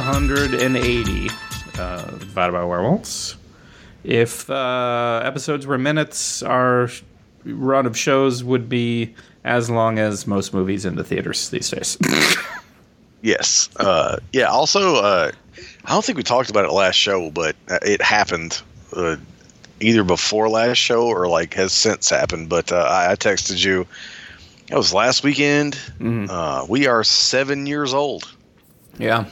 [0.00, 1.28] 180
[1.78, 3.36] uh, divided by werewolves.
[4.02, 6.88] If uh, episodes were minutes, our
[7.44, 11.98] run of shows would be as long as most movies in the theaters these days.
[13.22, 13.68] Yes.
[13.76, 14.46] Uh, yeah.
[14.46, 15.30] Also, uh,
[15.84, 18.62] I don't think we talked about it last show, but uh, it happened
[18.96, 19.16] uh,
[19.78, 22.48] either before last show or like has since happened.
[22.48, 23.86] But uh, I, I texted you.
[24.70, 25.74] It was last weekend.
[25.98, 26.30] Mhm.
[26.30, 28.24] Uh, we are seven years old.
[28.96, 29.26] yeah,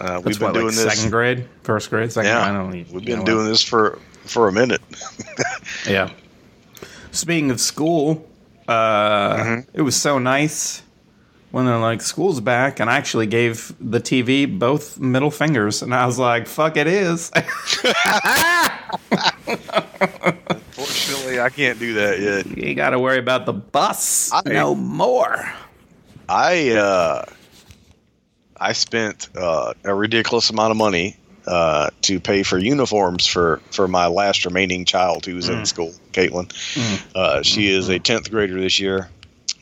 [0.00, 0.94] Uh, we've been what, doing like this.
[0.94, 2.30] second grade, first grade, second.
[2.30, 2.74] Yeah, I don't.
[2.74, 4.80] even We've been doing this for for a minute.
[5.88, 6.10] Yeah.
[7.10, 8.28] Speaking of school,
[8.68, 9.70] uh, Mm-hmm.
[9.78, 10.82] it was so nice
[11.50, 15.94] when they're like, school's back, and I actually gave the TV both middle fingers, and
[15.94, 17.30] I was like, fuck, it is.
[20.16, 22.46] Unfortunately, I can't do that yet.
[22.58, 25.44] you got to worry about the bus I- no more.
[26.28, 27.24] I uh,
[28.58, 31.16] I spent uh, a ridiculous amount of money
[31.46, 35.58] uh, to pay for uniforms for for my last remaining child who's Mm.
[35.60, 36.50] in school, Caitlin.
[37.14, 39.10] Uh, she is a tenth grader this year.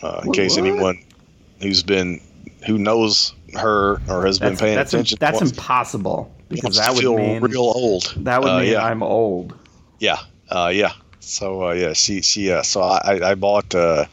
[0.02, 0.66] Uh, in What- case what?
[0.66, 0.98] anyone
[1.60, 2.20] who's been
[2.66, 6.94] who knows her or has been paying that's, attention that's wants, impossible because wants that
[6.94, 8.12] would feel mean real old.
[8.18, 8.84] that would Uh, mean yeah.
[8.84, 9.54] I'm old.
[9.98, 10.18] Yeah,
[10.50, 10.92] uh, yeah.
[11.20, 14.04] So uh, yeah, she she uh, so I I bought uh,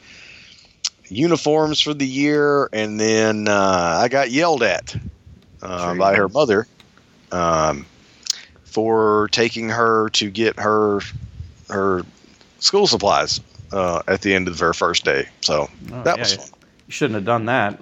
[1.10, 4.96] uniforms for the year, and then uh, I got yelled at
[5.62, 6.68] uh, by her mother
[7.32, 7.86] um,
[8.64, 11.02] for taking her to get her
[11.70, 12.04] her
[12.60, 15.28] school supplies uh, at the end of her first day.
[15.42, 16.48] So Oh, that yeah, was fun.
[16.88, 17.78] You shouldn't have done that.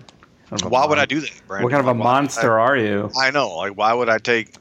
[0.50, 1.32] Kind of a Why would I do that?
[1.48, 1.64] Brandon?
[1.64, 3.12] What kind of a why monster are you?
[3.20, 3.58] I know.
[3.58, 4.54] Like, why would I take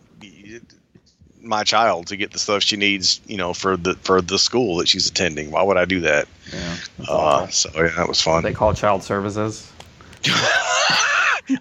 [1.49, 3.21] my child to get the stuff she needs?
[3.27, 5.51] You know, for the for the school that she's attending.
[5.51, 6.29] Why would I do that?
[6.53, 6.77] Yeah,
[7.09, 8.43] Uh, so yeah, that was fun.
[8.43, 9.71] they call child services.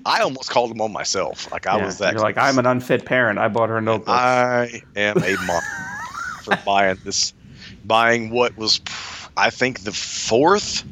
[0.05, 1.51] I almost called them on myself.
[1.51, 2.13] Like I Yeah, was that.
[2.13, 3.37] You're like, I'm an unfit parent.
[3.37, 4.09] I bought her a notebook.
[4.09, 5.61] I am a mom
[6.41, 7.33] for buying this,
[7.85, 8.81] buying what was,
[9.37, 10.83] I think, the fourth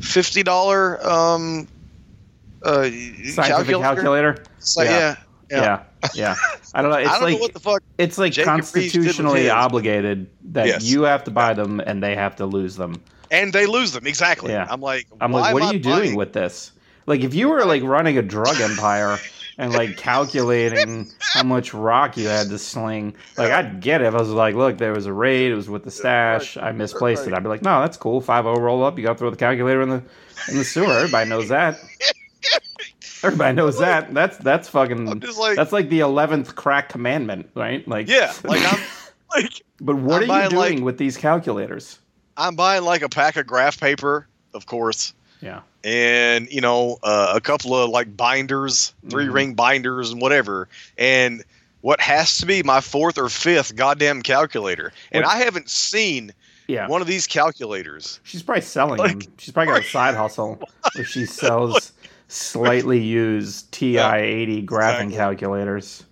[0.00, 1.68] fifty dollar um,
[2.64, 3.78] uh, Scientific calculator.
[3.82, 4.44] calculator.
[4.60, 4.90] So, Yeah.
[4.90, 5.16] yeah,
[5.50, 5.60] Yeah.
[5.60, 5.82] yeah.
[6.14, 6.34] Yeah,
[6.74, 6.98] I don't know.
[6.98, 7.82] It's I don't like know what the fuck.
[7.98, 10.84] it's like Jacob Reeves did with constitutionally obligated that Yes.
[10.84, 13.02] you have to buy them and they have to lose them.
[13.30, 14.52] And they lose them exactly.
[14.52, 14.66] Yeah.
[14.68, 16.72] I'm like, I'm like, what are you doing with this?
[17.06, 19.18] Like, if you were like running a drug empire
[19.58, 19.96] and like
[20.36, 24.06] calculating how much rock you had to sling, like I'd get it.
[24.06, 25.50] If I was like, look, there was a raid.
[25.50, 26.56] It was with the stash.
[26.56, 27.32] I misplaced it.
[27.32, 28.20] I'd be like, no, that's cool.
[28.20, 28.98] Five zero roll up.
[28.98, 30.02] You got to throw the calculator in the
[30.48, 30.92] in the sewer.
[30.92, 31.78] Everybody knows that.
[33.22, 34.12] Everybody knows that.
[34.14, 35.20] That's that's fucking.
[35.36, 37.86] Like, That's like the eleventh crack commandment, right?
[37.86, 38.80] Like, yeah, like I'm
[39.34, 41.98] like But what I'm are you doing like- with these calculators?
[42.36, 45.12] I'm buying like a pack of graph paper, of course.
[45.40, 45.62] Yeah.
[45.82, 49.32] and you know uh, a couple of like binders three Mhm.
[49.34, 51.42] ring binders and whatever and
[51.80, 56.30] what has to be my fourth or fifth goddamn calculator and What- i haven't seen
[56.68, 56.86] Yeah.
[56.86, 59.32] one of these calculators She's probably selling Like- them.
[59.38, 60.60] She's probably got a side hustle
[60.94, 61.90] where she sells
[62.32, 65.16] slightly used TI eighty graphing Exactly.
[65.16, 66.04] calculators.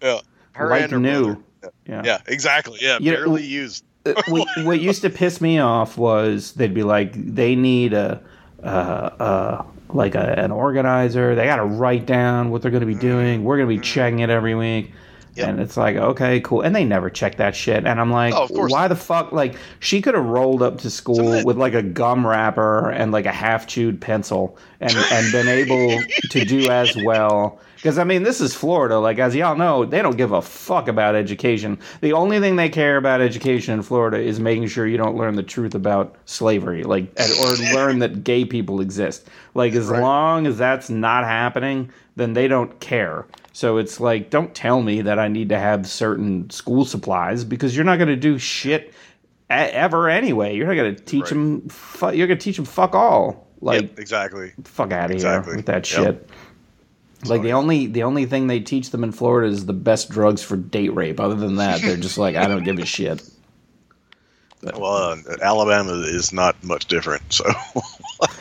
[0.52, 1.22] her like and her new.
[1.24, 1.40] brother.
[1.86, 2.02] Yeah.
[2.04, 5.98] yeah exactly yeah You know, barely used Uh, what, what used to piss me off
[5.98, 8.22] was they'd be like, they need a,
[8.62, 11.34] uh, uh, like a, an organizer.
[11.34, 13.44] They got to write down what they're going to be doing.
[13.44, 14.92] We're going to be checking it every week.
[15.40, 15.48] Yep.
[15.48, 16.60] And it's like, okay, cool.
[16.62, 17.86] And they never check that shit.
[17.86, 19.32] And I'm like, Oh, why the fuck?
[19.32, 23.12] Like, she could have rolled up to school that- with like a gum wrapper and
[23.12, 27.58] like a half chewed pencil and, and been able to do as well.
[27.76, 28.98] Because, I mean, this is Florida.
[28.98, 31.78] Like, as y'all know, they don't give a fuck about education.
[32.02, 35.34] The only thing they care about education in Florida is making sure you don't learn
[35.36, 37.04] the truth about slavery, like,
[37.40, 39.28] or learn that gay people exist.
[39.54, 40.02] Like, as Right.
[40.02, 43.24] long as that's not happening, then they don't care.
[43.52, 47.74] So it's like, don't tell me that I need to have certain school supplies because
[47.74, 48.94] you're not going to do shit
[49.48, 50.54] ever anyway.
[50.56, 51.30] You're not going to teach Right.
[51.30, 51.68] them.
[51.68, 53.48] Fu- you're going to teach them fuck all.
[53.60, 55.50] Like, yep, exactly fuck out of Exactly.
[55.52, 56.04] here with that Yep.
[56.04, 56.28] shit.
[57.24, 60.08] Like So, the only the only thing they teach them in Florida is the best
[60.08, 61.20] drugs for date rape.
[61.20, 63.22] Other than that, they're just like I don't give a shit.
[64.62, 67.44] well uh, alabama is not much different so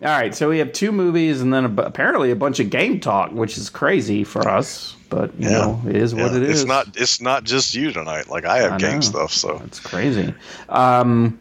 [0.00, 3.00] All right, so we have two movies and then a, apparently a bunch of game
[3.00, 4.94] talk, which is crazy for us.
[5.10, 5.58] But you Yeah.
[5.58, 6.60] know, it is what it is.
[6.60, 9.00] it's not it's not just you tonight like i have I game know.
[9.00, 10.34] stuff so It's crazy.
[10.68, 11.38] Um,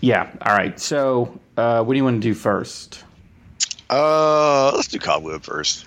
[0.00, 0.30] yeah.
[0.40, 0.78] All right.
[0.78, 3.02] So, uh, what do you want to do first?
[3.90, 5.84] uh let's do cobweb first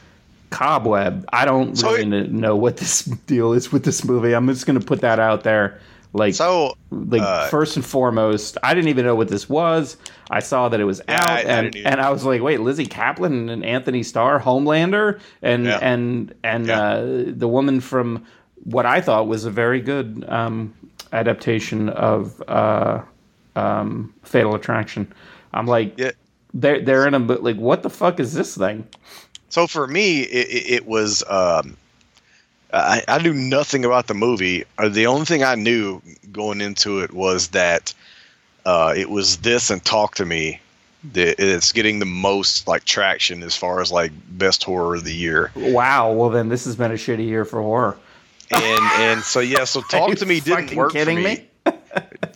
[0.50, 1.26] Cobweb.
[1.34, 4.34] I don't So really kn- know what this deal is with this movie.
[4.34, 5.80] I'm just going to put that out there.
[6.18, 9.98] Like So like uh, first and foremost, I didn't even know what this was.
[10.30, 12.42] I saw that it was Yeah, out, I- I and didn't and I was like,
[12.42, 15.80] wait, Lizzy Caplan and Anthony Starr, Homelander, and Yeah.
[15.82, 16.82] and and Yeah.
[16.82, 18.26] uh, the woman from
[18.64, 20.74] what I thought was a very good um,
[21.14, 23.02] adaptation of uh,
[23.56, 25.12] um, Fatal Attraction.
[25.54, 25.96] I'm like,
[26.54, 28.88] they're they're in a but like, what the fuck is this thing?
[29.50, 31.24] So for me, it, it, it was.
[31.30, 31.78] Um,
[32.78, 34.64] I, I knew nothing about the movie.
[34.78, 36.02] Uh, The only thing I knew
[36.32, 37.94] going into it was that
[38.66, 40.60] uh, it was this and Talk to Me
[41.14, 45.14] that it's getting the most like traction as far as like best horror of the
[45.14, 45.52] year.
[45.56, 46.12] Wow.
[46.12, 47.98] Well, then this has been a shitty year for horror.
[48.52, 51.44] And and so yeah, so Talk to Me didn't work kidding for me.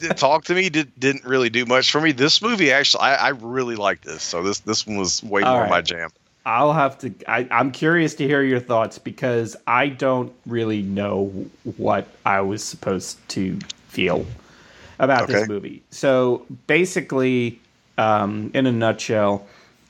[0.16, 2.12] Talk to Me did, didn't really do much for me.
[2.12, 4.24] This movie actually, I, I really like this.
[4.24, 5.70] So this this one was way All more right.
[5.70, 6.10] my jam.
[6.46, 7.14] I'll have to.
[7.28, 11.28] I, I'm curious to hear your thoughts because I don't really know
[11.78, 14.26] what I was supposed to feel
[14.98, 15.84] about this movie.
[15.92, 17.60] So basically,
[17.98, 19.46] um, in a nutshell,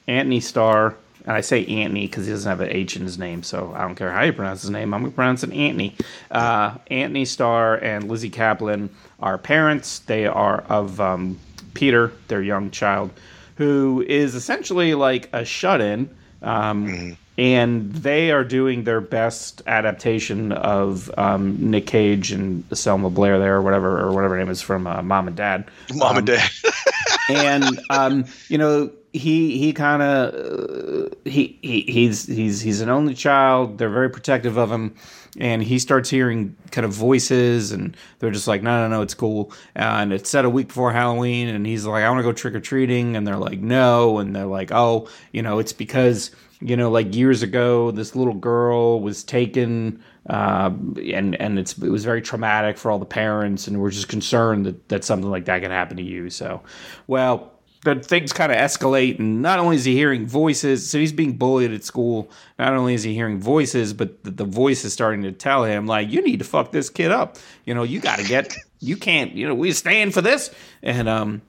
[0.07, 0.95] Anthony Starr,
[1.25, 3.81] and I say Anthony because he doesn't have an H in his name, so I
[3.81, 4.94] don't care how you pronounce his name.
[4.94, 5.95] I'm gonna pronounce it Anthony.
[6.31, 8.89] Uh, Anthony Starr and Lizzy Caplan
[9.21, 10.00] are parents.
[10.00, 11.39] They are of um,
[11.74, 13.12] Peter, their young child,
[13.56, 16.09] who is essentially like a shut-in.
[16.41, 23.39] Um, And they are doing their best adaptation of um, Nick Cage and Selma Blair
[23.39, 25.65] there, or whatever, or whatever her name is from uh, Mom and Dad
[25.95, 26.49] Mom and Dad.
[27.29, 32.89] and um, you know he he kind of uh, he, he he's he's he's an
[32.89, 33.77] only child.
[33.77, 34.95] They're very protective of him,
[35.37, 39.13] and he starts hearing kind of voices, and they're just like, no, no, no, it's
[39.13, 39.51] cool.
[39.75, 42.55] And it's set a week before Halloween, and he's like, I want to go trick
[42.55, 46.31] or treating, and they're like, no, and they're like, oh, you know, it's because
[46.61, 50.03] you know, like years ago, this little girl was taken.
[50.29, 50.71] Uh,
[51.11, 54.67] and and it's it was very traumatic for all the parents, and we're just concerned
[54.67, 56.29] that, that something like that could happen to you.
[56.29, 56.61] So,
[57.07, 57.50] well,
[57.83, 61.33] but things kind of escalate, and not only is he hearing voices, so he's being
[61.37, 62.29] bullied at school.
[62.59, 65.87] Not only is he hearing voices, but the, the voice is starting to tell him
[65.87, 67.37] like, "You need to fuck this kid up.
[67.65, 68.55] You know, you got to get.
[68.79, 69.33] You can't.
[69.33, 71.41] You know, we stand for this." And um,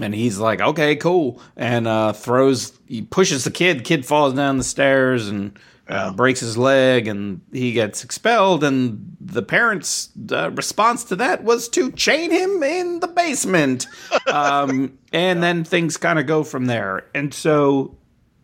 [0.00, 2.76] and he's like, "Okay, cool," and uh, throws.
[2.86, 3.84] He pushes the kid.
[3.84, 5.58] Kid falls down the stairs and.
[5.88, 11.42] Uh, breaks his leg and he gets expelled and the parents uh, response to that
[11.42, 13.86] was to chain him in the basement
[14.32, 17.96] um, and then things kind of go from there and so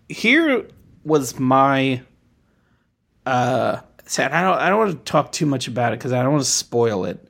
[0.08, 0.66] here
[1.04, 2.02] was my
[3.24, 6.22] uh sad i don't i don't want to talk too much about it because i
[6.22, 7.28] don't want to spoil it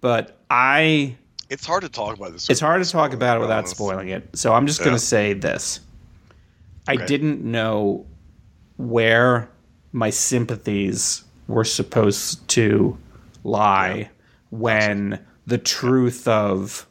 [0.00, 1.14] but i
[1.50, 2.48] It's hard to talk about this.
[2.48, 4.30] it's hard to talk about it without spoiling it.
[4.34, 5.80] So I'm just going to say this.
[6.88, 7.04] I Okay.
[7.06, 8.06] didn't know
[8.82, 9.48] where
[9.92, 12.96] my sympathies were supposed to
[13.44, 14.08] lie
[14.50, 16.86] when the truth of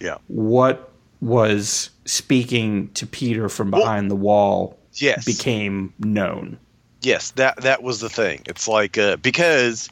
[0.00, 0.16] Yeah.
[0.28, 0.90] what
[1.20, 5.24] was speaking to Peter from behind the wall Yes.
[5.24, 6.58] became known.
[7.02, 9.88] yes that that was the thing it's like uh, because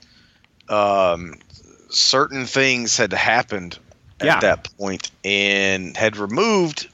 [0.68, 1.34] um
[1.88, 3.78] certain things had happened
[4.18, 4.40] at Yeah.
[4.40, 6.88] that point and had removed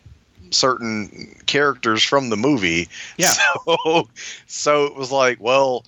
[0.52, 3.32] certain characters from the movie Yeah.
[3.66, 4.08] so
[4.46, 5.84] so it was like well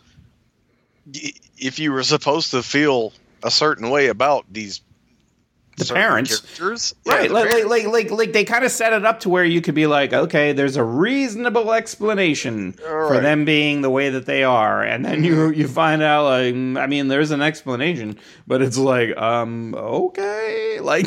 [1.59, 4.81] if you were supposed to feel a certain way about these
[5.77, 6.41] The parents.
[6.41, 7.71] characters yeah, Right, the like, like, parents.
[7.71, 10.13] like, like, like they kind of set it up to where you could be like,
[10.15, 13.17] okay, there's a reasonable explanation for Right.
[13.17, 13.23] Mm-hmm.
[13.25, 16.79] them being the way that they are, and then you you find out, like, mm,
[16.81, 21.07] I mean, there's an explanation, but it's like, um, okay, like,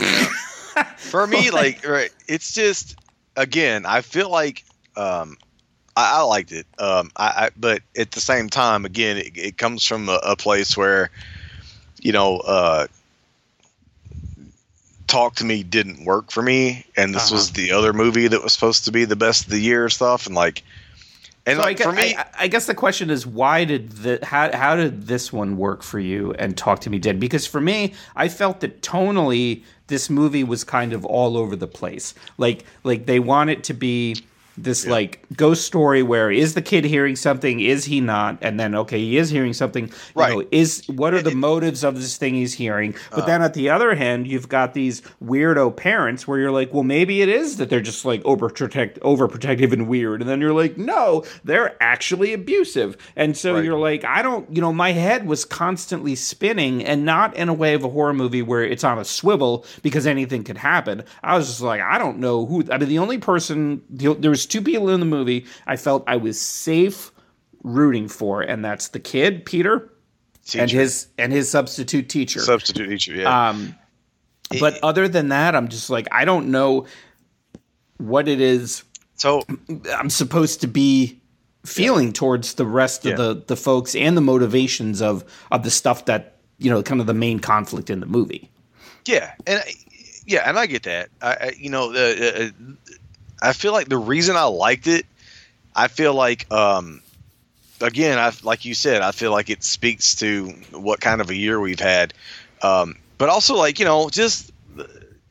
[0.97, 2.97] for me like right it's just
[3.38, 4.65] again i feel like
[4.98, 5.38] um
[5.98, 9.58] i, I liked it um I, I but at the same time again it, it
[9.58, 11.12] comes from a, a place where
[12.01, 12.88] you know uh
[15.08, 17.32] talk to me didn't work for me and this Uh-huh.
[17.32, 20.27] was the other movie that was supposed to be the best of the year stuff
[20.27, 20.63] and like
[21.47, 23.91] and So I, like gue- for me I, I guess the question is, why did
[23.93, 27.19] the how how did this one work for you and Talk to Me did?
[27.19, 31.67] Because for me, I felt that tonally, this movie was kind of all over the
[31.67, 32.13] place.
[32.37, 34.15] Like like they want it to be
[34.57, 37.59] this like ghost story where is the kid hearing something?
[37.59, 38.37] Is he not?
[38.41, 39.87] And then okay, he is hearing something.
[39.87, 40.33] You Right.
[40.33, 42.95] know, is what are the motives of this thing he's hearing?
[43.11, 43.25] But uh.
[43.27, 47.21] then at the other hand, you've got these weirdo parents where you're like, well, maybe
[47.21, 51.23] it is that they're just like overprotect, overprotective and weird, and then you're like, no,
[51.43, 53.63] they're actually abusive, and so Right.
[53.63, 57.53] you're like, I don't, you know, my head was constantly spinning, and not in a
[57.53, 61.03] way of a horror movie where it's on a swivel because anything could happen.
[61.23, 62.63] I was just like, I don't know who.
[62.71, 66.03] I mean, the only person the, there was two people in the movie I felt
[66.07, 67.11] I was safe
[67.63, 69.91] rooting for, and that's the kid Peter
[70.57, 72.39] and his and his substitute teacher.
[72.39, 73.75] substitute teacher yeah Um,
[74.59, 76.85] but It- other than that, I'm just like I don't know
[77.97, 78.83] what it is
[79.15, 79.41] so
[79.95, 81.19] I'm supposed to be
[81.65, 86.05] feeling towards the rest of the the folks and the motivations of of the stuff
[86.05, 88.49] that you know kind of the main conflict in the movie.
[89.05, 89.73] Yeah, and I-
[90.25, 91.09] yeah, and I get that.
[91.21, 92.49] I, I you know, uh, uh,
[93.41, 95.06] I feel like the reason I liked it,
[95.75, 97.01] I feel like, um,
[97.82, 101.36] again, I like you said, I feel like it speaks to what kind of a
[101.36, 102.13] year we've had,
[102.62, 104.51] um, but also like you know, just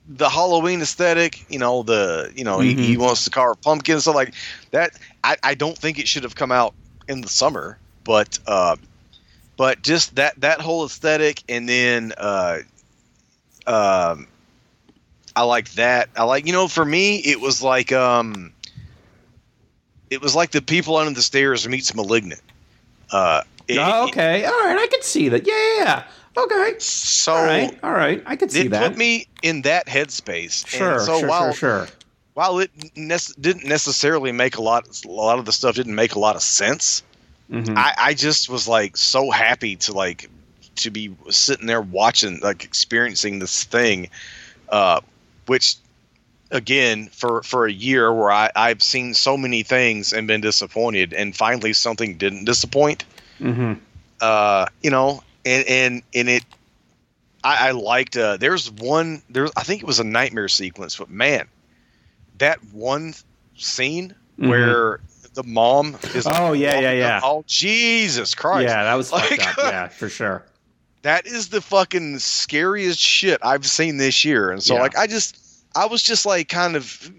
[0.09, 1.45] the, Halloween aesthetic.
[1.51, 4.35] You know, the you know he, he wants to carve pumpkins, so like
[4.71, 4.93] that.
[5.25, 6.75] I, I don't think it should have come out
[7.09, 8.77] in the summer, but uh,
[9.57, 12.13] but just that that whole aesthetic, and then.
[12.17, 12.59] Uh,
[13.67, 14.29] um
[15.37, 16.09] I like that.
[16.17, 18.53] I like you know for me it was like um
[20.11, 22.41] it was like the people under the stairs meets malignant.
[23.13, 25.47] Uh it- oh, okay, all right, I could see that.
[25.47, 26.05] Yeah.
[26.39, 28.89] Okay, so all right, all right, I could see it that.
[28.91, 30.67] put me in that headspace.
[30.67, 31.89] sure, and so sure, while sure, sure.
[32.35, 36.15] while it nec- didn't necessarily make a lot a lot of the stuff didn't make
[36.15, 37.03] a lot of sense.
[37.51, 37.77] Mhm.
[37.77, 40.29] I, I just was like so happy to like
[40.77, 44.11] to be sitting there watching like experiencing this thing
[44.69, 45.01] uh
[45.47, 45.77] which
[46.51, 51.13] again for for a year where I, I've seen so many things and been disappointed
[51.13, 53.05] and finally something didn't disappoint
[53.41, 53.81] Mhm.
[54.21, 56.45] uh you know and and and it
[57.43, 61.11] I, I liked uh there's one there I think it was a nightmare sequence but
[61.11, 61.49] man
[62.39, 63.15] that one
[63.57, 64.49] scene Mhm.
[64.49, 65.01] where
[65.35, 67.21] the mom is Oh, yeah, yeah, yeah.
[67.25, 69.57] oh Jesus Christ Yeah, that was Like- up.
[69.59, 70.45] Yeah, for sure.
[71.07, 74.51] That is the fucking scariest shit I've seen this year.
[74.51, 74.81] And so Yeah.
[74.81, 75.39] like I just
[75.77, 77.11] I was just like kind of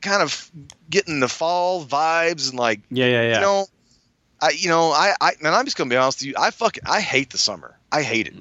[0.00, 0.48] kind of
[0.88, 3.34] getting the fall vibes and like Yeah, yeah, yeah.
[3.34, 3.66] you know
[4.40, 6.84] I you know I I and I'm just gonna be honest with you I fucking
[6.86, 8.34] I hate the summer I hate it.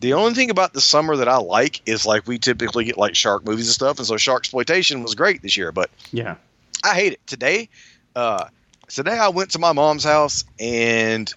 [0.00, 3.14] The only thing about the summer that I like is like we typically get like
[3.14, 5.72] shark movies and stuff, and so shark exploitation was great this year.
[5.72, 6.36] But yeah.
[6.84, 7.26] I hate it.
[7.26, 7.70] Today,
[8.14, 8.48] uh,
[8.88, 11.32] today I went to my mom's house and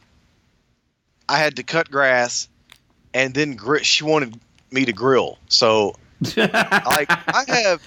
[1.30, 2.50] I had to cut grass,
[3.14, 4.40] and then gri- she wanted
[4.72, 5.38] me to grill.
[5.50, 5.96] So
[6.38, 7.82] like I have.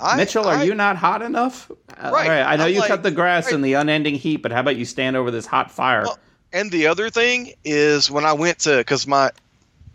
[0.00, 1.70] I, Mitchell, are I- you not hot enough?
[1.70, 3.54] Uh, Right, all I know I'm you like- cut the grass right.
[3.54, 6.02] in the unending heat, but how about you stand over this hot fire?
[6.02, 6.18] Well,
[6.52, 9.30] And the other thing is when I went to because my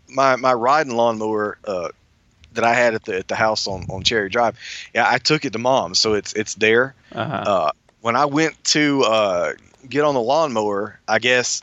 [0.08, 1.88] my my riding lawnmower uh,
[2.54, 4.56] that I had at the at the house on on Cherry Drive,
[4.94, 6.94] yeah, I took it to mom, so it's it's there.
[7.12, 7.34] uh-huh.
[7.46, 9.52] Uh, when I went to uh,
[9.88, 11.62] get on the lawnmower, I guess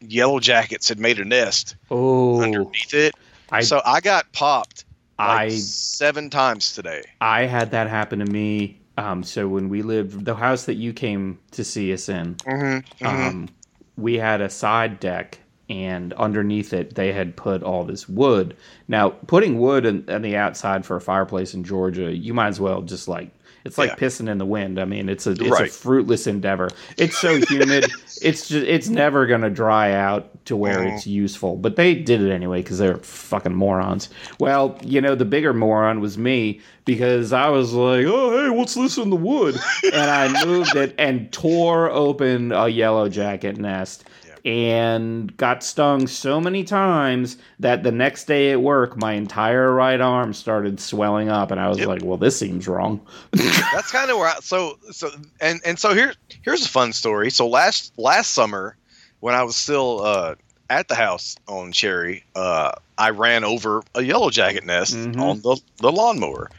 [0.00, 3.14] yellow jackets had made a nest oh, underneath it,
[3.50, 4.84] I, so I got popped
[5.18, 7.02] like I seven times today.
[7.20, 8.80] I had that happen to me.
[8.96, 13.06] Um, so when we lived, the house that you came to see us in, Mm-hmm,
[13.06, 13.48] um,
[13.96, 15.38] we had a side deck,
[15.68, 18.56] and underneath it, they had put all this wood.
[18.86, 22.60] Now, putting wood in, on the outside for a fireplace in Georgia, you might as
[22.60, 23.30] well just like
[23.68, 23.96] it's like Yeah.
[23.96, 24.80] pissing in the wind.
[24.80, 26.70] I mean, it's a it's a fruitless endeavor.
[26.96, 27.84] It's so humid.
[28.22, 31.10] it's just it's never gonna dry out to where it's mm-hmm.
[31.10, 31.56] useful.
[31.56, 34.08] But they did it anyway because they're fucking morons.
[34.40, 38.74] Well, you know, the bigger moron was me because I was like, oh hey, what's
[38.74, 39.56] this in the wood?
[39.92, 44.04] and I moved it and tore open a yellow jacket nest
[44.48, 50.00] and got stung so many times that the next day at work my entire right
[50.00, 51.88] arm started swelling up and I was Yep.
[51.88, 53.06] like, well, this seems wrong.
[53.32, 57.30] that's kind of where I, so so and and so here here's a fun story
[57.30, 58.74] so last last summer
[59.20, 60.34] when i was still uh
[60.70, 65.20] at the house on cherry uh i ran over a yellow jacket nest Mhm.
[65.20, 66.50] on the the lawnmower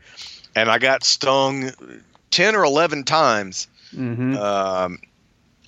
[0.55, 1.72] and i got stung
[2.31, 5.00] 10 or 11 times hmm um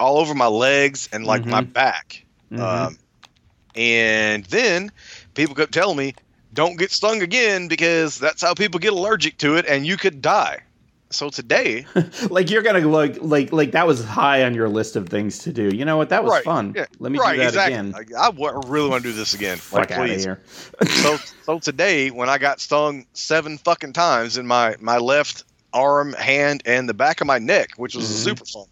[0.02, 1.74] all over my legs and like my Mhm.
[1.74, 2.60] back Mhm.
[2.60, 2.98] um
[3.76, 4.92] and then
[5.36, 6.14] people kept telling me
[6.54, 10.22] don't get stung again because that's how people get allergic to it and you could
[10.22, 10.60] die
[11.12, 11.86] so today
[12.30, 15.52] like you're gonna look like like that was high on your list of things to
[15.52, 15.70] do.
[15.76, 16.10] You know what?
[16.10, 16.74] That was Right, fun.
[16.76, 17.74] yeah, Let me right, do that exactly.
[17.74, 17.92] again.
[17.92, 18.32] Like, I
[18.66, 19.58] really want to do this again.
[19.60, 20.42] Fuck Like, out of here.
[21.02, 25.44] so, so today, when I got stung seven fucking times in my my left
[25.74, 28.24] arm, hand, and the back of my neck, which was Mhm.
[28.24, 28.66] super fun.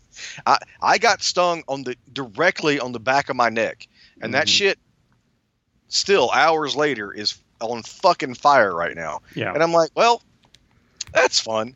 [0.46, 3.88] I I got stung on the directly on the back of my neck,
[4.22, 4.50] and that Mhm.
[4.50, 4.80] shit,
[5.88, 9.22] still hours later, is on fucking fire right now.
[9.36, 9.54] Yeah.
[9.54, 10.22] And I'm like, well,
[11.14, 11.76] that's fun.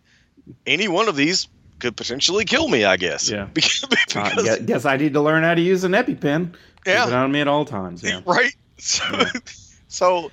[0.65, 1.47] Any one of these
[1.79, 3.29] could potentially kill me, I guess.
[3.29, 3.45] Yeah.
[3.53, 3.87] because, Uh,
[4.29, 6.53] because- guess, guess I need to learn how to use an EpiPen.
[6.85, 7.05] yeah.
[7.05, 8.01] On me at all times.
[8.03, 8.21] Yeah.
[8.25, 9.29] right so, Yeah.
[9.87, 10.31] so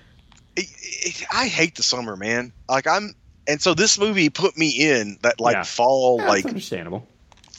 [0.56, 3.14] it, it, i hate the summer man like i'm
[3.46, 5.62] and so this movie put me in that like Yeah.
[5.62, 7.06] fall Yeah, like understandable.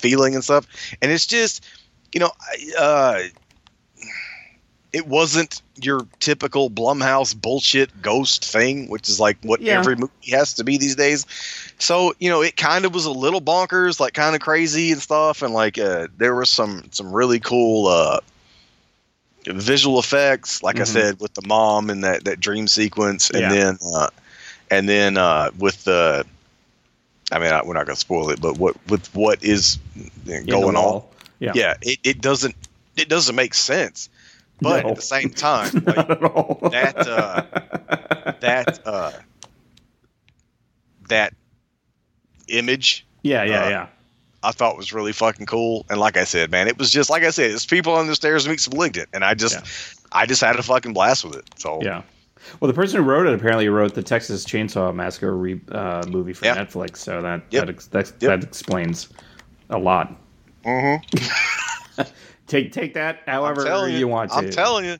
[0.01, 0.67] Feeling and stuff
[1.01, 1.65] and it's just
[2.13, 2.31] you know
[2.79, 3.19] uh
[4.93, 9.79] it wasn't your typical Blumhouse bullshit ghost thing, which is like what Yeah.
[9.79, 11.25] every movie has to be these days.
[11.79, 15.01] So you know, it kind of was a little bonkers, like kind of crazy and
[15.01, 18.19] stuff, and like uh, there was some some really cool uh,
[19.47, 20.87] visual effects, like I Mhm.
[20.87, 23.51] said, with the mom and that that dream sequence, and Yeah.
[23.51, 24.09] then uh,
[24.69, 26.25] and then uh, with the.
[27.31, 29.79] I mean, I, we're not going to spoil it, but what with what is
[30.25, 31.03] going on?
[31.39, 31.51] Yeah.
[31.55, 32.55] yeah it, it doesn't
[32.97, 34.09] it doesn't make sense
[34.61, 34.89] but No.
[34.91, 36.59] at the same time like Not at all.
[36.71, 39.11] that, uh, that uh
[41.09, 41.33] that
[42.47, 43.87] image yeah, yeah, uh, yeah.
[44.43, 47.23] i thought was really fucking cool and like i said man it was just like
[47.23, 50.09] i said it's people on the stairs meets malignant and i just Yeah.
[50.11, 52.03] i just had a fucking blast with it so Yeah.
[52.59, 56.33] Well, the person who wrote it apparently wrote the Texas Chainsaw Massacre re- uh, movie
[56.33, 56.55] for Yeah.
[56.55, 57.65] Netflix, so that Yep.
[57.65, 58.41] that, ex- that, Yep.
[58.41, 59.09] that explains
[59.69, 60.15] a lot.
[60.65, 61.01] mhm.
[62.47, 64.37] Take take that however I'm you, want to.
[64.37, 64.97] I'm telling you,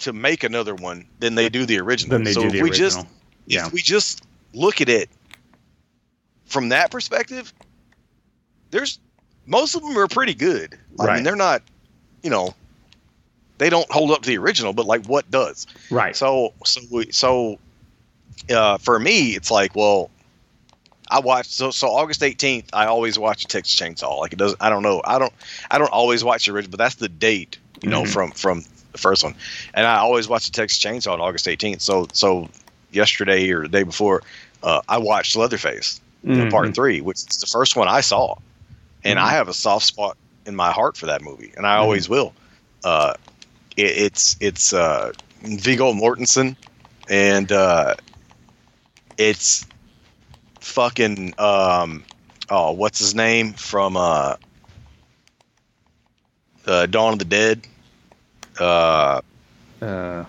[0.00, 2.16] to make another one than they do the original.
[2.16, 3.02] Then they so do if the we original.
[3.02, 3.06] just
[3.46, 3.66] yeah.
[3.66, 4.22] if we just
[4.54, 5.08] look at it
[6.46, 7.52] from that perspective,
[8.70, 8.98] there's
[9.46, 10.78] most of them are pretty good.
[11.00, 11.14] I Right.
[11.16, 11.62] mean, they're not,
[12.22, 12.54] you know,
[13.58, 15.66] they don't hold up to the original, but like what does?
[15.90, 16.14] Right.
[16.14, 17.58] So so we, so
[18.50, 20.10] uh, for me, it's like well.
[21.10, 22.68] I watch so so August eighteenth.
[22.72, 24.18] I always watch a Texas Chainsaw.
[24.18, 24.60] Like it doesn't.
[24.60, 25.02] I don't know.
[25.04, 25.32] I don't.
[25.70, 27.58] I don't always watch the original, but that's the date.
[27.80, 28.12] You know, Mhm.
[28.12, 29.34] from from the first one,
[29.74, 31.82] and I always watch the Texas Chainsaw on August eighteenth.
[31.82, 32.48] So so
[32.90, 34.22] yesterday or the day before,
[34.62, 36.50] uh, I watched Leatherface Mhm.
[36.50, 38.34] Part Three, which is the first one I saw,
[39.04, 39.22] and Mhm.
[39.22, 40.16] I have a soft spot
[40.46, 41.76] in my heart for that movie, and I Mm-hmm.
[41.76, 42.34] always will.
[42.84, 43.14] Uh,
[43.76, 46.56] it, it's it's uh, Viggo Mortensen,
[47.08, 47.94] and uh,
[49.16, 49.66] it's
[50.68, 52.04] fucking um,
[52.50, 54.36] oh, what's his name from uh,
[56.66, 57.66] uh, Dawn of the Dead?
[58.58, 59.20] Uh,
[59.80, 60.24] Uh,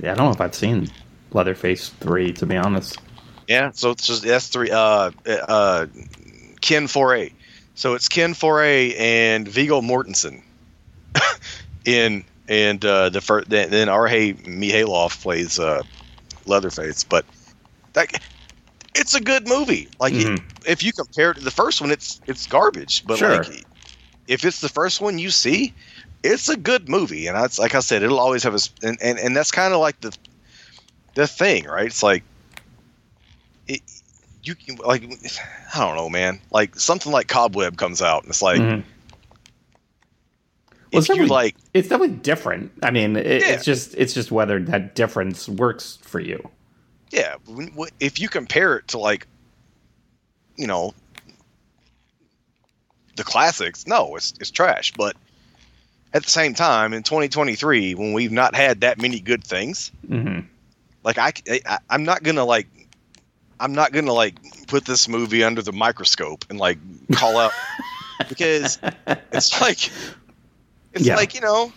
[0.00, 0.90] yeah, I don't know if I've seen
[1.32, 2.98] Leatherface 3, to be honest.
[3.46, 4.70] Yeah, so it's just that's three.
[4.70, 5.86] Uh, uh,
[6.62, 7.32] Ken Foree.
[7.74, 10.42] So it's Ken Foree and Viggo Mortensen
[11.84, 13.50] in and uh, the first.
[13.50, 14.32] Then, then R.A.
[14.32, 15.82] Mihailoff plays uh,
[16.46, 17.26] Leatherface, but
[17.92, 18.18] that
[18.94, 19.88] it's a good movie.
[20.00, 20.42] Like Mhm.
[20.66, 23.04] if you compare it to the first one, it's it's garbage.
[23.06, 23.42] But Sure.
[23.44, 23.64] like
[24.28, 25.74] if it's the first one you see,
[26.22, 27.26] it's a good movie.
[27.26, 29.80] And that's like I said, it'll always have a and and, and that's kind of
[29.80, 30.16] like the
[31.14, 31.86] the thing, right?
[31.86, 32.22] It's like
[33.68, 33.80] it,
[34.42, 35.02] you can like
[35.74, 36.40] I don't know, man.
[36.50, 38.84] Like something like Cobweb comes out, and it's like Mhm.
[40.92, 42.70] Well, it's you definitely- like, It's definitely different.
[42.80, 43.48] I mean, it, Yeah.
[43.48, 46.48] it's just it's just whether that difference works for you.
[47.14, 47.36] Yeah,
[48.00, 49.28] if you compare it to like,
[50.56, 50.92] you know,
[53.16, 54.92] the classics, no, it's it's trash.
[54.92, 55.16] But
[56.12, 60.40] at the same time, in 2023, when we've not had that many good things, hmm
[61.04, 61.32] like I,
[61.66, 62.66] I I'm not gonna like
[63.60, 64.34] I'm not gonna like
[64.66, 66.78] put this movie under the microscope and like
[67.12, 67.52] call out
[68.28, 68.78] because
[69.32, 69.88] it's like
[70.92, 71.14] it's Yeah.
[71.14, 71.72] like you know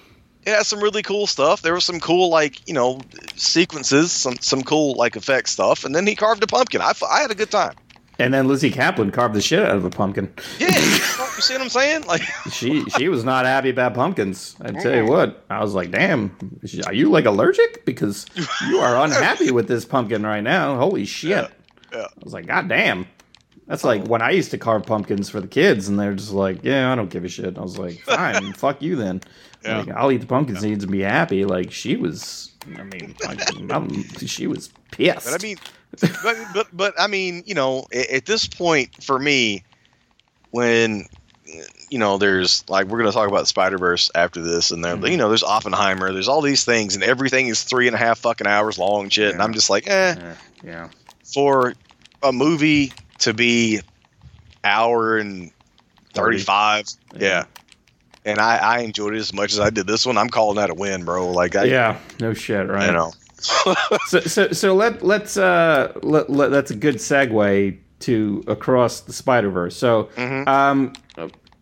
[0.47, 2.99] it has some really cool stuff there was some cool like you know
[3.35, 7.21] sequences some some cool like effect stuff and then he carved a pumpkin I, I
[7.21, 7.75] had a good time
[8.19, 10.33] And then Lizzy Caplan carved the shit out of a pumpkin.
[10.57, 10.73] yeah you
[11.39, 14.55] see what i'm saying like She she was not happy about pumpkins.
[14.61, 16.35] I tell you what, I was like, "Damn,
[16.87, 17.85] are you like allergic?
[17.85, 18.25] Because
[18.69, 20.77] you are unhappy with this pumpkin right now.
[20.77, 21.51] Holy shit!"
[21.91, 22.05] yeah.
[22.05, 23.05] I was like, "God damn."
[23.67, 23.99] That's uh-huh.
[23.99, 26.91] like when I used to carve pumpkins for the kids, and they're just like, "Yeah,
[26.91, 29.21] I don't give a shit." And I was like, "Fine, fuck you then.
[29.63, 29.79] Yeah.
[29.79, 33.39] Like, I'll eat the pumpkin seeds and be happy." Like she was, I mean, like,
[34.25, 35.25] she was pissed.
[35.25, 35.57] But I mean,
[36.23, 39.63] but, but but I mean, you know, at, at this point for me,
[40.51, 41.05] when
[41.89, 45.11] you know, there's like we're gonna talk about Spider Verse after this, and then Mhm.
[45.11, 48.19] you know, there's Oppenheimer, there's all these things, and everything is three and a half
[48.19, 49.33] fucking hours long, shit.
[49.33, 50.89] And I'm just like, eh, yeah, yeah,
[51.33, 51.73] for
[52.21, 53.79] a movie to be
[54.63, 55.51] hour and
[56.13, 56.85] 35
[57.17, 57.45] yeah,
[58.27, 60.17] and I, I enjoyed it as much as I did this one.
[60.17, 61.31] I'm calling that a win, bro.
[61.31, 61.97] Like I, yeah.
[62.19, 62.85] No shit, right?
[62.87, 63.11] you know,
[64.07, 69.13] so so so let let's uh let, let that's a good segue to across the
[69.13, 69.75] Spider Verse.
[69.75, 70.47] So Mhm.
[70.47, 70.93] um,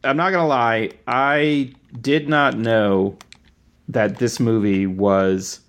[0.03, 3.17] I'm not gonna lie, I did not know
[3.87, 5.59] that this movie was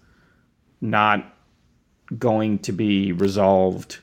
[0.81, 1.25] not
[2.19, 3.99] going to be resolved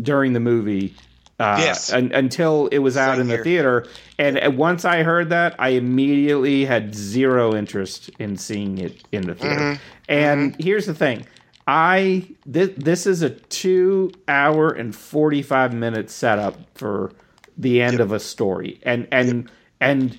[0.00, 0.94] during the movie.
[1.40, 1.92] Uh, Yes.
[1.92, 3.44] un- until it was out Same in the here.
[3.44, 3.86] theater,
[4.20, 9.26] and uh, once I heard that, I immediately had zero interest in seeing it in
[9.26, 9.56] the theater.
[9.60, 9.78] Mhm.
[10.08, 11.26] And here's the thing.
[11.66, 17.10] I this, this is a 2 hour and 45 minute setup for
[17.58, 18.78] the end of a story.
[18.84, 20.18] And and and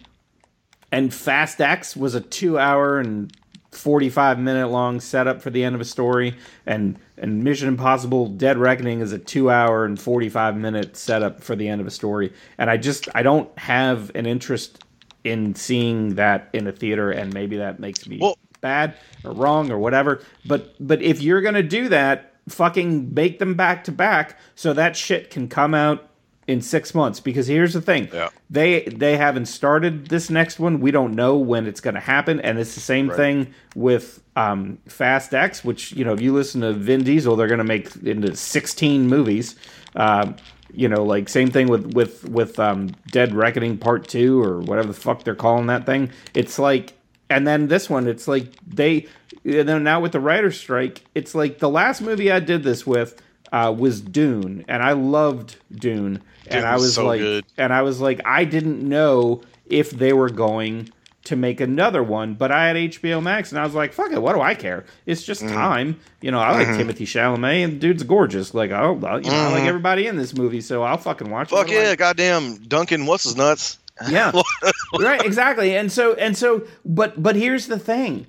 [0.92, 3.32] and Fast X was a 2 hour and
[3.72, 8.58] 45 minute long setup for the end of a story and and Mission Impossible Dead
[8.58, 12.34] Reckoning is a 2 hour and 45 minute setup for the end of a story.
[12.58, 14.84] And I just I don't have an interest
[15.24, 19.72] in seeing that in a theater and maybe that makes me Well- bad or wrong
[19.72, 20.22] or whatever.
[20.46, 24.96] But but if you're gonna do that, fucking make them back to back so that
[24.96, 26.08] shit can come out
[26.48, 27.20] in six months.
[27.20, 28.30] Because here's the thing: Yeah.
[28.50, 30.80] they they haven't started this next one.
[30.80, 33.18] We don't know when it's gonna happen, and it's the same Right.
[33.18, 37.48] thing with um, Fast X, which you know if you listen to Vin Diesel, they're
[37.48, 39.56] gonna make into 16 movies.
[39.96, 40.36] Um,
[40.74, 44.90] you know, like same thing with with with um, Dead Reckoning Part Two or whatever
[44.90, 46.12] the fuck they're calling that thing.
[46.34, 46.94] It's like,
[47.30, 49.08] and then this one, it's like they.
[49.46, 52.86] And then now with the writer's strike, it's like the last movie I did this
[52.88, 53.22] with
[53.54, 57.46] uh, was Dune, and I loved Dune, and I was was so like, good.
[57.58, 60.90] and I was like, I didn't know if they were going
[61.26, 64.22] to make another one, but I had HBO Max, and I was like, fuck it,
[64.22, 64.86] what do I care?
[65.08, 65.54] It's just Mm-hmm.
[65.56, 66.38] time, you know.
[66.40, 68.54] I like Timothée Chalamet, and the dude's gorgeous.
[68.54, 69.68] Like, I'll, I'll- you know, I like Mhm.
[69.68, 73.36] everybody in this movie, so I'll fucking watch fuck I- yeah, goddamn Duncan, what's his
[73.36, 73.80] nuts?
[74.10, 74.30] yeah
[75.00, 78.28] right exactly and so and so but but here's the thing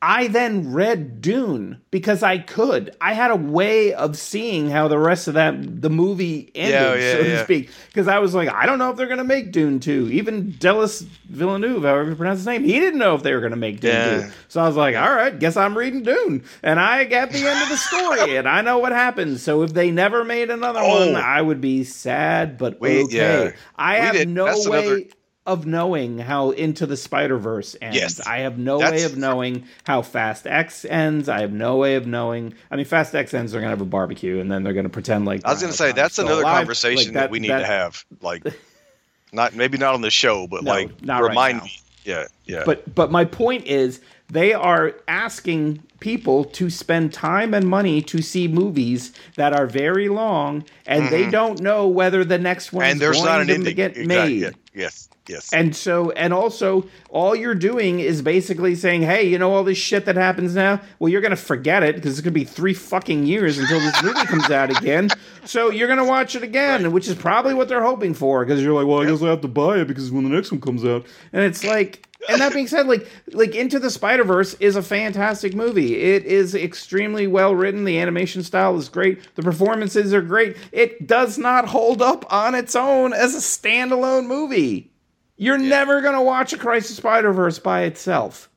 [0.00, 2.94] i then read dune because i could.
[3.00, 6.94] I had a way of seeing how the rest of that the movie ended Yeah,
[6.94, 7.44] yeah, so to yeah.
[7.44, 7.70] speak.
[7.88, 10.52] Because i was like i don't know if they're going to make dune 2 even
[10.52, 13.56] delis villeneuve however you pronounce his name he didn't know if they were going to
[13.56, 14.22] make dune.
[14.22, 16.44] 2 so i was like all right guess i'm reading dune.
[16.62, 19.72] And i got the end of the story and i know what happens so if
[19.74, 21.06] they never made another Oh.
[21.12, 23.54] one i would be sad but We- okay.
[23.76, 25.02] I We have did- no that's way another-
[25.48, 27.96] of knowing how Into the Spider Verse ends.
[27.96, 28.20] Yes.
[28.26, 31.28] I have no That's- way of knowing how Fast X ends.
[31.28, 32.54] I have no way of knowing.
[32.70, 33.50] I mean, Fast X ends.
[33.52, 35.44] They're gonna have a barbecue, and then they're gonna pretend like.
[35.44, 36.58] I was gonna say that's another alive.
[36.58, 38.04] conversation Like, that, we need to have.
[38.20, 38.44] Like,
[39.32, 41.64] not maybe not on the show, but No, like right remind now.
[41.64, 41.72] me.
[42.04, 42.62] Yeah, yeah.
[42.64, 48.22] But but my point is, they are asking people to spend time and money to
[48.22, 52.92] see movies that are very long, and they don't know whether the next one Mm-hmm.
[52.92, 53.74] and there's going not an to ending.
[53.74, 54.54] get Exactly, made.
[54.74, 55.52] Yes, yes.
[55.52, 59.78] And so, and also, all you're doing is basically saying, hey, you know all this
[59.78, 60.80] shit that happens now?
[60.98, 63.80] Well, you're going to forget it because it's going to be three fucking years until
[63.80, 65.10] this movie comes out again.
[65.44, 68.62] So you're going to watch it again, which is probably what they're hoping for because
[68.62, 70.60] you're like, well, I guess I have to buy it because when the next one
[70.60, 71.06] comes out.
[71.32, 74.82] And it's like, and that being said, like, like Into the Spider Verse is a
[74.82, 75.96] fantastic movie.
[75.96, 77.84] It is extremely well written.
[77.84, 79.34] The animation style is great.
[79.36, 80.56] The performances are great.
[80.72, 84.90] It does not hold up on its own as a standalone movie.
[85.38, 88.50] You're never gonna watch Across the Spider Verse by itself.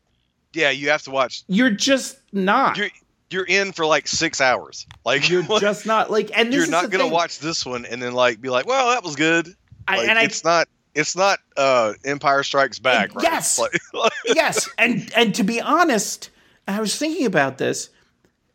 [0.53, 1.43] yeah, you have to watch.
[1.47, 2.75] You're just not.
[2.77, 2.89] You're
[3.29, 4.85] you're in for like six hours.
[5.05, 6.31] Like You're just not like.
[6.37, 7.13] And this you're not gonna thing.
[7.13, 9.47] watch this one and then like be like, well, that was good.
[9.87, 10.67] I- Like, and I it's not.
[10.93, 11.39] It's not.
[11.55, 13.15] uh Empire Strikes Back.
[13.15, 13.23] Right?
[13.23, 13.57] Yes.
[13.93, 16.29] Like- yes, and and to be honest,
[16.67, 17.89] I was thinking about this.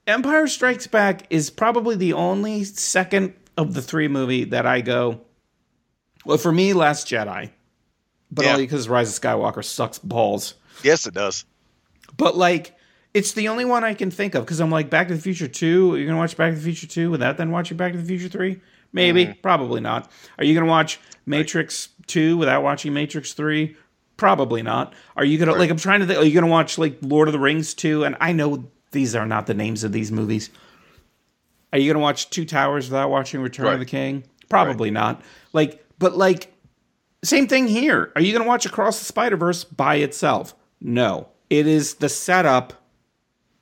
[0.07, 5.21] Empire Strikes Back is probably the only second of the three movie that I go.
[6.25, 7.51] Well, for me, Last Jedi,
[8.31, 8.53] but Yeah.
[8.53, 10.55] only because Rise of Skywalker sucks balls.
[10.83, 11.45] yes, it does.
[12.17, 12.77] But like,
[13.15, 15.49] it's the only one I can think of because I'm like Back to the Future
[15.49, 15.97] Two.
[15.97, 18.29] You're gonna watch Back to the Future Two without then watching Back to the Future
[18.29, 18.61] Three?
[18.93, 19.41] Maybe, mm-hmm.
[19.43, 20.11] probably not.
[20.39, 23.77] Are you gonna watch Matrix Two without watching Matrix Three?
[24.17, 24.95] Probably not.
[25.17, 25.71] Are you gonna like?
[25.71, 26.19] I'm trying to think.
[26.19, 28.05] Are you gonna watch like Lord of the Rings Two?
[28.05, 30.51] And I know these are not the names of these movies.
[31.73, 34.25] Are you gonna watch Two Towers without watching Return of the King?
[34.49, 35.23] Probably not.
[35.53, 36.55] Like, but like,
[37.27, 38.13] same thing here.
[38.15, 40.55] Are you going to watch Across the Spider Verse by itself?
[40.81, 41.29] No.
[41.51, 42.73] It is the setup.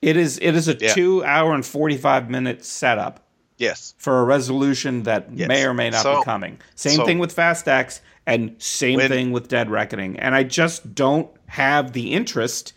[0.02, 0.92] It is it is a Yeah.
[0.92, 3.26] two hour and forty five minute setup
[3.58, 3.94] Yes.
[3.98, 5.48] for a resolution that Yes.
[5.48, 6.58] may or may not So- be coming.
[6.74, 10.18] Same so- thing with Fast X and same When- thing with Dead Reckoning.
[10.18, 12.72] And I just don't have the interest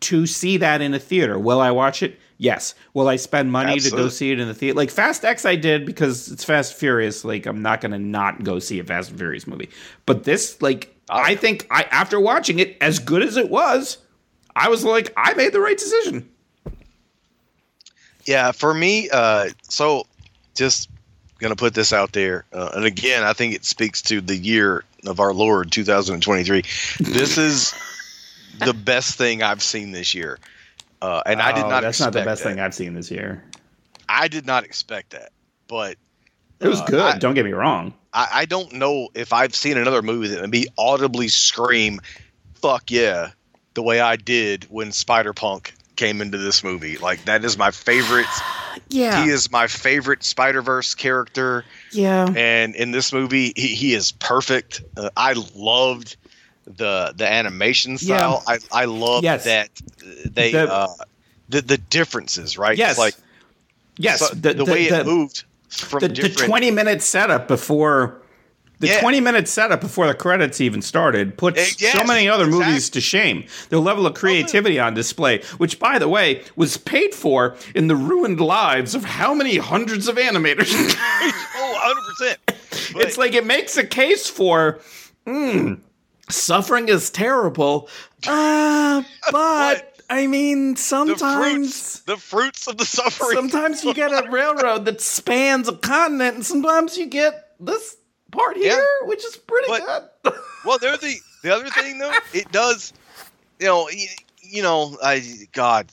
[0.00, 1.38] to see that in a theater.
[1.38, 2.18] Will I watch it?
[2.38, 2.74] Yes.
[2.94, 4.76] Will I spend money to go see it in the theater?
[4.76, 7.24] Like Fast X, I did because it's Fast Furious.
[7.24, 9.70] Like I'm not going to not go see a Fast and Furious movie.
[10.06, 11.16] But this, like, Oh.
[11.16, 13.98] I think I after watching it, as good as it was,
[14.54, 16.28] I was like, I made the right decision.
[18.26, 20.04] Yeah, for me, uh, so
[20.54, 20.90] just
[21.38, 24.84] gonna put this out there, uh, and again, I think it speaks to the year
[25.06, 26.62] of our Lord 2023.
[27.00, 27.74] This is
[28.58, 30.38] the best thing I've seen this year,
[31.02, 31.82] uh, and I did Oh, not.
[31.82, 32.50] That's not the best that.
[32.50, 33.44] thing I've seen this year.
[34.08, 35.30] I did not expect that,
[35.68, 35.96] but
[36.60, 37.00] It was Uh, good.
[37.00, 37.94] I- don't get me wrong.
[38.12, 42.00] I, I don't know if I've seen another movie that would be audibly scream,
[42.54, 43.30] "Fuck yeah!"
[43.74, 46.96] the way I did when Spider Punk came into this movie.
[46.96, 48.26] Like that is my favorite.
[48.90, 49.24] Yeah.
[49.24, 51.64] He is my favorite Spider Verse character.
[51.90, 52.28] yeah.
[52.36, 56.16] and in this movie he, he is perfect uh, i loved
[56.76, 59.44] the the animation style i i love Yes.
[59.44, 59.70] that
[60.26, 60.88] they The- uh
[61.48, 62.90] the the differences right Yes.
[62.92, 63.14] It's like
[63.96, 64.20] yes.
[64.20, 68.20] so- the, way it moved from the, the different 20 minute setup before
[68.80, 69.00] the Yeah.
[69.00, 72.66] 20 minute setup before the credits even started puts Eh, yes, so many other exactly.
[72.66, 73.44] movies to shame.
[73.70, 77.96] The level of creativity on display, which by the way was paid for in the
[77.96, 80.70] ruined lives of how many hundreds of animators.
[81.56, 82.36] oh 100%
[82.92, 84.78] But- it's like it makes a case for
[85.26, 85.80] mm,
[86.30, 87.88] suffering is terrible.
[88.26, 91.20] Uh, but I mean the sometimes
[91.70, 96.34] fruits the fruits of the suffering sometimes you get a railroad that spans a continent,
[96.34, 97.96] and sometimes you get this
[98.32, 100.32] part here, which is pretty But- good.
[100.66, 101.14] well they're the
[101.44, 102.92] the other thing though it does
[103.60, 104.06] you know y-
[104.42, 105.86] you know i god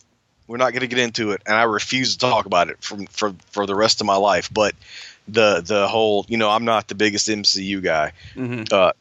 [0.47, 3.05] we're not going to get into it and i refuse to talk about it from
[3.05, 4.73] for for the rest of my life but
[5.27, 8.73] the the whole you know i'm not the biggest mcu guy Mhm.
[8.73, 8.93] uh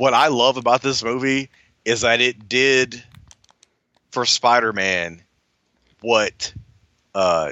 [0.00, 1.48] what i love about this movie
[1.84, 3.02] is that it did
[4.10, 5.20] for spider-man
[6.00, 6.52] what
[7.14, 7.50] uh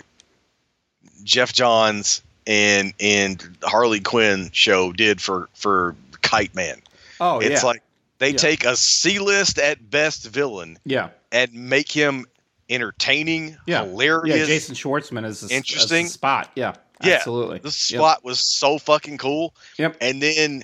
[1.24, 6.80] jeff johns and and harley quinn show did for for kite man
[7.20, 7.48] Oh yeah.
[7.48, 7.82] it's yeah, like
[8.18, 8.36] they Yeah.
[8.36, 12.26] take a C-list at best villain yeah, and make him
[12.70, 13.84] entertaining, Yeah.
[13.84, 14.38] hilarious.
[14.38, 14.44] yeah.
[14.46, 16.06] Jason Schwartzman is a, Interesting.
[16.06, 16.48] Spot.
[16.54, 17.14] Yeah, Yeah.
[17.14, 17.58] absolutely.
[17.58, 17.72] The Yep.
[17.98, 19.52] spot was so fucking cool.
[19.78, 19.96] Yep.
[20.00, 20.62] And then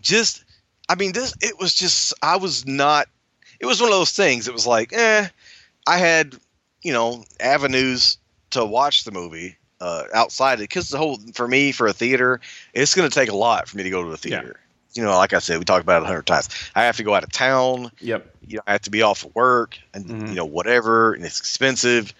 [0.00, 0.44] just
[0.88, 3.08] I mean this it was just I was not
[3.60, 4.48] it was one of those things.
[4.48, 5.28] It was like, eh,
[5.86, 6.36] I had,
[6.82, 8.18] you know, avenues
[8.50, 12.40] to watch the movie uh outside it because the whole for me for a theater,
[12.74, 14.40] it's gonna take a lot for me to go to the Yeah.
[14.40, 14.60] theater.
[14.94, 16.48] You know, like I said, we talked about it a hundred times.
[16.74, 17.90] I have to go out of town.
[18.00, 18.32] Yep.
[18.48, 20.28] you know, I have to be off of work and Mhm.
[20.28, 22.14] you know whatever, and it's expensive.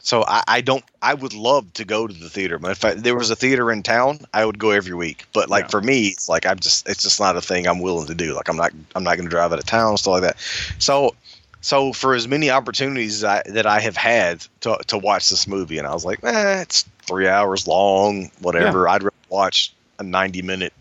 [0.00, 0.84] So I, I don't.
[1.02, 3.70] I would love to go to the theater, but if I, there was a theater
[3.70, 5.26] in town, I would go every week.
[5.34, 5.68] But like Yeah.
[5.68, 6.88] for me, it's like I'm just.
[6.88, 8.34] It's just not a thing I'm willing to do.
[8.34, 8.72] Like I'm not.
[8.94, 10.38] I'm not going to drive out of town stuff like that.
[10.78, 11.14] So.
[11.60, 15.76] So for as many opportunities I, that I have had to, to watch this movie,
[15.76, 18.88] and I was like, eh, it's three hours long, whatever.
[18.88, 20.72] I'd rather watch a ninety minute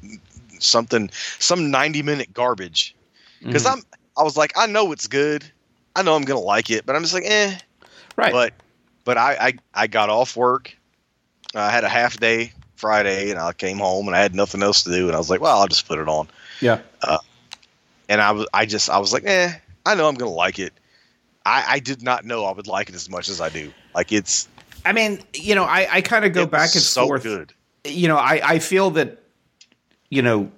[0.60, 2.96] something, some ninety minute garbage
[3.42, 3.74] because Mhm.
[3.74, 3.84] I'm
[4.18, 5.44] I was like I know it's good,
[5.96, 7.58] I know I'm gonna like it, but I'm just like eh.
[8.16, 8.32] right.
[8.32, 8.54] But
[9.08, 10.78] but I I, I got off work,
[11.56, 14.84] I had a half day Friday, and I came home and I had nothing else
[14.84, 16.28] to do, and I was like, well, I'll just put it on,
[16.60, 16.82] yeah.
[18.10, 19.54] and I was I just I was like eh,
[19.86, 20.74] I know I'm gonna like it.
[21.46, 23.72] I I did not know I would like it as much as I do.
[23.96, 24.50] Like it's
[24.86, 27.24] I mean, you know, I, I kind of go back and so forth.
[27.24, 27.54] good.
[27.86, 29.22] you know, I, I feel that,
[30.10, 30.52] you know,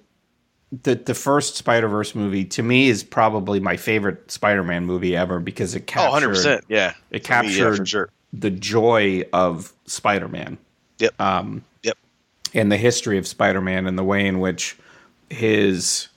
[0.84, 5.16] the the first Spider Verse movie to me is probably my favorite Spider Man movie
[5.16, 6.94] ever because it Oh, captured 100 percent, yeah.
[7.12, 8.10] it For me, yeah, captured sure.
[8.34, 10.58] The joy of Spider Man.
[11.00, 11.20] Yep.
[11.20, 11.98] Um, Yep.
[12.54, 14.78] And the history of Spider Man and the way in which
[15.30, 16.08] his,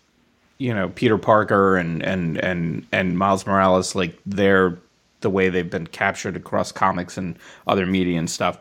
[0.59, 4.79] you know, Peter Parker and and and and Miles Morales, like they're
[5.20, 8.59] the way they've been captured across comics and other media and stuff.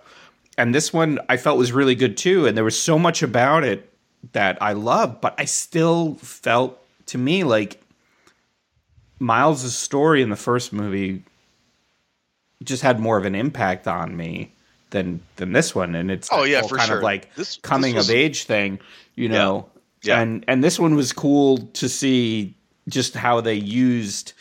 [0.58, 2.46] And this one I felt was really good too.
[2.46, 3.92] And there was so much about it
[4.34, 7.82] that I loved, but I still felt to me like
[9.20, 11.24] Miles' story in the first movie
[12.64, 14.54] just had more of an impact on me
[14.92, 15.96] than than this one.
[15.96, 16.98] And it's Oh, yeah, for kind sure.
[16.98, 18.80] of like This- this coming was- of age thing,
[19.16, 19.68] you know.
[20.04, 20.20] Yeah.
[20.20, 22.56] And and this one was cool to see
[22.90, 24.34] just how they used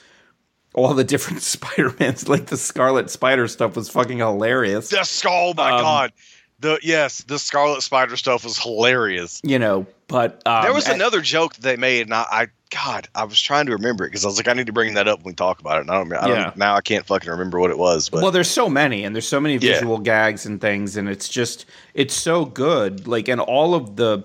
[0.75, 4.89] all the different Spider-Mans, like the Scarlet Spider stuff was fucking hilarious.
[4.89, 6.13] Just oh my Um, god.
[6.61, 9.41] The yes, the Scarlet Spider stuff was hilarious.
[9.43, 12.47] You know, but um, there was I- another joke that they made, and I, I
[12.71, 14.95] God, I was trying to remember it because I was like, I need to bring
[14.95, 15.81] that up when we talk about it.
[15.83, 16.53] And I don't, I don't Yeah.
[16.57, 18.09] now I can't fucking remember what it was.
[18.11, 19.75] But well, there's so many, and there's so many Yeah.
[19.75, 23.09] visual gags and things, and it's just it's so good.
[23.09, 24.23] Like, and all of the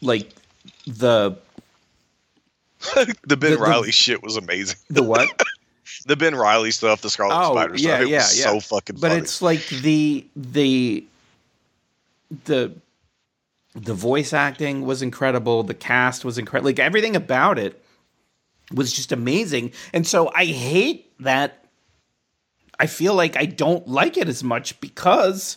[0.00, 0.30] like
[0.86, 1.36] the
[2.94, 4.78] the Ben the- the- Riley shit was amazing.
[4.88, 5.28] the what?
[6.06, 8.44] The Ben Riley stuff, the Scarlet Oh, Spider yeah, stuff, it yeah, was yeah.
[8.44, 9.20] so fucking but funny.
[9.20, 11.04] it's like the the
[12.44, 12.72] the
[13.74, 17.82] the voice acting was incredible the cast was incredible like everything about it
[18.72, 21.64] was just amazing and so i hate that
[22.78, 25.56] i feel like i don't like it as much because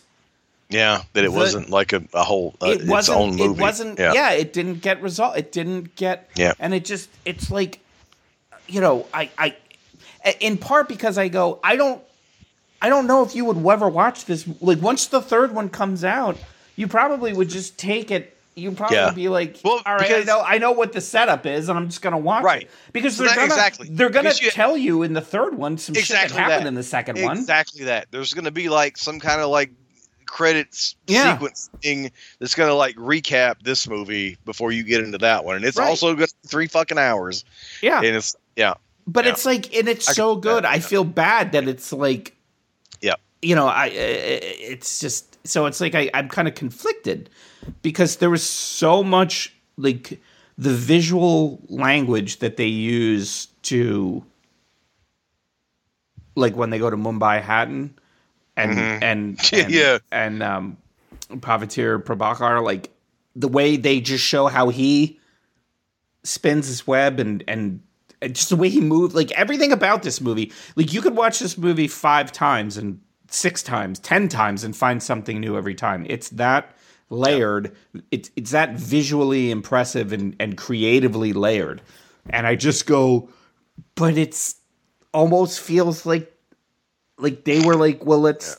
[0.70, 3.44] yeah, that it the- wasn't like a, a whole uh, it its wasn't own movie.
[3.44, 4.12] it wasn't yeah.
[4.14, 4.30] yeah.
[4.32, 6.54] it didn't get result it didn't get Yeah.
[6.58, 7.80] and it just it's like
[8.66, 9.56] you know i i
[10.40, 12.02] in part because i go i don't
[12.80, 16.02] i don't know if you would ever watch this like once the third one comes
[16.02, 16.36] out
[16.76, 19.10] you probably would just take it you'd probably Yeah.
[19.10, 21.88] be like Well, all right i know i know what the setup is and i'm
[21.88, 22.62] just gonna watch Right.
[22.62, 23.88] it because So they're that- gonna exactly.
[23.90, 26.68] they're gonna you- tell you in the third one some shit Exactly that happened that.
[26.68, 28.06] in the second one Exactly that.
[28.12, 29.70] There's going to be like some kind of like
[30.26, 31.32] credits Yeah.
[31.34, 35.56] sequence thing that's going to like recap this movie before you get into that one,
[35.56, 35.88] and it's Right.
[35.88, 37.44] also going to be three fucking hours,
[37.82, 38.74] yeah and it's yeah,
[39.06, 39.32] but Yeah.
[39.32, 40.80] it's like and it's I so good that, i yeah.
[40.80, 42.34] feel bad that it's like
[43.00, 47.30] yeah, you know i uh, it's just so it's like I, i'm kind of conflicted
[47.82, 50.20] because there was so much like
[50.56, 54.24] the visual language that they use to
[56.36, 57.90] like when they go to Mumbattan
[58.56, 59.02] and Mhm.
[59.02, 59.98] and, and Yeah.
[60.10, 60.76] and um
[61.30, 62.90] Pavitr Prabhakar like
[63.36, 65.18] the way they just show how he
[66.22, 67.80] spins his web and and
[68.22, 71.38] and just the way he moved like everything about this movie like you could watch
[71.40, 73.00] this movie five times and
[73.34, 76.74] six times ten times and find something new every time it's that
[77.10, 77.74] layered
[78.10, 81.82] it's it's that visually impressive and and creatively layered
[82.30, 83.28] and i just go
[83.94, 84.56] but it's
[85.12, 86.32] almost feels like
[87.18, 88.56] like they were like well let's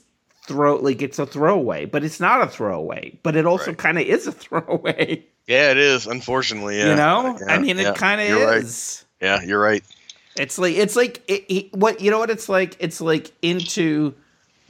[0.47, 3.77] throw like it's a throwaway but it's not a throwaway but it also Right.
[3.77, 5.69] kind of is a throwaway yeah.
[5.71, 6.89] It is unfortunately, yeah.
[6.89, 8.63] you know Yeah, i mean yeah, it kind of you're right.
[8.63, 9.83] is Yeah, you're right.
[10.37, 12.75] it's like it's like it, it- what you know what it's like.
[12.79, 14.13] It's like into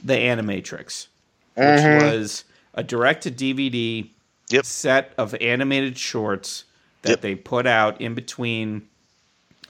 [0.02, 1.06] the Animatrix,
[1.54, 4.08] which was a direct to DVD
[4.48, 4.64] Yep.
[4.64, 6.64] set of animated shorts
[7.02, 7.20] that Yep.
[7.22, 8.86] they put out in between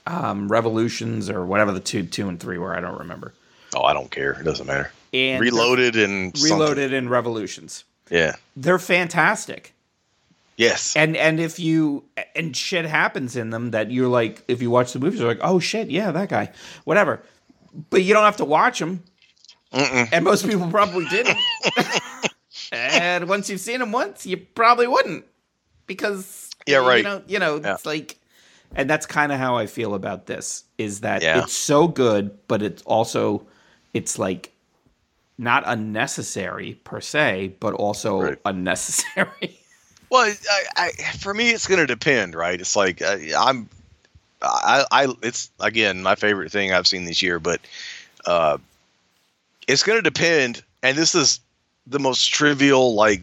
[0.05, 2.75] um, Revolutions or whatever the two two and three were.
[2.75, 3.33] I don't remember.
[3.75, 4.33] Oh, I don't care.
[4.39, 4.91] It doesn't matter.
[5.13, 6.57] And Reloaded and something.
[6.59, 7.83] reloaded in Revolutions.
[8.09, 8.35] Yeah.
[8.55, 9.73] They're fantastic.
[10.55, 10.95] Yes.
[10.95, 12.03] and and if you
[12.35, 15.37] and shit happens in them that you're like if you watch the movies you're like
[15.43, 16.51] oh shit yeah that guy
[16.83, 17.21] whatever
[17.91, 19.03] but you don't have to watch them
[19.77, 20.09] Mm-mm.
[20.11, 21.37] and most people probably didn't
[22.71, 25.25] and once you've seen them once you probably wouldn't
[25.85, 26.97] because Yeah, right.
[26.97, 27.73] you know you know Yeah.
[27.73, 28.17] it's like
[28.75, 31.43] and that's kind of how i feel about this is that Yeah.
[31.43, 33.45] it's so good but it's also
[33.93, 34.51] it's like
[35.37, 38.39] not unnecessary per se but also Right.
[38.45, 39.59] unnecessary
[40.09, 42.61] Well, I, I, for me, it's going to depend, right?
[42.61, 43.67] It's like I, I'm,
[44.41, 47.59] I, I, it's again my favorite thing I've seen this year, but
[48.25, 48.57] uh,
[49.67, 50.63] it's going to depend.
[50.83, 51.39] And this is
[51.85, 53.21] the most trivial, like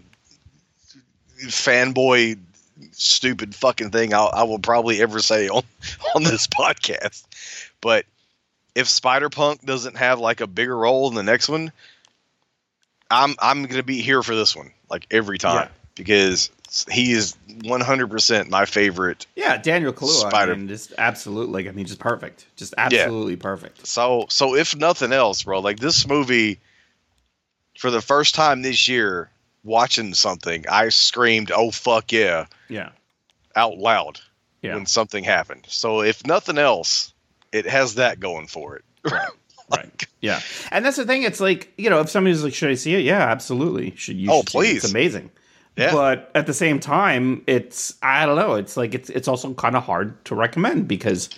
[1.41, 2.39] fanboy,
[2.93, 5.63] stupid fucking thing I'll, I will probably ever say on
[6.15, 7.25] on this podcast.
[7.81, 8.07] But
[8.75, 11.73] if Spider Punk doesn't have like a bigger role in the next one,
[13.11, 15.69] I'm I'm gonna be here for this one like every time Yeah.
[15.95, 16.51] because
[16.91, 19.27] he is 100% my favorite.
[19.37, 20.29] Yeah, Daniel Kaluuya.
[20.29, 21.53] Spider- I mean, just absolutely.
[21.63, 22.47] Like, I mean, just perfect.
[22.57, 23.87] Just absolutely perfect.
[23.87, 26.59] So so if nothing else, bro, like this movie
[27.79, 29.31] for the first time this year
[29.63, 32.91] watching something, I screamed, "Oh fuck yeah!" Yeah,
[33.57, 34.21] out loud
[34.63, 35.67] yeah, when something happened.
[35.69, 37.13] So if nothing else,
[37.53, 38.85] it has that going for it.
[39.71, 40.07] right.
[40.21, 40.41] Yeah,
[40.71, 41.23] and that's the thing.
[41.25, 43.95] It's like you know, if somebody's like, "Should I see it?" Yeah, absolutely.
[43.95, 44.31] Should you?
[44.31, 44.61] Oh, should see it.
[44.63, 44.85] please.
[44.85, 45.31] It's amazing.
[45.77, 45.93] Yeah.
[45.93, 48.55] But at the same time, it's I don't know.
[48.55, 51.31] It's like it's it's also kind of hard to recommend because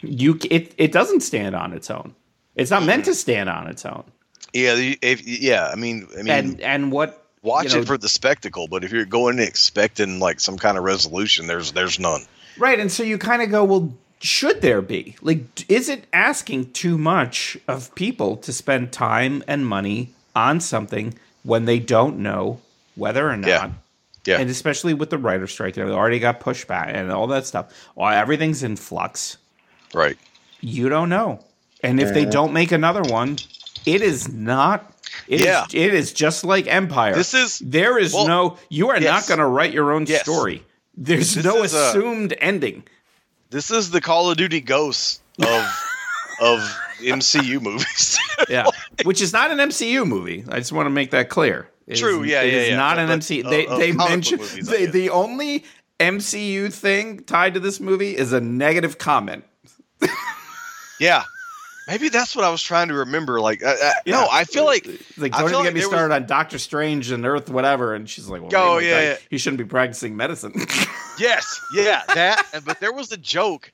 [0.00, 2.14] you it it doesn't stand on its own.
[2.56, 3.16] It's not meant to hmm.
[3.16, 4.04] stand on its own.
[4.52, 5.70] Yeah, if, yeah.
[5.72, 8.66] I mean, I mean, And and what watch you know, it for the spectacle.
[8.68, 12.22] But if you're going in expecting like some kind of resolution, there's there's none.
[12.58, 15.16] Right, and so you kind of go, well, should there be?
[15.20, 21.18] Like, is it asking too much of people to spend time and money on something
[21.42, 22.60] when they don't know
[22.94, 23.48] whether or not?
[23.48, 23.70] Yeah.
[24.26, 24.38] Yeah.
[24.38, 27.72] And especially with the writer strike, they already got pushback and all that stuff.
[27.94, 29.36] Well, everything's in flux.
[29.92, 30.16] Right.
[30.60, 31.44] You don't know.
[31.82, 33.36] And if they don't make another one,
[33.84, 34.90] it is not.
[35.28, 35.66] It is- Yeah.
[35.72, 37.14] it is just like Empire.
[37.14, 38.58] This is there is well, no.
[38.70, 40.22] You are not going to write your own Yes.
[40.22, 40.64] story.
[40.96, 42.84] There's This no is a- assumed ending.
[43.50, 45.80] this is the Call of Duty Ghosts of
[46.40, 46.60] of
[47.00, 48.18] MCU movies.
[48.48, 48.64] Yeah,
[49.04, 50.44] which is not an MCU movie.
[50.48, 51.68] I just want to make that clear.
[51.92, 52.76] True, yeah, it yeah, is yeah.
[52.76, 53.44] not an But- MCU.
[53.44, 55.64] uh, They uh, they comic book mention movies, I the, only
[56.00, 59.44] MCU thing tied to this movie is a negative comment.
[61.00, 61.24] yeah,
[61.88, 63.40] maybe that's what I was trying to remember.
[63.40, 64.20] Like, uh, uh, Yeah.
[64.20, 66.26] no, I feel like It's like don't even like get me there was- started on
[66.26, 67.94] Doctor Strange and Earth, whatever.
[67.94, 69.16] And she's like, well, Oh, yeah, yeah.
[69.30, 70.52] he shouldn't be practicing medicine.
[71.18, 72.44] yes, yeah, that.
[72.64, 73.72] but there was a joke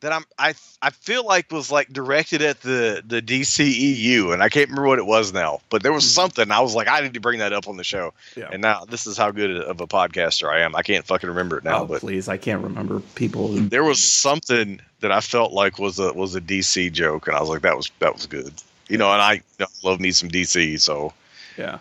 [0.00, 4.48] that I'm I I feel like was like directed at the the DCEU, and I
[4.48, 5.60] can't remember what it was now.
[5.70, 6.08] But there was Mhm.
[6.14, 8.12] something I was like, I need to bring that up on the show.
[8.36, 8.48] Yeah.
[8.52, 10.76] And now this is how good of a podcaster I am.
[10.76, 12.00] I can't fucking remember it now, oh, but.
[12.00, 13.48] please, I can't remember people.
[13.48, 17.36] Who, there was something that I felt like was a was a DC joke, and
[17.36, 18.52] I was like, that was that was good.
[18.88, 21.12] You know, and I you know, love me some DC, so
[21.56, 21.78] yeah.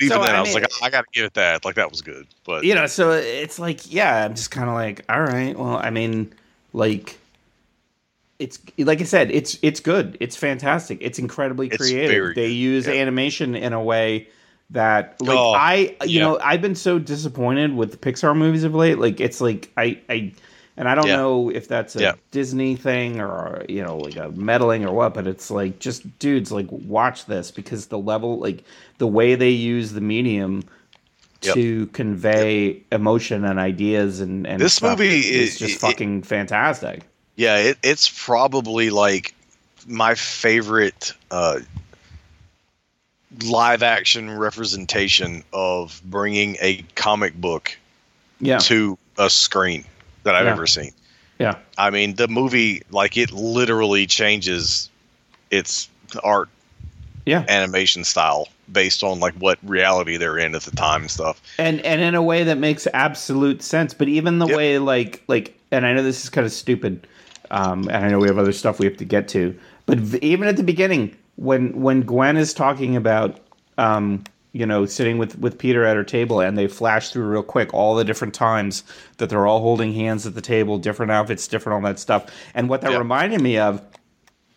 [0.00, 1.64] even So, then I I, was mean- like, I got to give it that.
[1.64, 4.74] Like that was good, but you know so it's like yeah i'm just kind of
[4.74, 6.32] like all right well i mean
[6.72, 7.18] like
[8.40, 12.86] it's like i said it's it's good it's fantastic it's incredibly It's creative they use
[12.86, 12.94] yeah.
[12.94, 14.28] animation in a way
[14.70, 16.20] that like Oh, i you yeah.
[16.22, 19.98] know i've been so disappointed with the pixar movies of late like it's like i
[20.08, 20.32] i
[20.76, 21.16] and i don't Yeah.
[21.16, 25.26] know if that's a disney thing or you know like a meddling or what but
[25.26, 28.64] it's like just dudes like watch this because the level like
[28.98, 30.62] the way they use the medium
[31.42, 31.54] Yep.
[31.54, 36.22] to convey emotion and ideas and, and This stuff movie is is- just it- fucking
[36.24, 37.04] fantastic.
[37.40, 39.34] Yeah, it, it's probably like
[39.86, 41.60] my favorite uh,
[43.44, 47.74] live action representation of bringing a comic book
[48.40, 49.84] Yeah, to a screen
[50.24, 50.52] that I've Yeah.
[50.52, 50.92] ever seen.
[51.38, 54.90] yeah, I mean, the movie like it literally changes
[55.50, 55.88] its
[56.22, 56.50] art
[57.24, 61.40] yeah, animation style based on like what reality they're in at the time and stuff.
[61.58, 63.94] and and in a way that makes absolute sense.
[63.94, 64.56] But even the Yep.
[64.56, 67.06] way like like, and I know this is kind of stupid,
[67.50, 69.58] um, and I know we have other stuff we have to get to.
[69.86, 73.40] But v- even at the beginning, when when Gwen is talking about,
[73.78, 77.42] um, you know, sitting with with Peter at her table, and they flash through real
[77.42, 78.84] quick all the different times
[79.18, 82.68] that they're all holding hands at the table, different outfits, different all that stuff, and
[82.68, 82.98] what that Yep.
[82.98, 83.82] reminded me of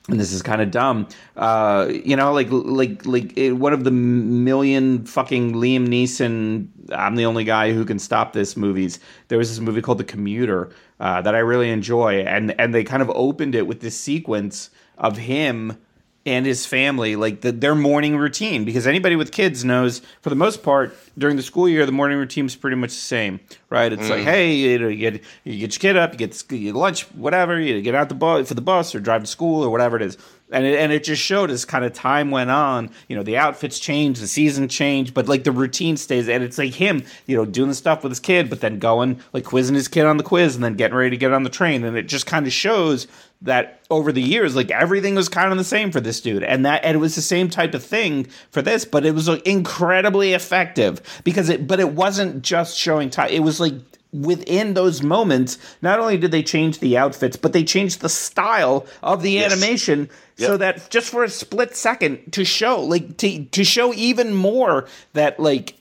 [0.10, 1.08] and this is kind of dumb.
[1.38, 6.68] Uh, you know, like like like it, one of the million fucking Liam Neeson.
[6.91, 8.58] I'm the only guy who can stop this.
[8.58, 9.00] Movies.
[9.30, 10.72] There was this movie called The Commuter
[11.04, 14.70] uh, that I really enjoy, and and they kind of opened it with this sequence
[14.97, 15.78] of him
[16.26, 18.64] and his family, like the, their morning routine.
[18.64, 22.18] Because anybody with kids knows, for the most part, during the school year, the morning
[22.18, 23.91] routine is pretty much the same, right?
[23.91, 26.54] It's like, hey, you, know, you get you get your kid up, you get sc-
[26.54, 29.62] your lunch, whatever, you get out the bus for the bus or drive to school
[29.62, 30.18] or whatever it is.
[30.54, 33.38] And it, and it just showed as kind of time went on, you know, the
[33.38, 36.30] outfits change, the season changed, but like the routine stays.
[36.30, 39.20] And it's like him, you know, doing the stuff with his kid, but then going
[39.34, 41.49] like quizzing his kid on the quiz and then getting ready to get on the
[41.49, 41.84] train.
[41.84, 43.08] And it just kind of shows
[43.43, 46.66] that over the years, like everything was kind of the same for this dude, and
[46.66, 49.45] that and it was the same type of thing for this, but it was like,
[49.45, 53.30] incredibly effective because it, but it wasn't just showing time.
[53.30, 53.74] It was like
[54.14, 58.86] within those moments, not only did they change the outfits, but they changed the style
[59.01, 59.51] of the Yes.
[59.51, 64.34] animation so that just for a split second to show, like to to show even
[64.34, 65.76] more that like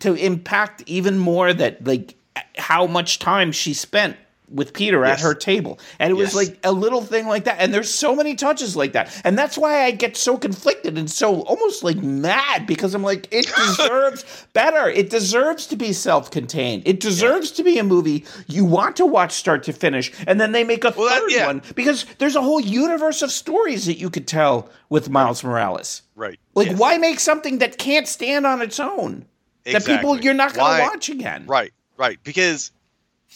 [0.00, 2.14] to impact even more that like
[2.56, 4.16] how much time she spent
[4.50, 5.78] with Peter at her table.
[5.98, 7.56] And it was like a little thing like that.
[7.60, 9.20] And there's so many touches like that.
[9.24, 13.28] And that's why I get so conflicted and so almost like mad because I'm like,
[13.30, 14.88] it deserves better.
[14.88, 16.82] It deserves to be self contained.
[16.86, 20.12] It deserves to be a movie you want to watch start to finish.
[20.26, 21.46] And then they make a Well, that- third yeah.
[21.46, 26.02] one because there's a whole universe of stories that you could tell with Miles Morales.
[26.16, 26.38] Right.
[26.54, 26.78] Like, Yes.
[26.78, 29.26] why make something that can't stand on its own?
[29.64, 31.44] That people you're not going to watch again.
[31.46, 31.72] Right.
[31.96, 32.18] Right.
[32.24, 32.72] Because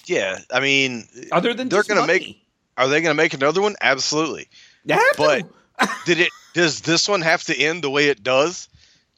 [0.07, 2.13] yeah, I mean, Other than they're gonna money.
[2.13, 2.41] make.
[2.77, 3.77] Are they going to make another one?
[3.81, 4.49] Absolutely.
[4.85, 5.45] They But
[5.79, 5.89] to.
[6.07, 6.31] did it?
[6.55, 8.69] Does this one have to end the way it does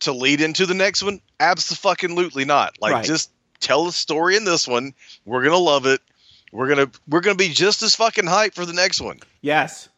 [0.00, 1.20] to lead into the next one?
[1.40, 2.76] Absolutely not.
[2.82, 3.04] Like Right.
[3.06, 3.30] just
[3.60, 4.92] tell the story in this one.
[5.24, 6.02] We're gonna love it.
[6.52, 9.20] We're gonna we're gonna be just as fucking hyped for the next one.
[9.40, 9.88] yes.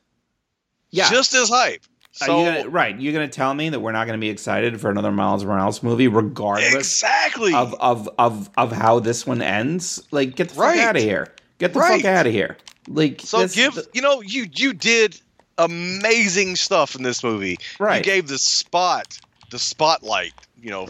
[0.90, 1.10] Yeah.
[1.10, 1.82] Just as hype.
[2.12, 2.98] So you gonna, right.
[3.00, 5.44] You're going to tell me that we're not going to be excited for another Miles
[5.44, 7.54] Morales movie, regardless exactly.
[7.54, 10.02] of, of, of, of how this one ends?
[10.10, 10.80] Like, get the fuck Right.
[10.80, 11.32] out of here.
[11.58, 12.00] Get the Right.
[12.00, 12.56] fuck out of here.
[12.88, 15.20] Like, so this- give you know you you did
[15.58, 17.58] amazing stuff in this movie.
[17.78, 17.98] Right.
[17.98, 19.18] You gave the spot
[19.50, 20.32] the spotlight.
[20.60, 20.88] You know,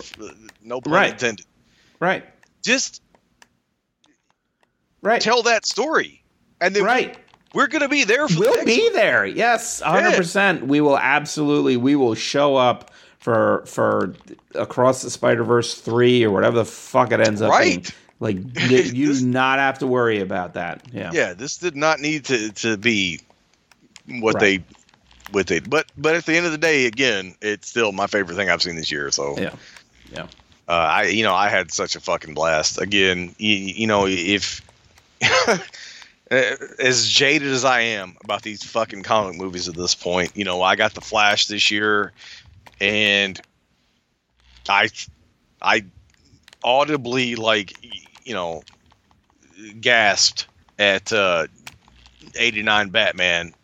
[0.63, 1.11] no pun Right.
[1.13, 1.45] intended.
[2.01, 2.25] right.
[2.63, 3.03] Just
[5.03, 5.21] Right.
[5.21, 6.23] tell that story,
[6.61, 7.17] and then right.
[7.55, 8.29] We're gonna be there.
[8.29, 8.93] For We'll next be one.
[8.95, 9.27] there.
[9.27, 10.67] Yes, hundred percent.
[10.67, 11.77] We will absolutely.
[11.77, 14.15] We will show up for for
[14.55, 17.79] across the Spider Verse three or whatever the fuck it ends up being.
[17.79, 17.91] Right.
[18.21, 20.83] Like th- you This- do not have to worry about that.
[20.93, 21.11] Yeah.
[21.13, 23.21] Yeah, this did not need to to be
[24.21, 24.41] what Right.
[24.41, 25.69] they with it.
[25.69, 28.63] but but at the end of the day, again, it's still my favorite thing I've
[28.63, 29.11] seen this year.
[29.11, 29.55] So Yeah.
[30.13, 30.23] Yeah.
[30.69, 32.81] uh, I you know I had such a fucking blast.
[32.81, 34.63] Again, you, you know if
[36.31, 40.63] as jaded as I am about these fucking comic movies at this point, you know
[40.63, 42.13] I got the Flash this year,
[42.81, 43.41] and
[44.69, 44.89] I
[45.63, 45.85] I
[46.63, 47.73] audibly like
[48.25, 48.63] you know
[49.81, 50.47] gasped
[50.79, 51.47] at uh
[52.39, 53.55] 89 Batman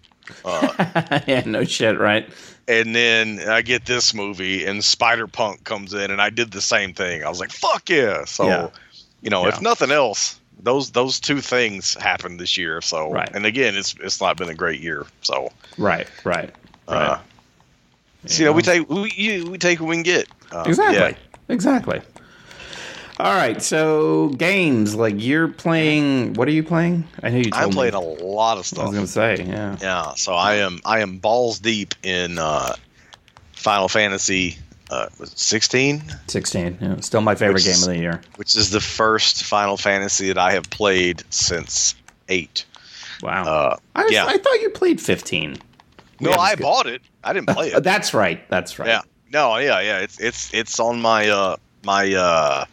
[0.44, 1.42] uh, yeah.
[1.44, 1.98] No shit.
[1.98, 2.26] Right.
[2.66, 6.62] and then I get this movie and Spider Punk comes in and I did the
[6.62, 7.22] same thing.
[7.22, 8.70] I was like, "Fuck yeah!" So, Yeah.
[9.20, 9.50] you know, Yeah.
[9.50, 12.80] if nothing else, those those two things happened this year.
[12.80, 13.30] So, Right.
[13.34, 15.06] and again, it's it's not been a great year.
[15.22, 16.06] So, Right.
[16.24, 16.50] Right.
[16.88, 17.20] uh, Right.
[18.26, 20.26] so, you know, we take we you, we take what we can get.
[20.50, 20.96] Uh, Exactly.
[20.96, 21.14] yeah.
[21.54, 22.00] Exactly.
[23.20, 23.62] All right.
[23.62, 26.34] So games like you're playing.
[26.34, 27.04] What are you playing?
[27.22, 27.50] I know you.
[27.52, 27.88] Told I'm me.
[27.90, 28.80] a lot of stuff.
[28.80, 29.44] I was gonna say.
[29.46, 29.76] Yeah.
[29.80, 32.74] Yeah, so I am I am balls deep in uh,
[33.52, 34.58] Final Fantasy
[34.90, 36.78] uh, was it 16, Sixteen.
[36.80, 37.00] Yeah.
[37.00, 38.20] Still my favorite Which game of the year.
[38.36, 41.94] which is the first Final Fantasy that I have played since
[42.28, 42.64] eight.
[43.22, 43.44] Wow.
[43.44, 44.26] Uh, I, was- yeah.
[44.26, 45.56] I thought you played fifteen.
[46.20, 46.62] no, Yeah, I good.
[46.62, 47.00] bought it.
[47.22, 47.82] I didn't play it.
[47.84, 48.46] That's right.
[48.50, 48.88] That's right.
[48.88, 49.00] yeah,
[49.32, 49.98] no, yeah, yeah.
[50.00, 52.64] It's it's it's on my uh my uh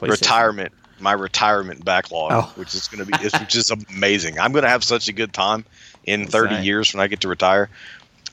[0.00, 2.52] retirement my retirement backlog, Oh.
[2.56, 4.38] which is gonna be which is amazing.
[4.40, 5.64] I'm gonna have such a good time
[6.04, 7.70] in 30 years when I get to retire.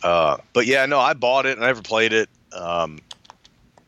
[0.05, 1.57] Uh, but yeah, no, I bought it.
[1.57, 2.29] I never played it.
[2.53, 2.99] Um,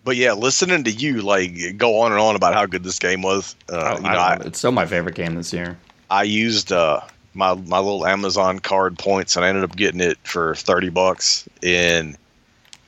[0.04, 3.22] but yeah, listening to you like go on and on about how good this game
[3.22, 3.56] was.
[3.72, 5.78] Uh, Oh, you know, I I, it's still my favorite game this year.
[6.10, 7.02] I used uh,
[7.36, 11.48] my my little Amazon card points, and I ended up getting it for 30 bucks,
[11.62, 12.18] and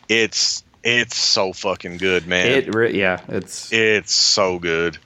[0.07, 2.47] it's it's so fucking good, man.
[2.47, 3.19] It re- yeah.
[3.27, 4.97] It's It's so good.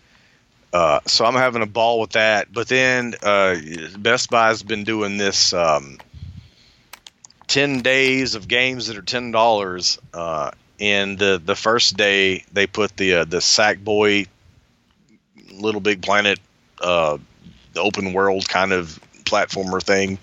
[0.71, 2.53] Uh, so I'm having a ball with that.
[2.53, 3.57] But then uh,
[3.97, 5.97] Best Buy's been doing this um,
[7.47, 9.99] 10 days of games that are $10.
[10.13, 14.27] Uh, and the, the first day they put the uh, the Sackboy
[15.51, 16.39] Little Big Planet
[16.81, 17.17] uh,
[17.73, 20.17] the open world kind of platformer thing.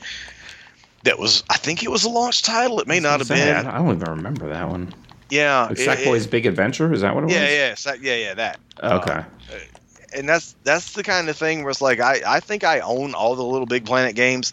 [1.05, 2.79] That was, I think it was a launch title.
[2.81, 3.66] It may not have been.
[3.66, 4.93] I don't even remember that one.
[5.31, 6.93] Yeah, Like Sackboy's Big Adventure.
[6.93, 7.53] Is that what it yeah, was?
[7.53, 8.35] yeah, Sack- yeah, yeah.
[8.35, 8.61] That.
[8.83, 9.12] Okay.
[9.12, 9.25] Uh,
[10.14, 13.14] and that's that's the kind of thing where it's like I, I think I own
[13.14, 14.53] all the little Big Planet games.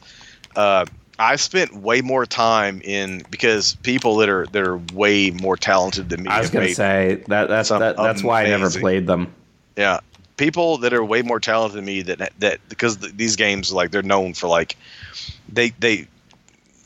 [0.56, 0.86] Uh,
[1.20, 6.10] I've spent way more time in because people that are that are way more talented
[6.10, 6.30] than me.
[6.30, 9.34] I was gonna say that that's that, that's why I never played them.
[9.76, 10.00] yeah,
[10.38, 13.90] people that are way more talented than me that that because th- these games like
[13.92, 14.78] they're known for like
[15.52, 16.08] they they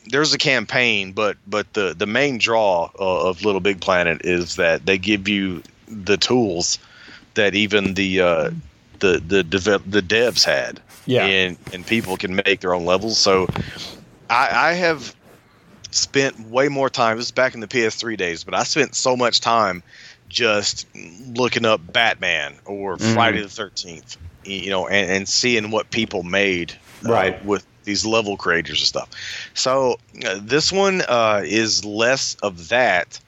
[0.08, 4.56] there's a campaign, but but the the main draw uh, of Little Big Planet is
[4.56, 6.78] that they give you the tools
[7.34, 8.50] that even the uh,
[9.00, 11.24] the the deve- the devs had, Yeah.
[11.26, 13.18] and and people can make their own levels.
[13.18, 13.46] So
[14.28, 15.14] I, I have
[15.90, 17.16] spent way more time.
[17.16, 19.82] This is back in the PS3 days, but I spent so much time
[20.28, 20.86] just
[21.36, 23.02] looking up Batman or Mhm.
[23.14, 27.36] Friday the Thirteenth, you know, and, and seeing what people made uh, Right.
[27.42, 29.08] with these level creators and stuff.
[29.54, 33.20] So uh, this one uh, is less of that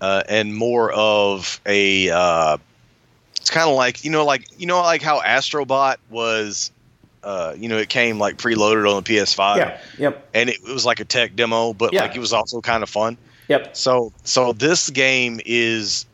[0.00, 2.10] uh, and more of a.
[2.10, 2.58] Uh,
[3.40, 6.70] it's kind of like you know, like you know, like how Astrobot was.
[7.22, 9.80] Uh, you know, it came like preloaded on the PS5 yeah.
[9.98, 10.28] Yep.
[10.34, 12.02] and it, it was like a tech demo, but Yeah.
[12.02, 13.18] like it was also kind of fun.
[13.48, 13.76] Yep.
[13.76, 16.06] So so this game is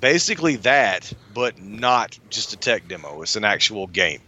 [0.00, 3.22] basically that, but not just a tech demo.
[3.22, 4.20] It's an actual game.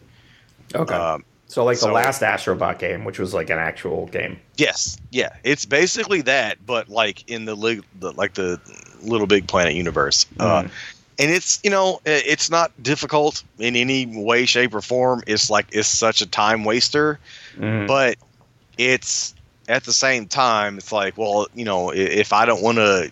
[0.75, 0.95] Okay.
[0.95, 4.39] Um, so like the so- last Astrobot game, which was like an actual game.
[4.57, 8.61] yes, yeah, it's basically that, but like in the, lig- the like the
[9.03, 10.27] Little Big Planet universe.
[10.39, 10.71] Uh, Mhm.
[11.19, 15.23] And it's you know it's not difficult in any way, shape, or form.
[15.27, 17.19] It's like it's such a time waster.
[17.57, 17.87] Mhm.
[17.89, 18.17] but
[18.79, 19.35] it's
[19.69, 23.11] at the same time it's like well you know if i don't want to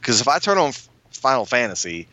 [0.00, 0.72] because if i turn on
[1.10, 2.06] final fantasy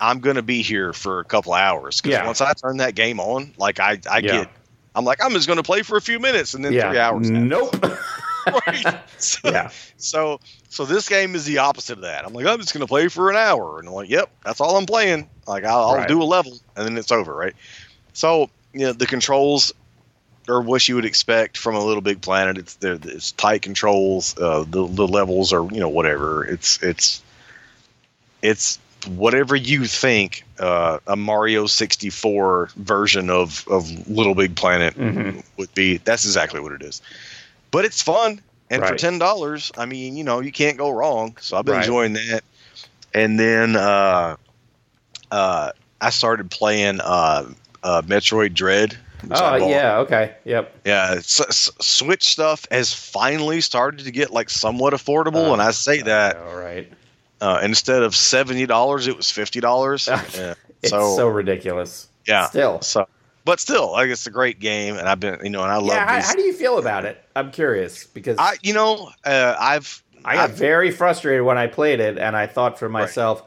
[0.00, 2.24] i'm going to be here for a couple hours because Yeah.
[2.24, 4.42] once i turn that game on like i, I Yeah.
[4.44, 4.48] get
[4.94, 6.88] i'm like i'm just going to play for a few minutes and then yeah.
[6.90, 7.28] three hours.
[7.30, 7.74] Nope.
[8.66, 8.84] Right.
[9.18, 9.70] so, yeah.
[9.96, 12.86] so so this game is the opposite of that i'm like i'm just going to
[12.88, 15.94] play for an hour and i'm like yep that's all i'm playing like i'll, I'll
[15.96, 16.08] Right.
[16.08, 17.54] do a level and then it's over right
[18.12, 19.72] so you know the controls
[20.48, 24.36] are what you would expect from a little big planet it's there it's tight controls
[24.38, 27.22] uh the, the levels are you know whatever it's it's
[28.42, 28.78] it's
[29.08, 35.40] whatever you think uh, a Mario 64 version of of Little Big Planet Mm-hmm.
[35.56, 35.96] would be.
[35.98, 37.02] That's exactly what it is.
[37.72, 41.36] But it's fun, and for ten dollars, I mean, you know, you can't go wrong.
[41.40, 41.82] So I've been Right.
[41.82, 42.42] enjoying that.
[43.14, 44.36] And then uh,
[45.30, 47.50] uh, I started playing uh,
[47.82, 48.96] uh, Metroid Dread.
[49.30, 50.74] Oh yeah, okay, yep.
[50.84, 56.02] Yeah, Switch stuff has finally started to get like somewhat affordable, Oh, and I say
[56.02, 56.92] that All right.
[57.40, 60.08] uh, instead of seventy dollars, it was fifty dollars.
[60.34, 60.54] yeah.
[60.82, 62.08] It's So, so, ridiculous.
[62.26, 62.80] yeah, Still.
[62.80, 63.06] so
[63.44, 65.88] but still, like it's a great game, and I've been you know, and I love
[65.88, 67.22] Yeah, how, how do you feel about it?
[67.36, 71.66] I'm curious because I you know uh, I've I got I've- very frustrated when I
[71.66, 73.42] played it, and I thought for myself,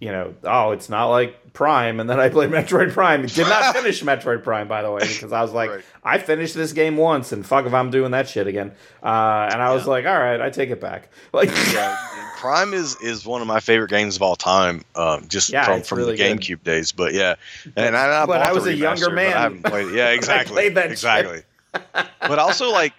[0.00, 2.00] you know, oh, it's not like Prime.
[2.00, 3.26] And then I played Metroid Prime.
[3.26, 5.84] Did not finish Metroid Prime, by the way, because I was like, Right.
[6.02, 8.72] I finished this game once, and fuck if I'm doing that shit again.
[9.02, 11.10] Uh, and I was like, all right, I take it back.
[11.32, 11.96] Like, yeah,
[12.38, 14.82] Prime is is one of my favorite games of all time.
[14.96, 16.40] Um, just Yeah, from from really the good.
[16.40, 17.34] GameCube days, but yeah,
[17.76, 19.94] and I, I But I was a younger man I haven't played it.
[19.94, 20.92] Yeah, exactly, played that shit.
[20.92, 21.42] exactly.
[21.72, 22.94] but also like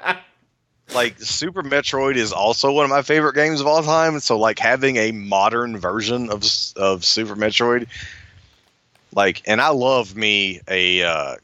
[0.94, 4.20] like Super Metroid is also one of my favorite games of all time.
[4.20, 6.44] So like having a modern version of
[6.76, 7.88] of Super Metroid,
[9.14, 11.36] like, and I love me a uh,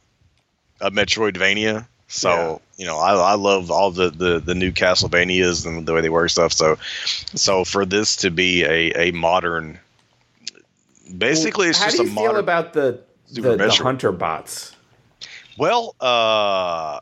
[0.82, 1.88] a Metroidvania.
[2.10, 2.58] So Yeah.
[2.78, 6.10] you know, I, I love all the, the the new Castlevanias and the way they
[6.10, 6.54] work stuff.
[6.54, 9.80] So so for this to be a a modern,
[11.18, 12.40] basically it's how just do a you feel modern.
[12.40, 14.74] about the Super the, the hunter bots?
[15.58, 17.00] well, uh,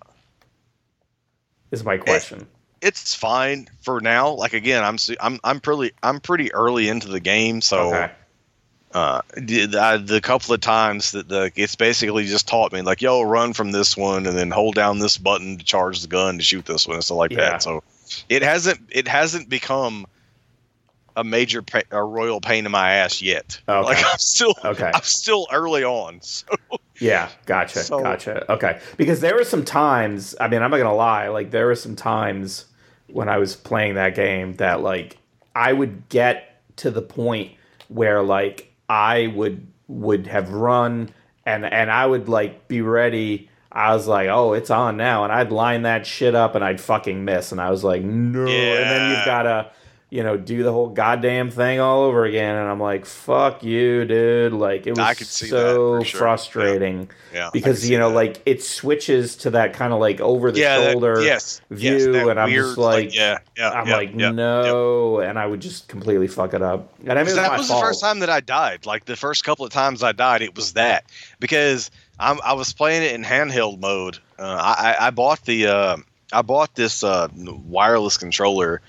[1.79, 2.47] Is my question.
[2.81, 4.31] it's fine for now.
[4.33, 8.11] Like again, I'm I'm I'm pretty I'm pretty early into the game, so okay.
[8.93, 13.01] uh, the, the, the couple of times that the it's basically just taught me like,
[13.01, 16.37] yo, run from this one and then hold down this button to charge the gun
[16.37, 17.37] to shoot this one and stuff like Yeah.
[17.51, 17.63] that.
[17.63, 17.83] So
[18.29, 20.05] it hasn't it hasn't become
[21.17, 23.59] a major pa- a royal pain in my ass yet.
[23.67, 23.85] Okay.
[23.85, 24.91] Like I'm still Okay.
[24.93, 26.19] I'm still early on.
[26.31, 26.45] So
[26.99, 28.51] Yeah, gotcha, So- gotcha.
[28.51, 30.35] Okay, because there were some times.
[30.39, 31.27] I mean, I'm not gonna lie.
[31.27, 32.65] Like there were some times
[33.07, 35.17] when I was playing that game that like
[35.55, 37.51] I would get to the point
[37.87, 41.09] where like I would would have run
[41.45, 43.49] and and I would like be ready.
[43.71, 46.79] I was like, oh, it's on now, and I'd line that shit up and I'd
[46.79, 48.41] fucking miss, and I was like, no.
[48.47, 49.71] And then you've gotta.
[50.11, 54.05] You know, do the whole goddamn thing all over again, and I'm like, "Fuck you,
[54.05, 56.19] dude!" Like it was I could see so sure.
[56.19, 58.15] frustrating yeah, I because you know that.
[58.15, 62.13] like it switches to that kind of like over the yeah, that- shoulder yes, view
[62.13, 64.31] yes, and i'm weird, just like, yeah, yeah, i'm yeah, like yeah, yeah.
[64.31, 67.57] no and i would just completely fuck it up and i mean it was that
[67.57, 68.85] was the first time that I died.
[68.85, 71.05] Like the first couple of times I died, it was that
[71.39, 71.89] because
[72.19, 74.19] I'm, I was playing it in handheld mode.
[74.39, 75.97] Uh, I, I- I bought the uh,
[76.31, 78.81] I bought this uh, wireless controller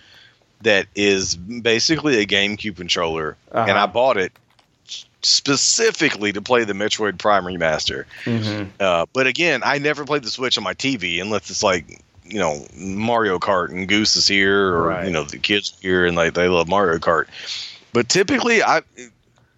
[0.63, 3.83] that is basically a GameCube controller, and Uh-huh.
[3.85, 4.33] I bought it
[5.23, 8.05] specifically to play the Metroid Prime remaster.
[8.25, 8.69] Mhm.
[8.81, 12.39] Uh, but again, I never played the Switch on my TV unless it's like you
[12.39, 15.07] know Mario Kart and Goose is here, or Right.
[15.07, 17.27] you know the kids here and like they love Mario Kart.
[17.93, 18.83] But typically, I,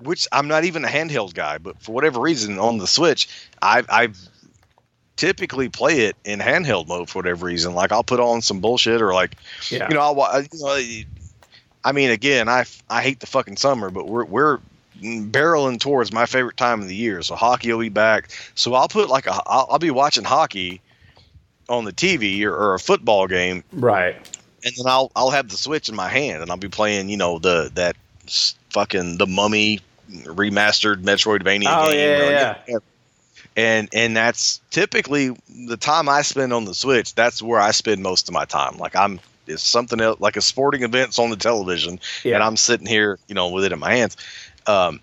[0.01, 3.29] which I'm not even a handheld guy, but for whatever reason on the Switch,
[3.63, 4.09] I I
[5.19, 7.75] typically play it in handheld mode for whatever reason.
[7.75, 9.37] Like I'll put on some bullshit or like
[9.71, 11.03] yeah you know I'll you know.
[11.85, 14.59] I mean, again, I I hate the fucking summer, but we're we're
[15.01, 17.23] barreling towards my favorite time of the year.
[17.23, 18.31] So hockey will be back.
[18.55, 20.81] So I'll put like a I'll, I'll be watching hockey
[21.69, 24.17] on the TV or, or a football game, right
[24.65, 27.17] and then I'll I'll have the Switch in my hand, and I'll be playing you
[27.17, 27.97] know the that
[28.71, 29.81] fucking the Mummy
[30.25, 32.21] remastered Metroidvania Oh, game.
[32.21, 32.79] yeah, yeah.
[33.59, 35.37] And and that's typically
[35.67, 37.17] the time I spend on the Switch.
[37.17, 38.79] That's where I spend most of my time.
[38.79, 42.57] Like I'm it's something else, like a sporting event's on the television, yeah and I'm
[42.57, 44.17] sitting here, you know, with it in my hands.
[44.69, 45.01] Um,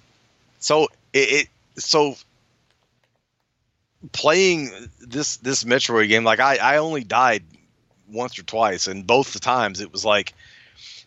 [0.59, 2.15] so it, it so
[4.13, 7.43] playing this this Metroid game, like I I only died
[8.09, 10.33] once or twice, and both the times it was like,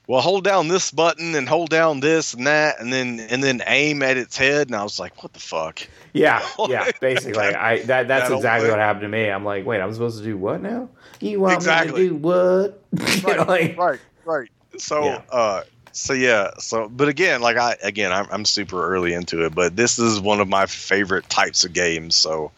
[0.08, 3.62] well, hold down this button and hold down this and that, and then and then
[3.68, 5.86] aim at its head, and I was like, what the fuck?
[6.14, 9.66] yeah yeah basically i that that's That exactly whole- what happened to me i'm like
[9.66, 10.88] wait i'm supposed to do what now
[11.20, 12.00] you want Exactly.
[12.04, 12.82] me to do what
[13.26, 14.48] You know, like, right, right.
[14.78, 15.20] So, Yeah.
[15.30, 19.54] uh, so yeah, so but again, like I again, I'm I'm super early into it,
[19.54, 22.14] but this is one of my favorite types of games.
[22.14, 22.50] So,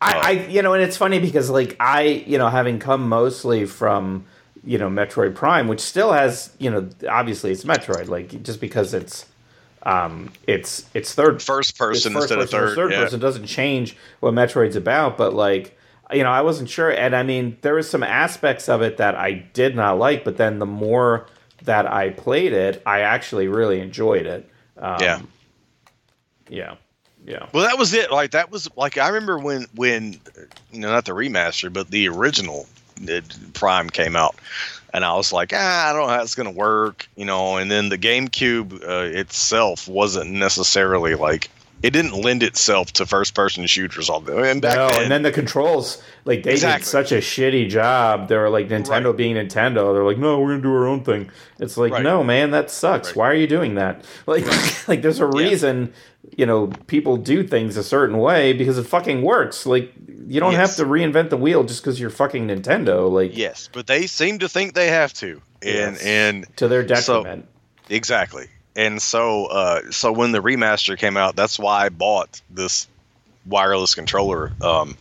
[0.00, 3.64] I, I you know, and it's funny because like I, you know, having come mostly
[3.66, 4.24] from
[4.64, 8.94] you know Metroid Prime, which still has you know obviously it's Metroid, like just because
[8.94, 9.26] it's
[9.82, 12.76] um it's it's third first person first instead person of third.
[12.76, 13.00] third yeah.
[13.00, 15.78] person doesn't change what Metroid's about, but like
[16.12, 19.14] you know I wasn't sure, and I mean there was some aspects of it that
[19.14, 21.26] I did not like, but then the more
[21.62, 24.48] that I played it, I actually really enjoyed it.
[24.76, 25.20] Um, Yeah.
[26.48, 26.74] Yeah.
[27.26, 27.46] Yeah.
[27.52, 28.10] Well, that was it.
[28.10, 30.20] Like that was like I remember when when
[30.70, 32.66] you know not the remaster, but the original
[33.54, 34.36] Prime came out,
[34.92, 37.56] and I was like, ah, I don't know how it's gonna work, you know.
[37.56, 41.50] And then the GameCube uh, itself wasn't necessarily like
[41.84, 45.02] it didn't lend itself to first person shooters all the and back no, then.
[45.02, 46.82] and then the controls, like they Exactly.
[46.82, 48.28] did such a shitty job.
[48.28, 49.16] They were like Nintendo Right.
[49.16, 49.92] being Nintendo.
[49.92, 51.30] They're like, no, we're gonna do our own thing.
[51.58, 52.02] It's like, Right.
[52.02, 53.08] no, man, that sucks.
[53.08, 53.16] Right.
[53.16, 54.04] Why are you doing that?
[54.26, 54.44] Like,
[54.88, 55.42] like there's a Yeah.
[55.50, 55.92] reason,
[56.38, 59.66] you know, people do things a certain way because it fucking works.
[59.66, 59.92] Like,
[60.26, 60.78] you don't Yes.
[60.78, 63.10] have to reinvent the wheel just because you're fucking Nintendo.
[63.12, 66.02] Like, yes, but they seem to think they have to, and Yes.
[66.02, 67.46] and to their So- detriment.
[67.90, 68.46] Exactly.
[68.76, 72.88] And so uh so when the remaster came out, that's why I bought this
[73.46, 74.52] wireless controller.
[74.60, 74.96] Um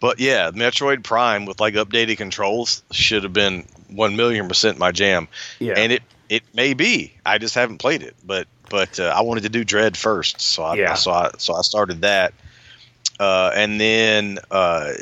[0.00, 4.90] but yeah, Metroid Prime with like updated controls should have been 1 million percent my
[4.92, 5.28] jam.
[5.60, 5.74] yeah.
[5.76, 7.12] And it it may be.
[7.26, 10.62] I just haven't played it, but but uh, I wanted to do Dread first, so
[10.62, 10.94] I Yeah.
[10.94, 12.34] so I so I started that.
[13.20, 14.92] Uh and then uh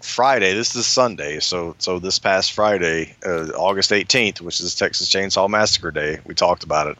[0.00, 0.54] Friday.
[0.54, 5.48] This is Sunday, so so this past Friday, uh, August eighteenth, which is Texas Chainsaw
[5.48, 6.18] Massacre Day.
[6.24, 6.98] We talked about it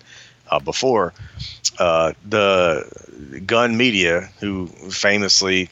[0.50, 1.12] uh, before.
[1.78, 5.70] Uh, the Gun Media, who famously,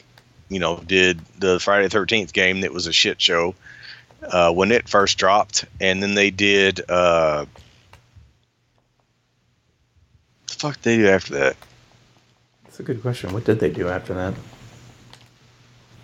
[0.49, 3.53] you know, did the Friday Thirteenth game that was a shit show
[4.23, 6.81] uh, when it first dropped, and then they did.
[6.89, 7.45] Uh,
[10.47, 11.57] the fuck did they do after that?
[12.63, 13.33] That's a good question.
[13.33, 14.33] What did they do after that?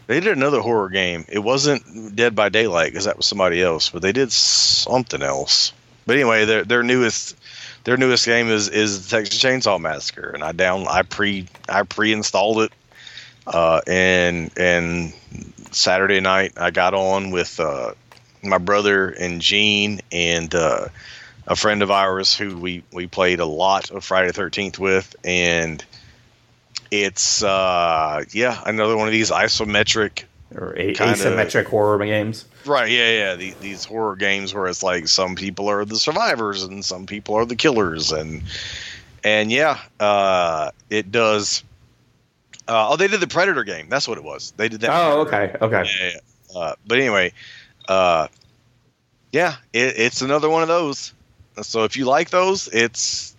[0.07, 1.25] They did another horror game.
[1.27, 5.73] It wasn't Dead by Daylight because that was somebody else, but they did something else.
[6.05, 7.35] But anyway, their their newest
[7.83, 11.83] their newest game is is the Texas Chainsaw Massacre, and I down I pre I
[11.83, 12.71] pre installed it,
[13.47, 15.13] uh, and and
[15.71, 17.93] Saturday night I got on with uh,
[18.43, 20.87] my brother and Gene and uh,
[21.47, 25.83] a friend of ours who we we played a lot of Friday Thirteenth with, and
[27.03, 30.23] it's uh yeah another one of these isometric
[30.55, 32.45] Or a- asymmetric horror games?
[32.65, 33.35] Right, yeah, yeah.
[33.35, 37.35] The, these horror games where it's like some people are the survivors and some people
[37.35, 38.41] are the killers, and
[39.23, 41.63] and yeah, uh, it does.
[42.67, 43.87] Uh, oh, they did the Predator game.
[43.89, 44.51] That's what it was.
[44.57, 44.89] They did that.
[44.91, 45.83] Oh, okay, okay.
[45.99, 46.59] Yeah, yeah.
[46.59, 47.33] Uh, but anyway,
[47.87, 48.27] uh,
[49.31, 51.13] yeah, it, it's another one of those.
[51.61, 53.35] So if you like those, it's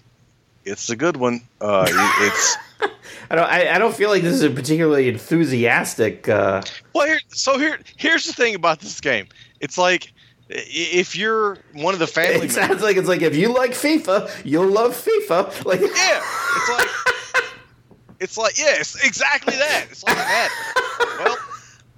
[0.64, 1.40] it's a good one.
[1.60, 3.48] Uh, it- it's I don't.
[3.48, 6.28] I, I don't feel like this is a particularly enthusiastic.
[6.28, 6.62] Uh,
[6.94, 9.26] Well, here, so here, here's the thing about this game.
[9.60, 10.12] It's like
[10.48, 13.72] if you're one of the family, it members, sounds like it's like if you like
[13.72, 15.64] FIFA, you'll love FIFA.
[15.64, 16.22] Like, yeah,
[16.56, 16.88] it's like,
[18.20, 19.86] it's like, yeah, it's exactly that.
[19.90, 20.56] It's like Madden.
[21.24, 21.36] Well,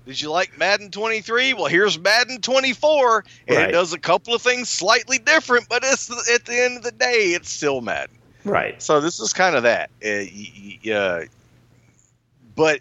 [0.06, 1.52] did you like Madden 23?
[1.52, 3.68] Well, here's Madden 24, and Right.
[3.68, 6.92] it does a couple of things slightly different, but it's at the end of the
[6.92, 8.16] day, it's still Madden.
[8.48, 8.80] Right.
[8.82, 9.90] So this is kind of that.
[10.04, 11.24] Uh, y- y- uh,
[12.56, 12.80] but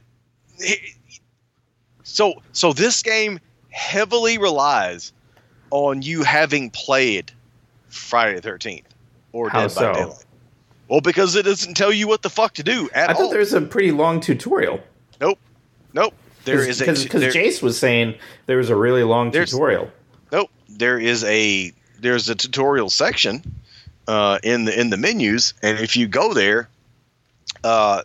[2.04, 3.40] so so this game
[3.70, 5.14] heavily relies
[5.72, 7.32] on you having played
[7.90, 8.88] Friday the Thirteenth
[9.34, 9.82] or How Dead so?
[9.94, 10.26] by Daylight.
[10.88, 13.10] Well, because it doesn't tell you what the fuck to do at all.
[13.10, 13.22] I all.
[13.26, 14.80] thought there was a pretty long tutorial.
[15.20, 15.38] nope,
[15.94, 16.14] nope.
[16.46, 18.16] There is a because Jace was saying
[18.46, 19.92] there was a really long tutorial.
[20.32, 20.50] Nope.
[20.70, 23.44] There is a there's a tutorial section
[24.08, 26.70] uh, in the in the menus, and if you go there,
[27.64, 28.04] uh,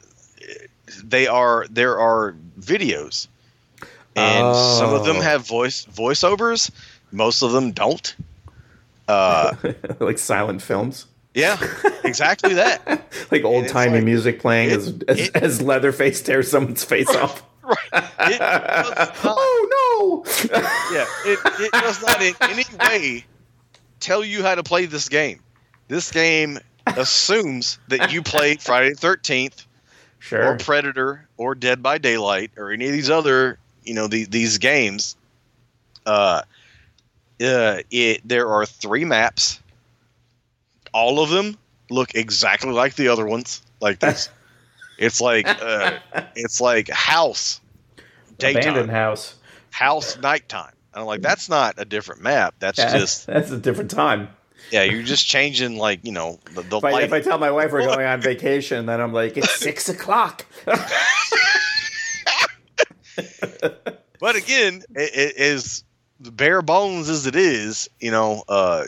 [1.04, 3.28] they are there are videos,
[4.16, 5.20] and some of them Oh.
[5.20, 6.70] have voice voiceovers.
[7.10, 8.14] Most of them don't.
[9.08, 9.54] Uh,
[10.00, 11.58] like silent films, yeah,
[12.04, 13.02] exactly that.
[13.30, 17.08] like old timey like- music playing it- as, as, it- as Leatherface tears someone's face
[17.10, 17.42] off.
[17.64, 17.78] Right.
[18.32, 20.32] It not- oh no!
[20.92, 23.24] yeah, it, it does not in any way
[24.00, 25.38] tell you how to play this game.
[25.92, 29.66] This game assumes that you played Friday the Thirteenth
[30.20, 30.54] sure.
[30.54, 34.56] or Predator or Dead by Daylight or any of these other, you know, the, these
[34.56, 35.16] games.
[36.06, 36.40] Uh,
[37.44, 39.60] uh, it there are three maps.
[40.94, 41.58] All of them
[41.90, 43.60] look exactly like the other ones.
[43.78, 44.30] Like this,
[44.98, 45.98] it's like uh,
[46.34, 47.60] it's like house,
[48.38, 49.34] daytime, Abandoned house.
[49.70, 50.72] house, nighttime.
[50.94, 52.54] And I'm like, that's not a different map.
[52.60, 54.30] That's Yeah, just that's a different time.
[54.72, 54.82] Yeah.
[54.82, 57.72] You're just changing like you know the, the If I, if I tell my wife
[57.72, 60.46] we're going on vacation, then I'm like, it's six o'clock.
[64.22, 65.82] But again, it, it is
[66.20, 67.90] bare bones as it is.
[67.98, 68.84] You know, uh,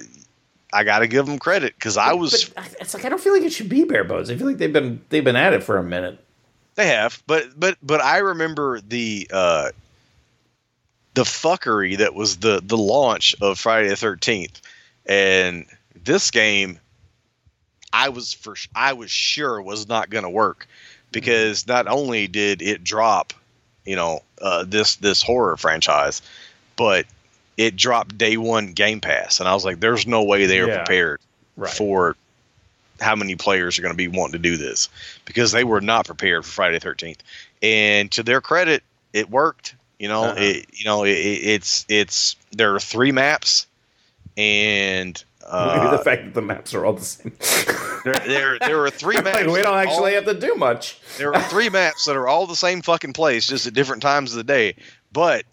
[0.73, 2.45] I got to give them credit because I was.
[2.51, 4.31] But it's like I don't feel like it should be bare bones.
[4.31, 6.25] I feel like they've been they've been at it for a minute.
[6.77, 9.71] They have, but but but I remember the uh,
[11.15, 14.63] the fuckery that was the the launch of Friday the Thirteenth,
[15.07, 15.67] and
[16.05, 16.79] this game.
[17.93, 20.67] I was for I was sure was not going to work
[21.13, 23.33] because not only did it drop,
[23.85, 26.21] you know, uh, this this horror franchise,
[26.77, 27.07] but
[27.57, 30.67] it dropped day one Game Pass, and I was like, "There's no way they are
[30.67, 30.79] Yeah.
[30.79, 31.21] prepared
[31.57, 31.73] Right.
[31.73, 32.17] for
[33.01, 34.89] how many players are going to be wanting to do this
[35.25, 37.21] because they were not prepared for Friday the 13th.
[37.63, 38.83] And to their credit,
[39.13, 39.75] it worked.
[39.99, 40.41] You know, Uh-huh.
[40.41, 43.67] it, you know, it, it's it's there are three maps,
[44.37, 47.33] and Maybe uh, the fact that the maps are all the same.
[48.05, 49.37] there, there there are three maps.
[49.37, 50.99] like, we don't actually all- have to do much.
[51.19, 54.33] there are three maps that are all the same fucking place, just at different times
[54.33, 54.75] of the day.
[55.13, 55.45] But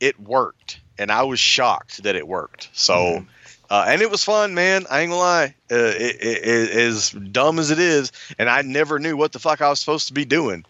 [0.00, 2.68] it worked, and I was shocked that it worked.
[2.72, 3.26] So, Mhm.
[3.68, 4.86] uh, and it was fun, man.
[4.88, 5.54] I ain't gonna lie.
[5.70, 9.40] Uh, it, it, it, as dumb as it is, and I never knew what the
[9.40, 10.64] fuck I was supposed to be doing.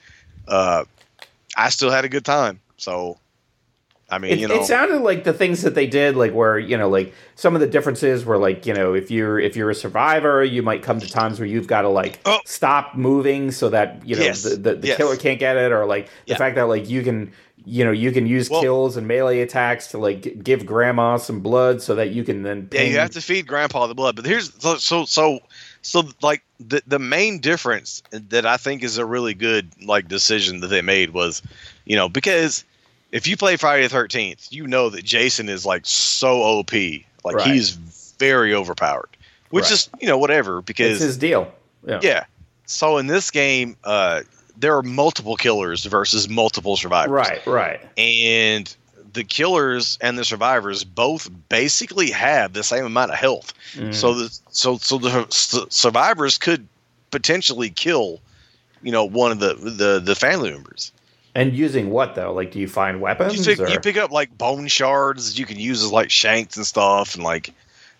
[0.48, 0.84] Uh,
[1.54, 2.60] I still had a good time.
[2.78, 3.18] So,
[4.10, 6.58] I mean, It, you know, it sounded like the things that they did, like where
[6.58, 9.68] you know, like some of the differences were like you know, if you're if you're
[9.70, 12.40] a survivor, you might come to times where you've got to like Oh.
[12.46, 14.42] stop moving so that you know Yes.
[14.42, 14.96] the, the, the Yes.
[14.96, 16.36] killer can't get it, or like the Yeah.
[16.38, 17.32] fact that like you can
[17.66, 21.40] you know you can use Well- kills and melee attacks to like give grandma some
[21.40, 24.16] blood so that you can then Yeah, you have to feed Grandpa the blood.
[24.16, 25.40] But here's so so so
[25.82, 30.60] so like the the main difference that I think is a really good like decision
[30.60, 31.42] that they made was,
[31.84, 32.64] you know, because
[33.12, 36.72] if you play Friday the Thirteenth, you know that Jason is like so OP,
[37.24, 37.46] like Right.
[37.46, 37.70] he's
[38.18, 39.08] very overpowered,
[39.50, 39.72] which Right.
[39.72, 41.52] is you know whatever it's because his deal.
[41.86, 42.00] Yeah.
[42.02, 42.24] yeah.
[42.66, 44.22] So in this game, uh,
[44.58, 47.80] there are multiple killers versus multiple survivors Right, right.
[47.96, 48.74] and
[49.14, 53.54] the killers and the survivors both basically have the same amount of health.
[53.74, 53.94] Mm.
[53.94, 55.26] So the so so the
[55.70, 56.66] survivors could
[57.10, 58.20] potentially kill,
[58.82, 60.92] you know, one of the the the family members.
[61.34, 62.32] And using what though?
[62.32, 63.46] Like, do you find weapons?
[63.46, 67.14] You you pick up like bone shards you can use as like shanks and stuff,
[67.14, 67.52] and like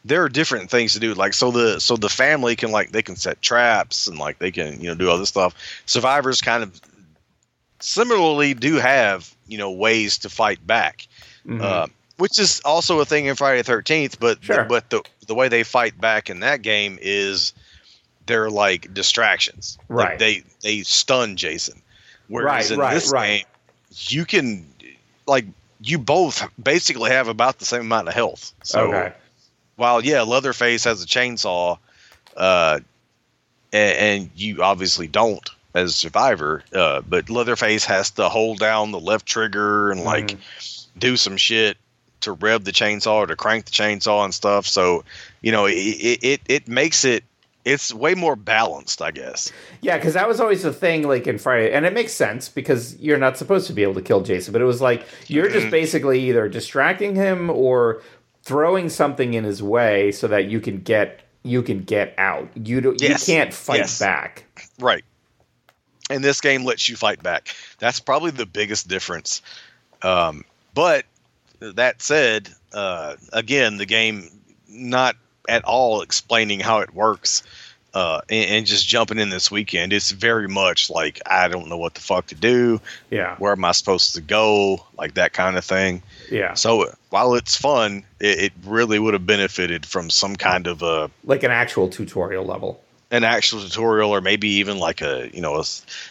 [0.05, 1.15] there are different things to do.
[1.15, 4.51] Like so the so the family can like they can set traps and like they
[4.51, 5.55] can you know do other stuff.
[5.87, 6.81] Survivors kind of
[7.81, 11.07] similarly do have you know ways to fight back.
[11.47, 11.63] Mhm.
[11.63, 11.87] uh,
[12.19, 14.19] which is also a thing in Friday the Thirteenth.
[14.21, 14.65] But Sure.
[14.65, 17.53] but the the way they fight back in that game is
[18.27, 19.79] they're like distractions.
[19.89, 20.19] Like, Right.
[20.19, 21.81] they they stun Jason.
[22.29, 23.27] Whereas Right, in right, this right.
[23.39, 23.45] game,
[24.09, 24.67] you can
[25.27, 25.47] like
[25.81, 28.53] you both basically have about the same amount of health.
[28.63, 29.13] So okay.
[29.77, 31.79] while yeah, Leatherface has a chainsaw,
[32.37, 32.81] uh,
[33.73, 38.91] and, and you obviously don't as a survivor, uh, but Leatherface has to hold down
[38.91, 40.87] the left trigger and like Mhm.
[40.99, 41.77] do some shit
[42.23, 44.67] to rev the chainsaw or to crank the chainsaw and stuff.
[44.67, 45.05] So,
[45.41, 47.23] you know, it, it, it makes it
[47.73, 49.53] it's way more balanced, I guess.
[49.81, 52.97] Yeah, because that was always the thing, like in Friday, and it makes sense because
[52.99, 55.67] you're not supposed to be able to kill Jason, but it was like you're just
[55.67, 55.71] Mhm.
[55.71, 58.03] basically either distracting him or
[58.43, 62.49] throwing something in his way so that you can get you can get out.
[62.55, 63.27] You do, Yes.
[63.29, 63.99] you can't fight Yes.
[63.99, 64.45] back.
[64.81, 65.05] Right.
[66.11, 67.55] And this game lets you fight back.
[67.79, 69.41] That's probably the biggest difference.
[70.03, 70.45] Um,
[70.75, 71.07] but
[71.61, 74.29] that said, uh, again, the game
[74.69, 75.17] not
[75.49, 77.43] at all explaining how it works
[77.95, 79.93] uh, and, and just jumping in this weekend.
[79.93, 82.81] It's very much like I don't know what the fuck to do.
[83.11, 84.85] Yeah, Where am I supposed to go?
[84.99, 86.03] Like that kind of thing.
[86.31, 90.83] yeah, So while it's fun, it, it really would have benefited from some kind of
[90.83, 92.81] a like an actual tutorial level.
[93.11, 95.65] an actual tutorial or maybe even like a you know a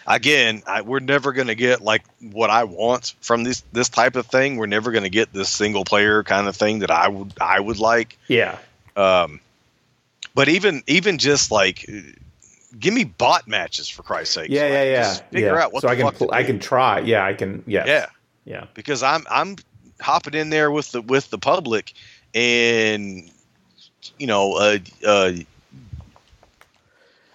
[0.08, 4.16] again I, we're never going to get like what i want from this this type
[4.16, 7.08] of thing we're never going to get this single player kind of thing that i
[7.08, 8.58] would i would like Yeah,
[8.98, 9.39] um
[10.36, 11.89] but even even just like
[12.80, 15.14] give me bot matches for christ's sake yeah, so yeah, yeah.
[15.14, 15.64] figure yeah.
[15.64, 17.00] out what so I can pl- I can try.
[17.00, 17.64] Yeah, I can.
[17.66, 17.88] Yes.
[17.88, 18.08] yeah
[18.45, 18.66] yeah.
[18.74, 19.56] because i'm i'm
[20.02, 21.93] hopping in there with the with the public
[22.36, 23.30] and
[24.18, 25.32] you know uh uh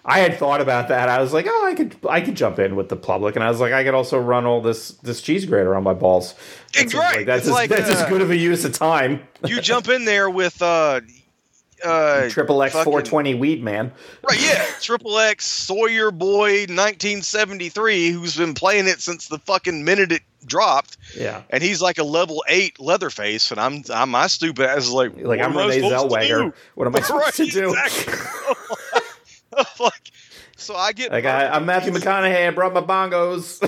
[0.05, 1.07] I had thought about that.
[1.07, 3.49] I was like, oh, I could, I could jump in with the public, and I
[3.49, 6.35] was like, I could also run all this, this cheese grater on my balls.
[6.73, 7.17] That seems Right.
[7.17, 9.21] like that's, as, like, that's as uh, good of a use of time.
[9.45, 10.99] you jump in there with uh
[11.83, 13.91] uh Triple X four twenty weed man.
[14.27, 14.65] Right, yeah.
[14.81, 20.97] Triple X Sawyer Boy 1973, who's been playing it since the fucking minute it dropped,
[21.17, 24.91] Yeah, and he's like a level eight Leatherface, and I'm, I'm my stupid ass is
[24.91, 26.53] like, like I'm am Renee Zellweger.
[26.75, 27.69] What am I supposed Right, to do?
[27.73, 28.13] exactly.
[29.79, 30.11] like,
[30.57, 32.47] so I get Like I, I'm Matthew McConaughey.
[32.47, 33.61] I brought my bongos.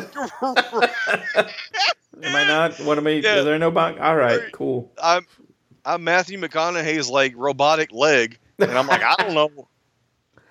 [2.24, 2.80] am I not?
[2.82, 3.12] What am I?
[3.12, 3.38] Yeah.
[3.38, 4.00] Is there no bong?
[4.00, 4.52] All right, Right.
[4.52, 4.92] cool.
[5.02, 5.26] I'm
[5.86, 9.68] I'm Matthew McConaughey's like robotic leg, and I'm like, I don't know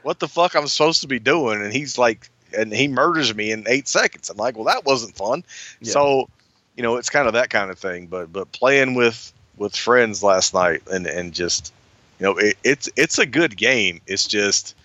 [0.03, 3.51] what the fuck I'm supposed to be doing, and he's like, and he murders me
[3.51, 4.30] in eight seconds.
[4.30, 5.43] I'm like, well, that wasn't fun.
[5.80, 5.93] Yeah.
[5.93, 6.28] So,
[6.76, 8.07] you know, it's kind of that kind of thing.
[8.07, 11.72] But but playing with with friends last night and and just,
[12.20, 14.01] you know, it, it's it's a good game.
[14.07, 14.76] It's just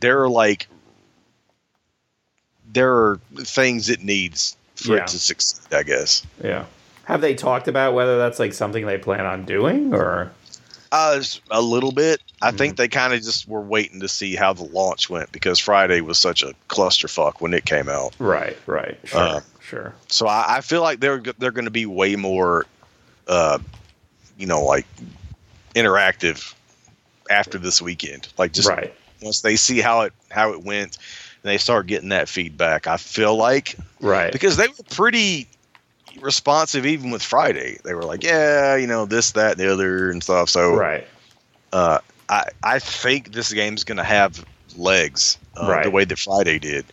[0.00, 0.68] there are like
[2.72, 5.02] there are things it needs for Yeah.
[5.02, 5.74] it to succeed.
[5.74, 6.24] I guess.
[6.42, 6.64] Yeah.
[7.12, 10.32] Have they talked about whether that's like something they plan on doing or?
[10.90, 12.22] Uh, a little bit.
[12.40, 12.56] I Mm-hmm.
[12.56, 16.00] think they kind of just were waiting to see how the launch went because Friday
[16.00, 18.14] was such a clusterfuck when it came out.
[18.18, 18.56] Right.
[18.66, 18.98] Right.
[19.04, 19.20] Sure.
[19.20, 19.94] Uh, sure.
[20.08, 22.64] So I, I feel like they're they're going to be way more,
[23.28, 23.58] uh,
[24.38, 24.86] you know, like
[25.74, 26.54] interactive
[27.30, 28.28] after this weekend.
[28.38, 28.94] Like just right.
[29.22, 30.96] once they see how it how it went,
[31.42, 32.86] and they start getting that feedback.
[32.86, 34.32] I feel like Right.
[34.32, 35.46] because they were pretty
[36.20, 37.78] responsive even with Friday.
[37.84, 40.48] They were like, yeah, you know, this, that, and the other, and stuff.
[40.50, 41.06] So right.
[41.72, 41.98] uh,
[42.28, 44.44] I I think this game's going to have
[44.76, 45.84] legs uh, Right.
[45.84, 46.84] the way that Friday did.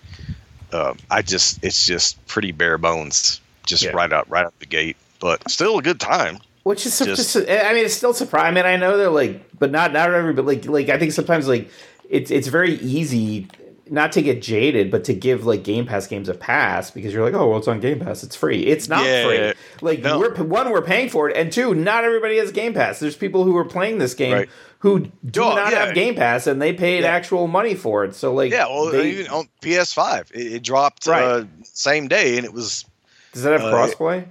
[0.71, 3.91] Um, I just it's just pretty bare bones, just Yeah.
[3.91, 6.39] right out right out the gate, but still a good time.
[6.63, 8.47] Which is Just- just, I mean, it's still surprising.
[8.49, 11.13] I mean, I know they're like, but not not every, but like like I think
[11.13, 11.69] sometimes like
[12.09, 13.47] it's it's very easy
[13.91, 17.23] not to get jaded, but to give like Game Pass games a pass because you're
[17.23, 18.61] like, oh, well, it's on Game Pass, it's free.
[18.65, 19.25] It's not Yeah.
[19.25, 19.53] free.
[19.81, 20.19] Like No.
[20.19, 22.99] we're one, we're paying for it, and two, not everybody has Game Pass.
[22.99, 24.49] There's people who are playing this game Right.
[24.79, 25.85] who do Oh, not yeah.
[25.85, 27.09] have Game Pass, and they paid Yeah.
[27.11, 28.15] actual money for it.
[28.15, 31.23] So like, Yeah, well, they- even on PS5, it, it dropped Right.
[31.23, 32.85] uh, same day, and it was
[33.33, 34.25] does that have uh, crossplay?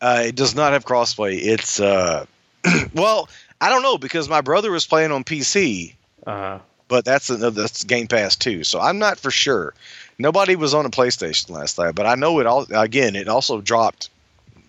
[0.00, 1.38] uh, it does not have crossplay.
[1.40, 2.26] It's uh,
[2.94, 3.28] well,
[3.60, 5.94] I don't know because my brother was playing on PC,
[6.26, 8.64] Uh, but that's another that's Game Pass too.
[8.64, 9.74] So I'm not for sure.
[10.18, 12.66] Nobody was on a PlayStation last night, but I know it all.
[12.72, 14.08] Again, it also dropped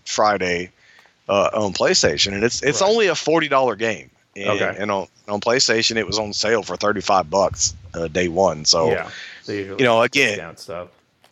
[0.06, 0.72] Friday
[1.30, 2.90] uh, on PlayStation, and it's it's Right.
[2.90, 4.10] only a forty dollar game.
[4.36, 4.76] And, Okay.
[4.78, 8.66] and on on PlayStation, it was on sale for thirty five bucks uh, day one.
[8.66, 9.10] So yeah,
[9.48, 10.56] usual you know, again,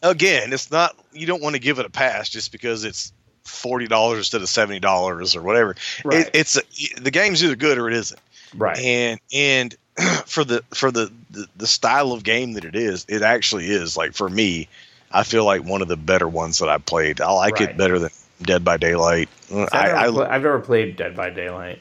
[0.04, 3.12] again, it's not you don't want to give it a pass just because it's
[3.44, 5.76] forty dollars instead of seventy dollars or whatever.
[6.04, 6.26] Right.
[6.28, 6.54] It, it's
[7.00, 8.20] the game's either good or it isn't
[8.56, 8.78] Right.
[8.80, 9.76] and and
[10.26, 13.96] for the for the, the the style of game that it is it actually is
[13.96, 14.68] like for me
[15.12, 17.70] i feel like one of the better ones that i played i like Right.
[17.70, 18.10] it better than
[18.42, 21.80] dead by daylight I've, I never, I, I've never played Dead by Daylight.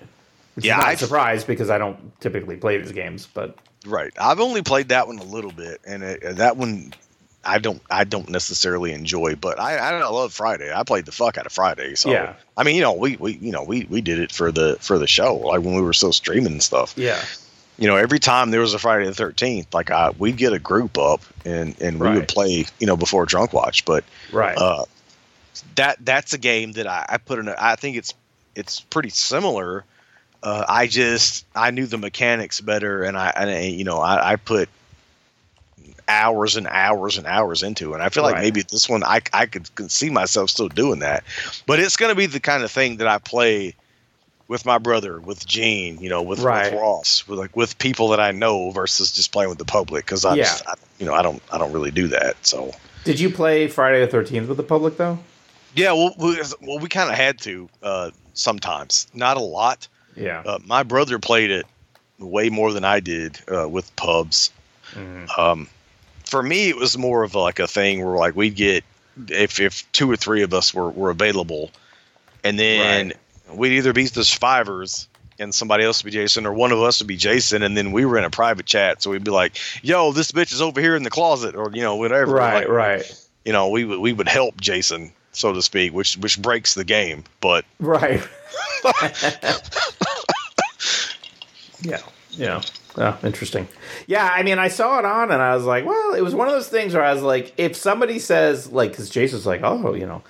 [0.54, 3.26] Which Yeah, is not I've- a surprise because I don't typically play these games.
[3.32, 3.56] But
[3.86, 6.94] right i've only played that one a little bit and it, that one
[7.44, 11.12] i don't i don't necessarily enjoy but i i don't love friday i played the
[11.12, 12.34] fuck out of friday so Yeah.
[12.56, 14.98] i mean you know we we you know we we did it for the for
[14.98, 17.22] the show like when we were still streaming and stuff yeah,
[17.78, 20.58] you know, every time there was a Friday the Thirteenth, like I, we'd get a
[20.58, 22.14] group up and and we Right.
[22.16, 23.84] would play, you know, before Drunk Watch.
[23.84, 24.56] But right.
[24.56, 24.84] uh,
[25.76, 27.48] that that's a game that I, I put in.
[27.48, 28.14] A, I think it's
[28.54, 29.84] it's pretty similar.
[30.42, 34.36] Uh, I just I knew the mechanics better, and I and you know I, I
[34.36, 34.68] put
[36.08, 37.94] hours and hours and hours into it.
[37.94, 38.42] And I feel like Right.
[38.42, 41.24] maybe this one I I could, could see myself still doing that,
[41.66, 43.74] but it's going to be the kind of thing that I play
[44.48, 46.72] with my brother, with Gene, you know, with, Right.
[46.72, 50.04] with Ross, with like with people that I know versus just playing with the public
[50.04, 50.42] because I, Yeah.
[50.44, 52.72] just, I you know I don't I don't really do that so.
[53.04, 55.18] Did you play Friday the Thirteenth with the public though?
[55.76, 59.88] Yeah, well, we, well, we kind of had to uh, sometimes, not a lot.
[60.16, 60.42] Yeah.
[60.46, 61.66] Uh, my brother played it
[62.20, 64.52] way more than I did uh, with pubs.
[64.92, 65.36] Mhm.
[65.38, 65.68] Um,
[66.24, 68.84] for me, it was more of like a thing where like we'd get
[69.28, 71.70] if if two or three of us were, were available,
[72.44, 73.12] and then
[73.56, 77.00] we'd either be the survivors and somebody else would be Jason, or one of us
[77.00, 79.58] would be Jason, and then we were in a private chat, so we'd be like,
[79.82, 82.32] "Yo, this bitch is over here in the closet," or you know, whatever.
[82.32, 82.54] Right.
[82.54, 83.26] Like, right.
[83.44, 86.84] You know, we would we would help Jason, so to speak, which which breaks the
[86.84, 88.22] game, but Right.
[91.82, 91.98] yeah.
[92.30, 92.62] Yeah.
[92.96, 93.66] Oh, interesting.
[94.06, 96.46] Yeah, I mean, I saw it on, and I was like, well, it was one
[96.46, 99.94] of those things where I was like, if somebody says, like, because Jason's like, oh,
[99.94, 100.22] you know,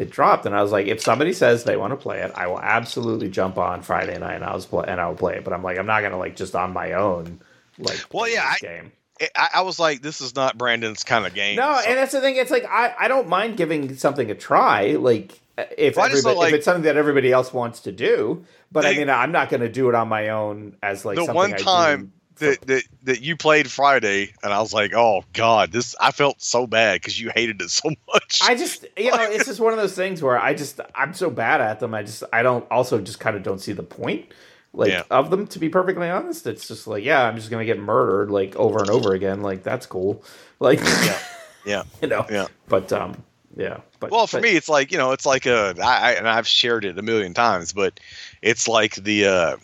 [0.00, 2.46] it dropped, and I was like, if somebody says they want to play it, I
[2.46, 5.44] will absolutely jump on Friday night, and I was play, and I will play it.
[5.44, 7.40] But I'm like, I'm not gonna like just on my own,
[7.78, 8.92] like, Well, yeah, this game.
[9.36, 11.56] I, I was like, this is not Brandon's kind of game.
[11.56, 12.36] No, so- and that's the thing.
[12.36, 14.92] It's like I, I don't mind giving something a try.
[14.92, 15.38] Like
[15.76, 18.44] if Well, everybody, like- if it's something that everybody else wants to do.
[18.72, 21.26] But I mean, I'm not going to do it on my own as like the
[21.26, 25.24] something one I time that, that that you played Friday, and I was like, oh
[25.32, 28.40] god, this I felt so bad because you hated it so much.
[28.42, 31.30] I just you know it's just one of those things where I just I'm so
[31.30, 31.94] bad at them.
[31.94, 34.26] I just I don't also just kind of don't see the point
[34.72, 35.02] like Yeah.
[35.10, 35.46] of them.
[35.48, 38.56] To be perfectly honest, it's just like yeah, I'm just going to get murdered like
[38.56, 39.42] over and over again.
[39.42, 40.24] Like that's cool.
[40.60, 41.18] Like Yeah.
[41.64, 41.82] Yeah.
[42.00, 42.26] you know.
[42.28, 42.48] Yeah.
[42.66, 43.22] But um,
[43.56, 43.82] yeah.
[44.00, 46.28] But well, for but- me, it's like you know, it's like a I, I and
[46.28, 48.00] I've shared it a million times, but
[48.40, 49.56] it's like the uh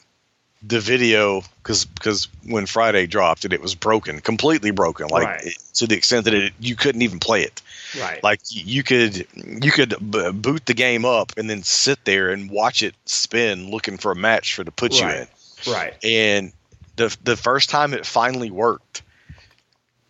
[0.63, 5.55] the video because because when Friday dropped it, it was broken, completely broken, like Right.
[5.75, 7.63] to the extent that it, you couldn't even play it.
[8.01, 8.23] right.
[8.25, 12.51] Like you could you could b- boot the game up and then sit there and
[12.51, 15.01] watch it spin, looking for a match for to put Right.
[15.01, 15.73] you in.
[15.73, 15.95] right.
[16.05, 16.53] and
[16.97, 19.03] the the first time it finally worked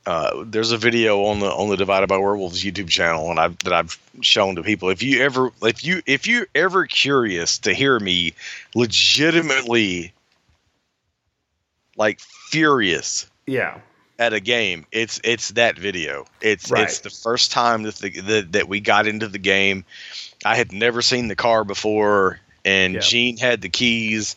[0.06, 3.58] uh, there's a video on the on the Divided by Werewolves YouTube channel, and I've
[3.58, 4.88] that I've shown to people.
[4.88, 8.32] If you ever, if you if you ever curious to hear me
[8.74, 10.12] legitimately
[11.98, 13.78] like furious Yeah.
[14.18, 16.24] at a game, it's it's that video.
[16.40, 16.84] It's Right.
[16.84, 19.84] it's the first time that the, the that we got into the game.
[20.44, 23.00] I had never seen the car before, and Yeah.
[23.00, 24.36] Gene had the keys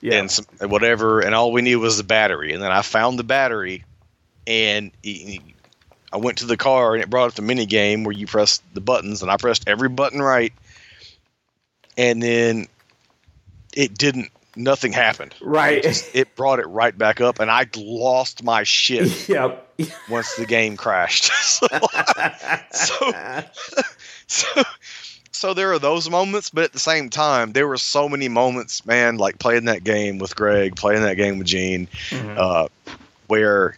[0.00, 0.16] Yeah.
[0.18, 2.52] and some, whatever, and all we needed was the battery.
[2.52, 3.84] And then I found the battery,
[4.46, 5.40] and he-
[6.12, 8.60] I went to the car, and it brought up the mini game where you press
[8.74, 10.52] the buttons, and I pressed every button right,
[11.96, 12.66] and then
[13.74, 14.30] it didn't.
[14.56, 15.34] Nothing happened.
[15.42, 15.84] right.
[16.14, 19.70] It brought it right back up, and I lost my shit yep.
[20.08, 21.24] once the game crashed.
[21.42, 21.66] so,
[22.72, 23.12] So-
[24.26, 24.62] so,
[25.32, 28.86] so there are those moments, but at the same time, there were so many moments,
[28.86, 32.36] man, like playing that game with Greg, playing that game with Gene, Mhm.
[32.38, 32.68] uh,
[33.26, 33.76] where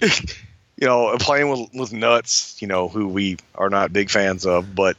[0.00, 4.74] you know playing with with nuts you know who we are not big fans of
[4.74, 4.96] but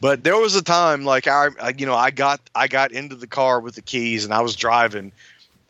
[0.00, 3.16] but there was a time like I, I you know i got i got into
[3.16, 5.12] the car with the keys and i was driving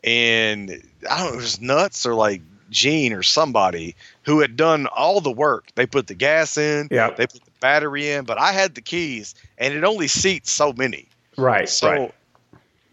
[0.03, 0.71] and
[1.09, 5.19] i don't know it was nuts or like gene or somebody who had done all
[5.19, 8.51] the work they put the gas in yeah, they put the battery in but i
[8.51, 11.07] had the keys and it only seats so many
[11.37, 11.69] right.
[11.69, 12.13] so, right.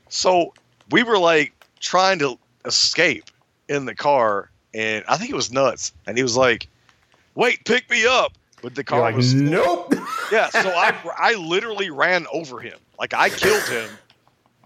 [0.08, 0.52] so
[0.90, 3.30] we were like trying to escape
[3.68, 5.92] in the car, and I think it was nuts.
[6.06, 6.68] And he was like,
[7.34, 8.32] "Wait, pick me up!"
[8.62, 9.94] But the car like, was nope.
[10.32, 10.48] yeah.
[10.50, 12.78] So I I literally ran over him.
[12.98, 13.98] Like I killed him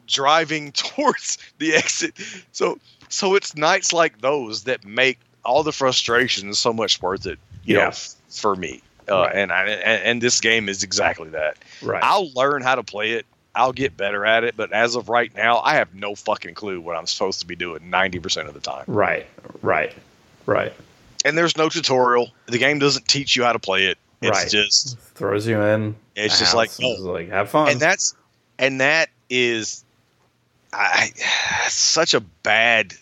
[0.07, 2.14] driving towards the exit.
[2.53, 2.78] So
[3.09, 7.38] so it's nights like those that make all the frustration so much worth it.
[7.64, 7.84] You Yeah.
[7.86, 7.93] know,
[8.30, 8.82] for me.
[9.11, 9.34] Uh, Right.
[9.34, 11.57] and I and, and this game is exactly that.
[11.82, 12.03] right.
[12.03, 13.26] I'll learn how to play it.
[13.55, 16.80] I'll get better at it, but as of right now, I have no fucking clue
[16.80, 18.84] what I'm supposed to be doing 90% of the time.
[18.86, 19.26] right.
[19.61, 19.93] Right.
[20.47, 20.72] Right.
[21.24, 22.30] And there's no tutorial.
[22.46, 23.98] The game doesn't teach you how to play it.
[24.20, 24.50] It's Right.
[24.50, 25.94] just Throws you in.
[26.16, 26.92] It's just like, oh.
[26.94, 27.70] is like have fun.
[27.70, 28.14] and that's
[28.58, 29.84] and that is
[30.72, 31.10] I
[31.68, 32.94] such a bad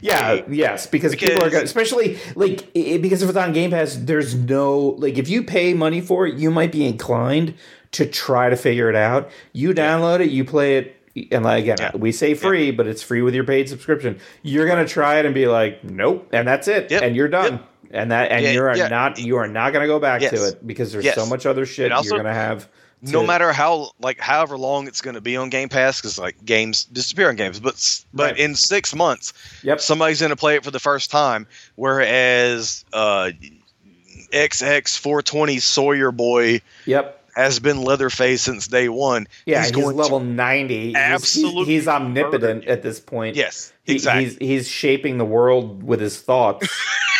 [0.00, 0.52] Yeah, game.
[0.54, 3.96] yes, because, people are Because- going especially like i because if it's on Game Pass,
[4.00, 7.54] there's no like if you pay money for it, you might be inclined
[7.92, 9.30] to try to figure it out.
[9.52, 10.96] You download it, you play it,
[11.30, 11.90] and like again, Yeah.
[11.94, 14.18] we say free, but it's free with your paid subscription.
[14.42, 17.02] You're gonna try it and be like, nope, and that's it, Yep.
[17.02, 17.52] and you're done.
[17.52, 17.68] Yep.
[17.90, 18.88] And that, and Yeah, you're yeah.
[18.88, 20.32] not, you are not going to go back Yes.
[20.32, 21.14] to it because there's Yes.
[21.14, 22.66] so much other shit also- you're going to have.
[23.02, 26.42] no matter how like however long it's going to be on Game Pass cuz like
[26.44, 27.74] games disappear on games but
[28.14, 28.38] but Right.
[28.38, 29.80] in 6 months Yep.
[29.80, 31.46] somebody's going to play it for the first time
[31.76, 33.30] whereas uh
[34.32, 37.23] XX420 Sawyer boy Yep.
[37.34, 40.86] Has been Leatherface since day 1 Yeah, he's he's, level ninety.
[40.88, 43.36] He's- Absolutely he's, he's omnipotent at this point.
[43.36, 46.68] yes He- exactly he's he's shaping the world with his thoughts.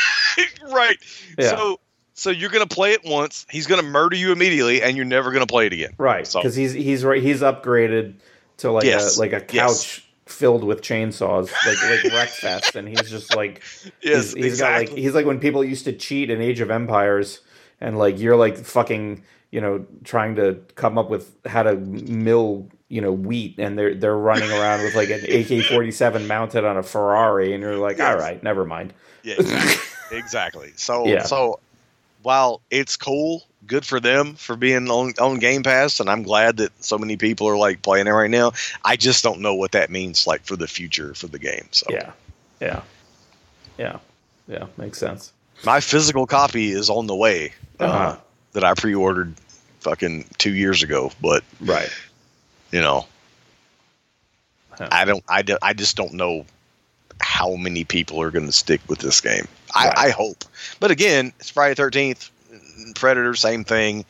[0.70, 0.96] right.
[1.38, 1.48] Yeah.
[1.50, 1.80] So
[2.16, 3.46] so you're gonna play it once.
[3.50, 5.94] He's gonna murder you immediately, and you're never gonna play it again.
[5.98, 7.22] right, So- because he's he's right.
[7.22, 8.14] He's upgraded
[8.58, 9.16] to like Yes.
[9.16, 10.00] a like a couch Yes.
[10.26, 13.62] filled with chainsaws, like like Wreckfest, and he's just like
[14.02, 15.02] Yes, he's, he's got like exactly.
[15.02, 17.40] he's like when people used to cheat in Age of Empires,
[17.80, 19.24] and like you're like fucking
[19.55, 23.94] you know trying to come up with how to mill you know wheat, and they're
[23.94, 27.76] they're running around with like an AK forty seven mounted on a Ferrari, and you're
[27.76, 28.09] like, Yes.
[28.12, 28.92] all right, never mind.
[29.22, 30.18] yeah, exactly.
[30.18, 30.72] exactly.
[30.76, 31.22] So Yeah.
[31.22, 31.60] so
[32.22, 36.56] while it's cool, good for them for being on on Game Pass, and I'm glad
[36.56, 38.52] that so many people are like playing it right now.
[38.85, 41.68] I just don't know what that means like for the future for the game.
[41.70, 42.10] So Yeah,
[42.60, 42.82] yeah,
[43.78, 43.98] yeah,
[44.48, 44.66] yeah.
[44.76, 45.32] Makes sense.
[45.64, 48.16] my physical copy is on the way uh, Uh-huh.
[48.52, 49.35] that I pre-ordered
[49.85, 51.89] fucking two years ago, but Right.
[52.73, 53.06] you know
[54.77, 54.89] Huh.
[54.90, 56.44] i don't I, do, I just don't know
[57.20, 59.98] how many people are going to stick with this game I, Right.
[59.98, 60.44] I hope
[60.81, 62.31] but again it's friday 13th
[62.97, 64.05] predator same thing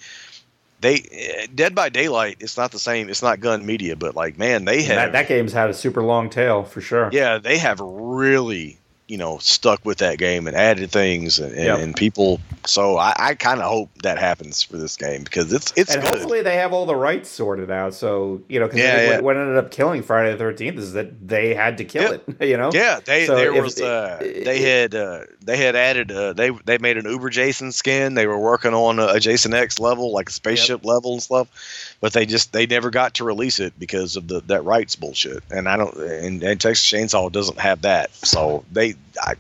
[0.81, 4.39] they eh, dead by daylight it's not the same it's not gun media but like
[4.39, 7.11] man they have That, that game's had a super long tail for sure.
[7.13, 11.65] yeah they have really you know stuck with that game and added things and, and,
[11.65, 11.79] Yep.
[11.81, 15.75] and people so i, I kind of hope that happens for this game because it's
[15.77, 17.93] it's and good hopefully they have all the rights sorted out.
[17.95, 19.21] So you know, because Yeah, yeah.
[19.21, 22.25] what, ended up killing Friday the Thirteenth is that they had to kill it.
[22.41, 22.71] You know.
[22.73, 26.33] Yeah, they So there if- was uh, it- they had uh, they had added uh,
[26.33, 28.15] they they made an Uber Jason skin.
[28.15, 31.94] They were working on a, a Jason X level, like a spaceship level and stuff,
[32.05, 35.43] but they just they never got to release it because of the that rights bullshit.
[35.51, 39.37] And I don't and, and Texas Chainsaw doesn't have that, so they I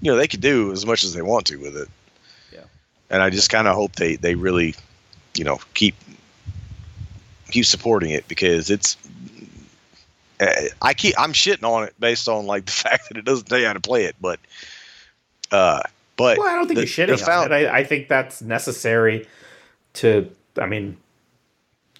[0.00, 1.88] you know they could do as much as they want to with it.
[2.54, 2.60] Yeah.
[3.10, 4.74] and I just kind of hope they they really
[5.36, 5.94] you know keep
[7.50, 8.96] keep supporting it because it's
[10.40, 10.46] uh,
[10.80, 13.58] I keep I'm shitting on it based on like the fact that it doesn't tell
[13.58, 14.40] you how to play it, but
[15.52, 15.82] uh,
[16.16, 17.66] But well, I don't think the- you're the shitting found- on it.
[17.66, 19.28] I, I think that's necessary
[19.94, 20.30] to.
[20.56, 20.96] I mean,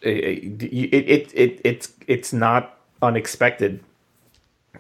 [0.07, 3.81] it, it, it, it it's it's not unexpected,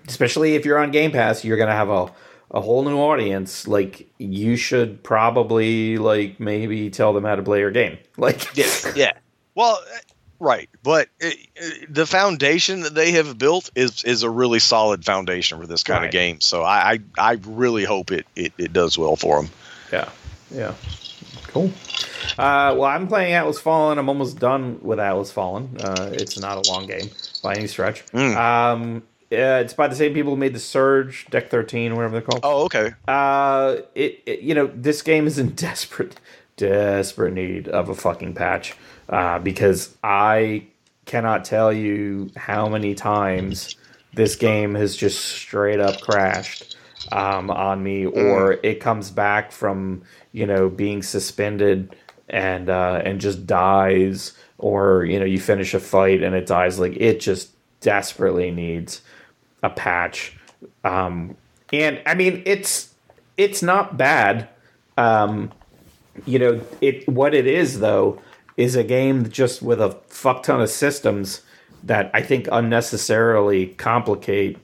[0.08, 1.44] especially if you're on Game Pass.
[1.44, 2.12] You're gonna have a
[2.50, 3.66] a whole new audience.
[3.66, 7.98] Like you should probably like maybe tell them how to play your game.
[8.16, 9.12] Like Yeah, yeah.
[9.56, 9.98] Well, uh,
[10.40, 15.04] right, but uh, uh, the foundation that they have built is is a really solid
[15.04, 16.06] foundation for this kind Right.
[16.06, 16.40] of game.
[16.40, 19.50] So I I, I really hope it, it it does well for them.
[19.92, 20.08] Yeah,
[20.50, 20.74] yeah,
[21.48, 21.72] cool.
[22.38, 23.98] Uh, well, I'm playing Atlas Fallen.
[23.98, 25.76] I'm almost done with Atlas Fallen.
[25.80, 27.10] Uh, it's not a long game
[27.42, 28.06] by any stretch.
[28.06, 28.36] Mm.
[28.36, 32.22] Um, yeah, it's by the same people who made the Surge, Deck 13, whatever they're
[32.22, 32.40] called.
[32.44, 32.92] Oh, okay.
[33.08, 36.16] Uh, it, it you know this game is in desperate,
[36.56, 38.74] desperate need of a fucking patch.
[39.08, 40.66] Uh, because I
[41.04, 43.76] cannot tell you how many times
[44.14, 46.76] this game has just straight up crashed
[47.12, 50.02] um, on me, or it comes back from
[50.32, 51.94] you know being suspended
[52.28, 56.78] and uh, and just dies, or you know you finish a fight and it dies.
[56.78, 59.02] Like it just desperately needs
[59.62, 60.36] a patch.
[60.84, 61.36] Um,
[61.72, 62.94] and I mean it's
[63.36, 64.48] it's not bad.
[64.96, 65.52] Um,
[66.26, 68.20] you know it what it is though
[68.56, 71.42] is a game just with a fuck ton of systems
[71.82, 74.58] that I think unnecessarily complicate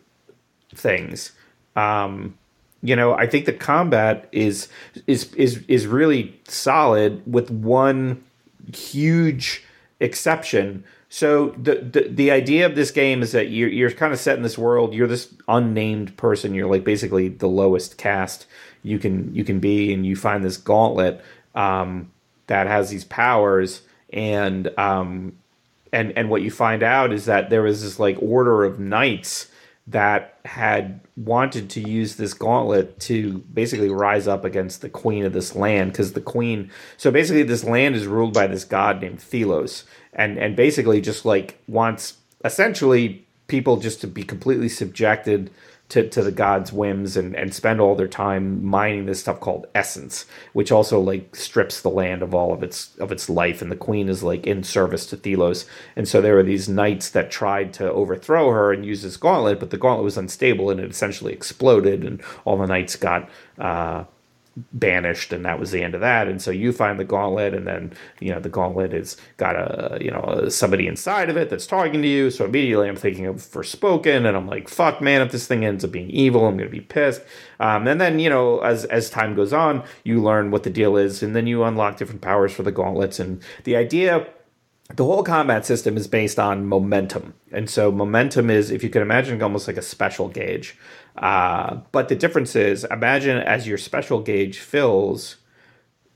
[0.75, 1.33] things.
[1.77, 2.39] Um,
[2.83, 4.69] you know, I think the combat is
[5.07, 8.25] is is is really solid with one
[8.75, 9.65] huge
[10.01, 10.85] exception.
[11.09, 14.37] So the, the the idea of this game is that you're you're kind of set
[14.37, 14.95] in this world.
[14.95, 16.55] You're this unnamed person.
[16.55, 18.47] You're like basically the lowest caste
[18.83, 21.23] you can you can be, and you find this gauntlet
[21.55, 22.11] um,
[22.47, 25.37] that has these powers, and um,
[25.93, 29.51] and and what you find out is that there was this like order of knights
[29.91, 35.33] that had wanted to use this gauntlet to basically rise up against the queen of
[35.33, 39.19] this land because the queen so basically this land is ruled by this god named
[39.19, 45.51] Thelos and and basically just like wants essentially people just to be completely subjected
[45.91, 49.67] to, to the god's whims and, and spend all their time mining this stuff called
[49.75, 53.61] essence, which also like strips the land of all of its of its life.
[53.61, 55.67] And the queen is like in service to Thelos.
[55.97, 59.61] And so there were these knights that tried to overthrow her and use this gauntlet,
[59.61, 64.05] but the gauntlet was unstable and it essentially exploded, and all the knights got uh,
[64.73, 67.67] banished and that was the end of that and so you find the gauntlet and
[67.67, 71.67] then you know the gauntlet has got a you know somebody inside of it that's
[71.67, 75.31] talking to you so immediately i'm thinking of forspoken and i'm like fuck man if
[75.31, 77.23] this thing ends up being evil i'm gonna be pissed
[77.61, 80.97] um, and then you know as as time goes on you learn what the deal
[80.97, 84.27] is and then you unlock different powers for the gauntlets and the idea
[84.97, 87.35] the whole combat system is based on momentum.
[87.53, 90.77] And so momentum is, if you can imagine, almost like a special gauge.
[91.21, 95.37] Uh, but the difference is, imagine as your special gauge fills,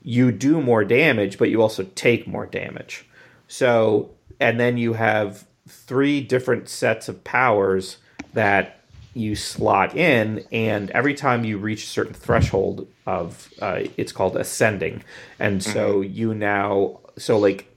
[0.01, 3.05] you do more damage, but you also take more damage.
[3.47, 4.09] So,
[4.39, 7.97] and then you have three different sets of powers
[8.33, 8.81] that
[9.13, 14.35] you slot in, and every time you reach a certain threshold of, uh, it's called
[14.35, 15.03] ascending.
[15.39, 17.74] And so you now, so like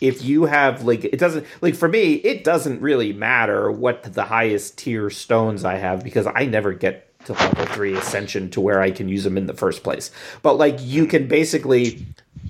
[0.00, 4.24] if you have like it doesn't like for me it doesn't really matter what the
[4.24, 8.80] highest tier stones i have because i never get to level 3 ascension to where
[8.80, 10.10] i can use them in the first place.
[10.42, 12.06] But like you can basically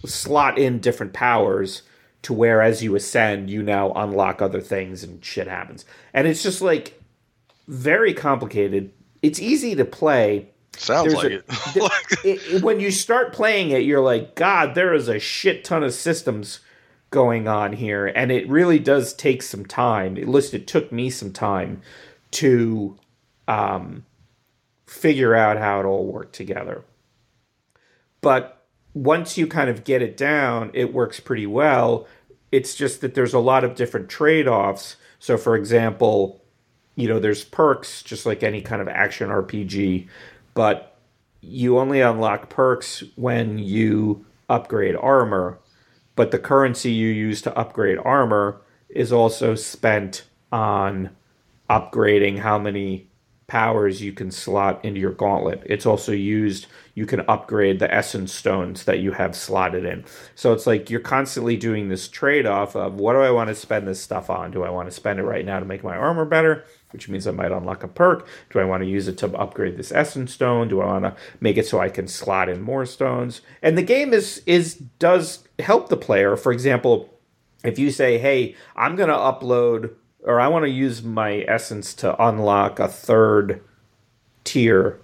[0.06, 1.82] slot in different powers
[2.22, 5.84] to where as you ascend you now unlock other things and shit happens.
[6.14, 7.00] And it's just like
[7.66, 8.92] very complicated.
[9.22, 10.48] It's easy to play.
[10.76, 11.44] Sounds There's like a- it.
[12.22, 15.64] th- it, it- when you start playing it, you're like, God, there is a shit
[15.64, 16.60] ton of systems
[17.10, 20.16] going on here, and it really does take some time.
[20.16, 21.82] At least it took me some time
[22.32, 22.96] to
[23.48, 24.04] um,
[24.86, 26.84] figure out how it all worked together.
[28.20, 28.64] But
[28.94, 32.06] once you kind of get it down, it works pretty well.
[32.52, 34.96] It's just that there's a lot of different trade offs.
[35.18, 36.42] So, for example,
[36.96, 40.08] you know, there's perks just like any kind of action RPG,
[40.54, 40.96] but
[41.40, 45.58] you only unlock perks when you upgrade armor.
[46.20, 48.60] But the currency you use to upgrade armor
[48.90, 51.16] is also spent on
[51.70, 53.08] upgrading how many
[53.46, 55.62] powers you can slot into your gauntlet.
[55.64, 60.04] It's also used, you can upgrade the essence stones that you have slotted in.
[60.34, 63.54] So it's like you're constantly doing this trade off of what do I want to
[63.54, 64.50] spend this stuff on?
[64.50, 66.66] Do I want to spend it right now to make my armor better?
[66.92, 68.26] Which means I might unlock a perk.
[68.50, 70.68] Do I want to use it to upgrade this essence stone?
[70.68, 73.40] Do I want to make it so I can slot in more stones?
[73.62, 76.36] And the game is is does help the player.
[76.36, 77.14] For example,
[77.64, 79.94] if you say, "Hey, I'm going to upload
[80.24, 83.62] or I want to use my essence to unlock a third
[84.44, 85.00] tier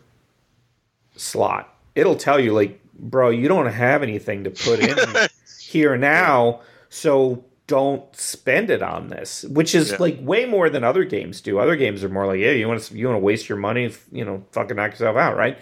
[1.14, 4.96] slot it'll tell you like, bro, you don't have anything to put in
[5.60, 9.44] here now, so don't spend it on this.
[9.44, 9.96] Which is Yeah.
[9.98, 11.58] like way more than other games do.
[11.58, 13.90] Other games are more like, yeah, you want to you want to waste your money,
[14.12, 15.58] you know, fucking knock yourself out, right?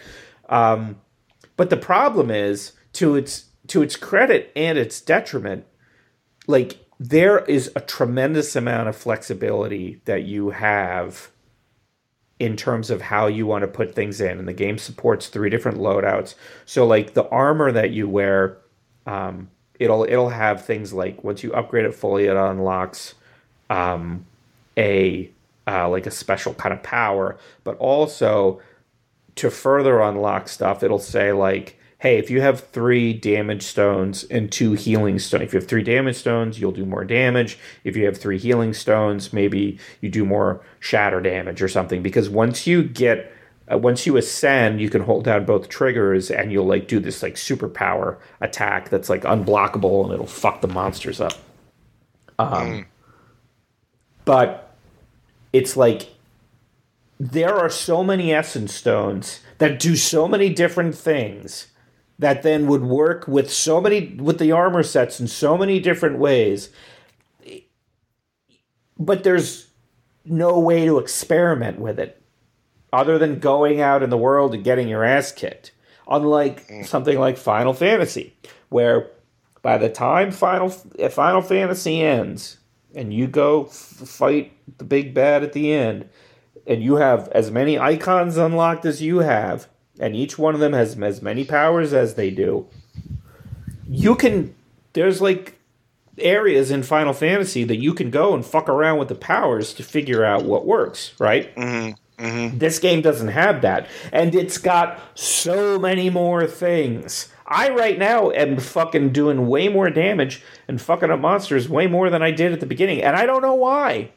[0.48, 1.00] Um,
[1.56, 5.64] but the problem is to its to its credit and its detriment,
[6.46, 11.30] like there is a tremendous amount of flexibility that you have
[12.38, 15.48] in terms of how you want to put things in and the game supports three
[15.48, 18.58] different loadouts so like the armor that you wear
[19.06, 19.48] um,
[19.78, 23.14] it'll it'll have things like once you upgrade it fully it unlocks
[23.70, 24.24] um,
[24.76, 25.30] a
[25.66, 27.38] uh, like a special kind of power.
[27.64, 28.60] But also
[29.36, 34.52] to further unlock stuff it'll say like hey if you have three damage stones and
[34.52, 37.58] two healing stones if you have three damage stones you'll do more damage.
[37.82, 42.02] If you have three healing stones maybe you do more shatter damage or something.
[42.02, 43.33] Because once you get
[43.70, 47.22] uh, once you ascend you can hold down both triggers and you'll like do this
[47.22, 51.34] like superpower attack that's like unblockable and it'll fuck the monsters up.
[52.38, 52.86] Um,
[54.24, 54.74] but
[55.52, 56.10] it's like
[57.18, 61.68] there are so many essence stones that do so many different things
[62.18, 66.18] that then would work with so many with the armor sets in so many different
[66.18, 66.70] ways.
[68.98, 69.68] But there's
[70.24, 72.20] no way to experiment with it
[72.94, 75.72] other than going out in the world and getting your ass kicked
[76.08, 78.34] unlike something like final fantasy
[78.68, 79.10] where
[79.62, 82.58] by the time final if final fantasy ends
[82.94, 86.08] and you go f- fight the big bad at the end
[86.66, 89.68] and you have as many icons unlocked as you have,
[90.00, 92.66] and each one of them has as many powers as they do,
[93.88, 94.54] you can.
[94.92, 95.58] There's like
[96.18, 99.82] areas in Final Fantasy that you can go and fuck around with the powers to
[99.82, 101.54] figure out what works, right?
[101.56, 101.92] Mm-hmm.
[102.18, 102.58] Mm-hmm.
[102.58, 107.28] This game doesn't have that, and it's got so many more things.
[107.46, 112.10] I right now am fucking doing way more damage and fucking up monsters way more
[112.10, 114.10] than I did at the beginning, and I don't know why.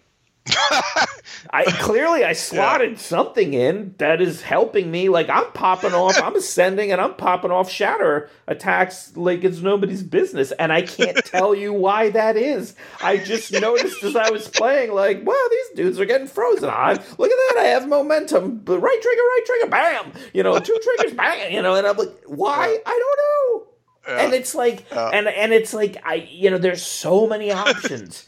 [1.52, 5.10] I clearly I slotted something in that is helping me.
[5.10, 10.04] Like I'm popping off, I'm ascending, and I'm popping off shatter attacks like it's nobody's
[10.04, 12.76] business, and I can't tell you why that is.
[13.02, 16.70] I just noticed as I was playing, like, wow, these dudes are getting frozen.
[16.70, 18.58] I look at that, I have momentum.
[18.60, 20.30] But right trigger, right trigger, bam.
[20.34, 21.52] You know, two triggers, bam.
[21.52, 22.78] You know, and I'm like, why?
[22.86, 24.24] I don't know.
[24.24, 25.10] And it's like, Yeah.
[25.10, 28.26] and and it's like, I you know, there's so many options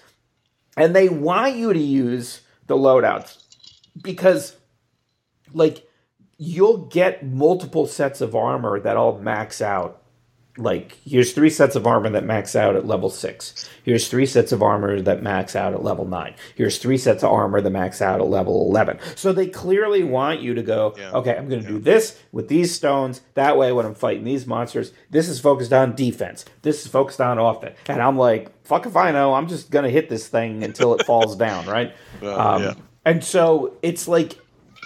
[0.76, 3.44] and they want you to use the loadouts.
[4.02, 4.56] Because
[5.54, 5.86] like
[6.38, 10.02] you'll get multiple sets of armor that all max out
[10.60, 14.52] like here's three sets of armor that max out at level 6 here's three sets
[14.52, 18.02] of armor that max out at level 9 here's three sets of armor that max
[18.02, 21.12] out at level 11 so they clearly want you to go Yeah.
[21.12, 23.22] okay i'm going to do this with these stones.
[23.36, 26.46] That way when i'm fighting these monsters this is focused on defense.
[26.62, 27.78] This is focused on offense.
[27.88, 29.34] And i'm like fuck if i know.
[29.34, 31.96] I'm just going to hit this thing until it falls down right?
[32.22, 32.74] Uh, um, yeah.
[33.06, 34.38] and so it's like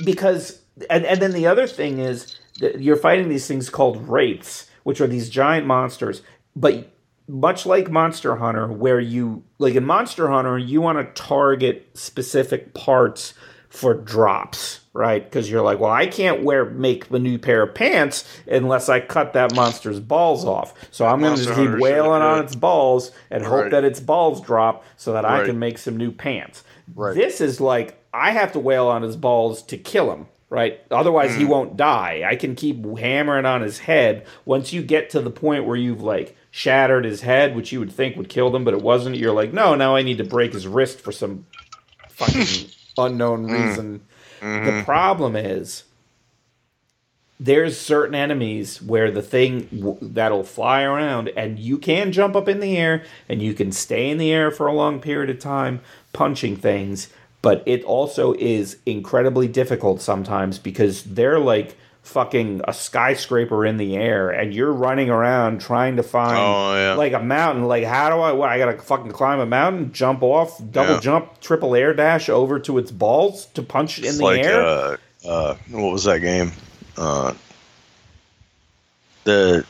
[0.06, 4.70] because and and then the other thing is that you're fighting these things called wraiths,
[4.84, 6.22] which are these giant monsters.
[6.56, 6.90] But
[7.28, 12.74] much like Monster Hunter, where you like in Monster Hunter, you want to target specific
[12.74, 13.34] parts
[13.70, 15.24] for drops, right?
[15.24, 19.00] Because you're like, well, I can't wear make a new pair of pants unless I
[19.00, 20.76] cut that monster's balls off.
[20.92, 23.72] So I'm going to just keep wailing on its balls and hope Right.
[23.72, 26.64] that its balls drop so that I can make some new pants.
[26.94, 27.16] Right.
[27.16, 30.80] This is like I have to wail on his balls to kill him, right?
[30.92, 32.22] Otherwise, he won't die.
[32.26, 34.26] I can keep hammering on his head.
[34.46, 37.92] Once you get to the point where you've like shattered his head, which you would
[37.92, 39.18] think would kill them, but it wasn't.
[39.18, 41.48] You're like, no, now I need to break his wrist for some
[42.10, 43.68] fucking unknown Mm.
[43.68, 44.02] reason.
[44.42, 44.66] Mm-hmm.
[44.78, 45.86] The problem is
[47.40, 52.48] there's certain enemies where the thing w- that'll fly around and you can jump up
[52.48, 55.40] in the air and you can stay in the air for a long period of
[55.40, 55.82] time
[56.14, 57.10] punching things
[57.44, 63.95] but it also is incredibly difficult sometimes because they're like fucking a skyscraper in the
[63.95, 66.94] air and you're running around trying to find Oh, yeah.
[66.95, 70.22] like a mountain like how do i what i gotta fucking climb a mountain jump
[70.22, 70.99] off double Yeah.
[70.99, 74.44] jump triple air dash over to its balls to punch it in It's the like
[74.44, 76.52] air uh, uh, what was that game?
[76.98, 77.34] Uh,
[79.24, 79.65] the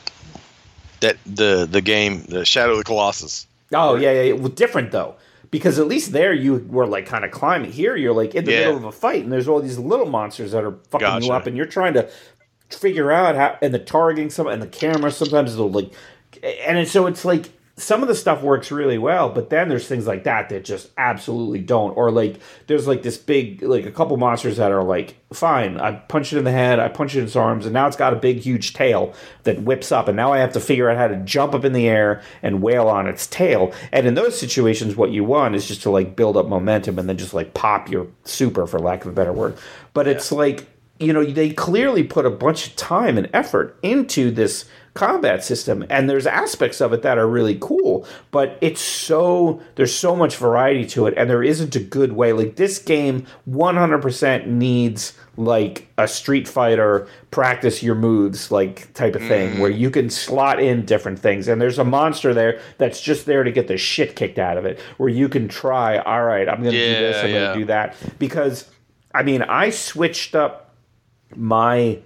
[1.00, 3.46] that the the game, the Shadow of the Colossus.
[3.72, 4.32] Oh yeah, yeah, yeah.
[4.32, 5.14] Well, different though,
[5.54, 7.70] because at least there you were like kind of climbing.
[7.70, 8.58] Here you're like in the Yeah.
[8.64, 11.46] middle of a fight, and there's all these little monsters that are fucking you up,
[11.46, 12.08] and you're trying to
[12.70, 15.92] figure out how and the targeting some and the camera sometimes it'll like,
[16.42, 20.06] and so it's like some of the stuff works really well, but then there's things
[20.06, 21.96] like that that just absolutely don't.
[21.96, 22.38] Or like
[22.68, 26.38] there's like this big like a couple monsters that are like fine, I punch it
[26.38, 28.38] in the head, I punch it in its arms, and now it's got a big
[28.38, 31.52] huge tail that whips up, and now I have to figure out how to jump
[31.52, 33.72] up in the air and wail on its tail.
[33.90, 37.08] And in those situations, what you want is just to like build up momentum and
[37.08, 39.56] then just like pop your super, for lack of a better word.
[39.94, 40.68] But it's like
[41.00, 44.64] you know they clearly put a bunch of time and effort into this
[44.94, 49.94] combat system and there's aspects of it that are really cool but it's so there's
[49.94, 52.32] so much variety to it and there isn't a good way.
[52.32, 59.22] Like this game 100% needs like a street fighter practice your moves like type of
[59.22, 59.60] thing mm.
[59.60, 63.42] where you can slot in different things and there's a monster there that's just there
[63.42, 66.58] to get the shit kicked out of it where you can try all right i'm
[66.58, 67.46] gonna do this i'm yeah.
[67.46, 67.96] gonna do that.
[68.20, 68.70] Because
[69.12, 70.76] i mean i switched up
[71.34, 71.98] my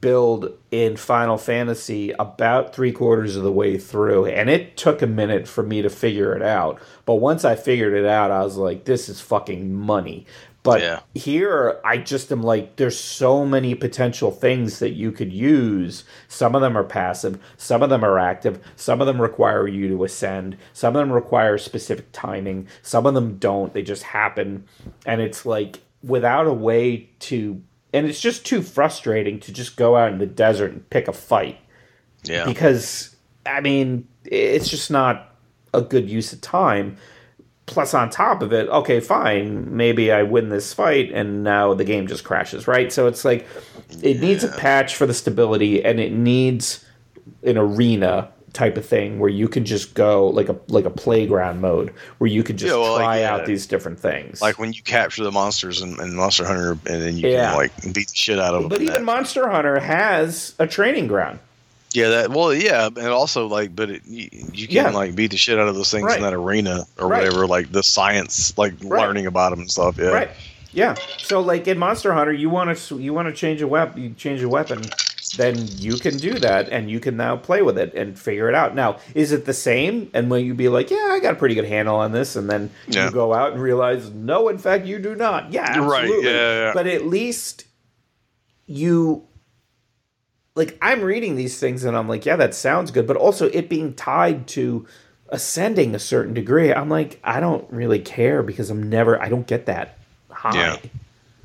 [0.00, 5.06] build in Final Fantasy about three quarters of the way through, and it took a
[5.06, 6.78] minute for me to figure it out.
[7.06, 10.26] But once I figured it out, I was like, this is fucking money.
[10.62, 11.00] But Yeah.
[11.14, 16.04] here, I just am like, there's so many potential things that you could use.
[16.26, 19.88] Some of them are passive, some of them are active, some of them require you
[19.88, 23.72] to ascend, some of them require specific timing, some of them don't.
[23.72, 24.64] They just happen.
[25.06, 27.62] And it's like, without a way to
[27.92, 31.12] and it's just too frustrating to just go out in the desert and pick a
[31.12, 31.58] fight
[32.24, 32.44] Yeah.
[32.44, 33.14] because
[33.46, 35.34] I mean it's just not
[35.74, 36.96] a good use of time.
[37.66, 41.84] Plus, on top of it, okay, fine, maybe I win this fight and now the
[41.84, 42.90] game just crashes, right?
[42.90, 43.46] So it's like
[44.02, 46.82] it needs a patch for the stability and it needs
[47.42, 51.60] an arena type of thing where you can just go like a like a playground
[51.60, 53.34] mode where you can just Yeah, well, like, try yeah.
[53.34, 54.42] out these different things.
[54.42, 57.50] like when you capture the monsters in, in Monster Hunter, and then you Yeah.
[57.50, 58.68] can like beat the shit out of them.
[58.68, 59.02] but even that.
[59.04, 61.38] Monster Hunter has a training ground.
[61.94, 64.90] yeah, that well, yeah, and also like, but it, you, you can Yeah.
[64.90, 66.16] like beat the shit out of those things Right.
[66.16, 67.22] in that arena or Right.
[67.22, 69.00] whatever, like the science, like Right.
[69.06, 69.96] learning about them and stuff.
[69.98, 70.30] Yeah, Right.
[70.72, 70.96] Yeah.
[71.18, 74.10] So like in Monster Hunter, you want to you want to change a weapon, you
[74.18, 74.82] change a weapon,
[75.36, 78.54] then you can do that, and you can now play with it and figure it
[78.54, 78.74] out.
[78.74, 80.10] Now, is it the same?
[80.14, 82.48] And will you be like, yeah, I got a pretty good handle on this, and
[82.48, 83.06] then Yeah.
[83.06, 85.52] you go out and realize, no, in fact, you do not.
[85.52, 86.08] Yeah, You're right.
[86.08, 86.72] Yeah, yeah, yeah.
[86.74, 87.66] But at least
[88.66, 89.24] you.
[90.54, 93.68] Like I'm reading these things and I'm like, yeah, that sounds good, but also it
[93.68, 94.88] being tied to
[95.28, 99.46] ascending a certain degree, I'm like, I don't really care because I'm never, I don't
[99.46, 99.98] get that
[100.30, 100.56] high.
[100.58, 100.76] Yeah.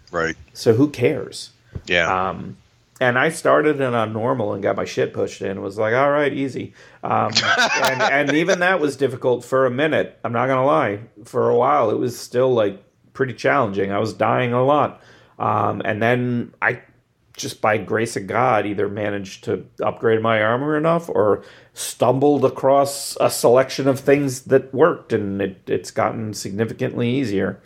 [0.09, 0.35] right.
[0.53, 1.51] So who cares?
[1.85, 2.57] Yeah, Um,
[3.03, 5.61] and I started it on normal and got my shit pushed in.
[5.61, 6.73] Was like, all right, easy.
[7.03, 7.31] Um,
[7.83, 10.17] and, and even that was difficult for a minute.
[10.23, 10.99] I'm not gonna lie.
[11.25, 13.91] For a while, it was still like pretty challenging.
[13.91, 15.01] I was dying a lot.
[15.37, 16.81] Um, and then I
[17.35, 21.43] just by grace of God either managed to upgrade my armor enough or
[21.73, 27.61] stumbled across a selection of things that worked, and it, it's gotten significantly easier.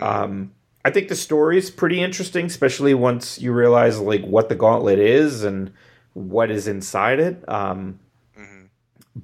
[0.00, 0.52] Um,
[0.84, 4.98] I think the story is pretty interesting, especially once you realize like what the gauntlet
[4.98, 5.72] is and
[6.14, 7.46] what is inside it.
[7.48, 7.98] Um,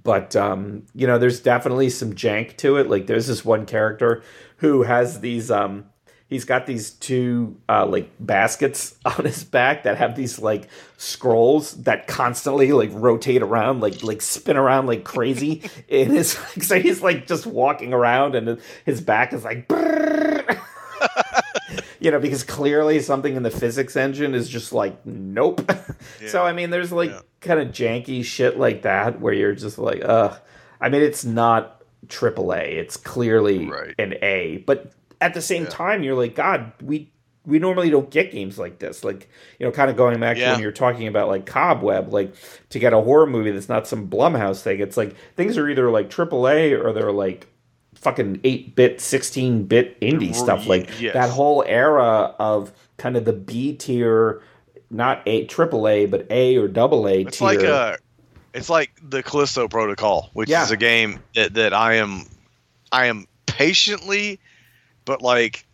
[0.03, 2.91] but um, you know, there's definitely some jank to it.
[2.91, 4.23] Like there's this one character
[4.59, 5.51] who has these.
[5.51, 5.87] Um,
[6.27, 11.73] he's got these two uh, like baskets on his back that have these like scrolls
[11.85, 15.63] that constantly like rotate around, like like spin around like crazy.
[15.89, 19.71] in his so he's like just walking around, and his back is like.
[22.05, 25.69] You know, because clearly something in the physics engine is just like, nope.
[26.27, 27.21] so I mean, there's like Yeah.
[27.41, 30.37] kind of janky shit like that where you're just like, uh.
[30.81, 32.75] I mean, it's not AAA.
[32.75, 33.95] It's clearly Right.
[33.99, 35.71] an A, but at the same Yeah.
[35.71, 37.11] time, you're like, God, we
[37.47, 39.05] we normally don't get games like this.
[39.05, 39.29] Like,
[39.59, 42.35] you know, kind of going back to when you're talking about like Cobweb, like
[42.71, 44.81] to get a horror movie that's not some Blumhouse thing.
[44.81, 47.47] It's like things are either like AAA or they're like
[48.05, 51.15] fucking 8-bit 16-bit indie Right, stuff like yes.
[51.15, 54.43] that whole era of kind of the b tier
[54.91, 57.97] not a triple a but a or double a it's tier like uh
[58.53, 60.63] it's like the Callisto Protocol, which Yeah.
[60.63, 62.27] is a game that, that I am
[62.93, 64.39] I am patiently,
[65.05, 65.67] but like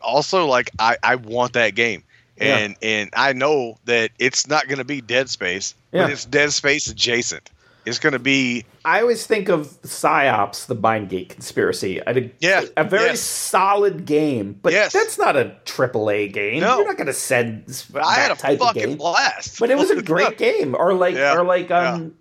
[0.00, 2.04] also like I I want that game.
[2.40, 2.58] Yeah.
[2.58, 6.02] And and I know that it's not going to be Dead Space, Yeah.
[6.04, 7.50] but it's Dead Space adjacent.
[7.88, 12.84] It's going to be i always think of Psi-Ops the Mindgate conspiracy a, Yeah, a
[12.84, 13.20] very yes.
[13.20, 14.92] solid game but Yes.
[14.92, 16.76] that's not a triple a game No.
[16.78, 19.58] you're not going to send I had a that type of fucking blast.
[19.58, 22.14] but it was a great game or like Yeah, or like um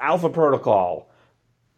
[0.00, 1.10] alpha protocol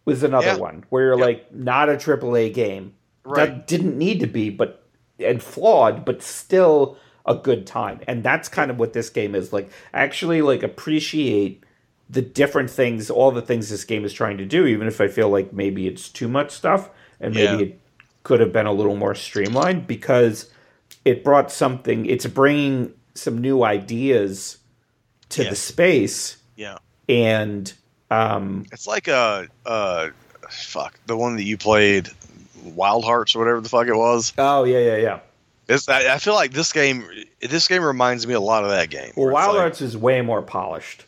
[0.04, 0.56] was another Yeah.
[0.56, 2.94] one where you're like not a triple a game
[3.24, 3.46] Right.
[3.46, 4.82] that didn't need to be but
[5.18, 9.50] and flawed but still a good time and that's kind of what this game is
[9.50, 11.63] like actually like appreciate
[12.10, 15.08] the different things, all the things this game is trying to do, even if I
[15.08, 16.90] feel like maybe it's too much stuff
[17.20, 17.68] and maybe Yeah.
[17.70, 17.80] it
[18.22, 20.50] could have been a little more streamlined because
[21.04, 24.58] it brought something, it's bringing some new ideas
[25.30, 26.76] to the space Yeah.
[27.08, 27.72] and
[28.10, 30.08] um It's like uh uh
[30.50, 32.08] fuck the one that you played,
[32.64, 34.32] Wild Hearts or whatever the fuck it was.
[34.38, 35.18] oh yeah yeah yeah
[35.68, 37.04] It's, I, I feel like this game
[37.40, 39.12] this game reminds me a lot of that game.
[39.16, 41.04] well wild like- hearts is way more polished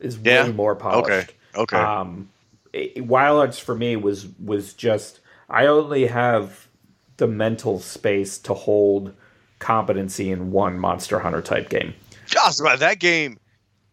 [0.00, 0.44] is Yeah?
[0.46, 1.26] way more polished Okay.
[1.56, 1.76] Okay.
[1.76, 2.28] um
[2.72, 6.68] it- Wild Hearts for me was was just i only have
[7.16, 9.14] the mental space to hold
[9.58, 11.94] competency in one monster hunter type game
[12.26, 13.38] Just about that game,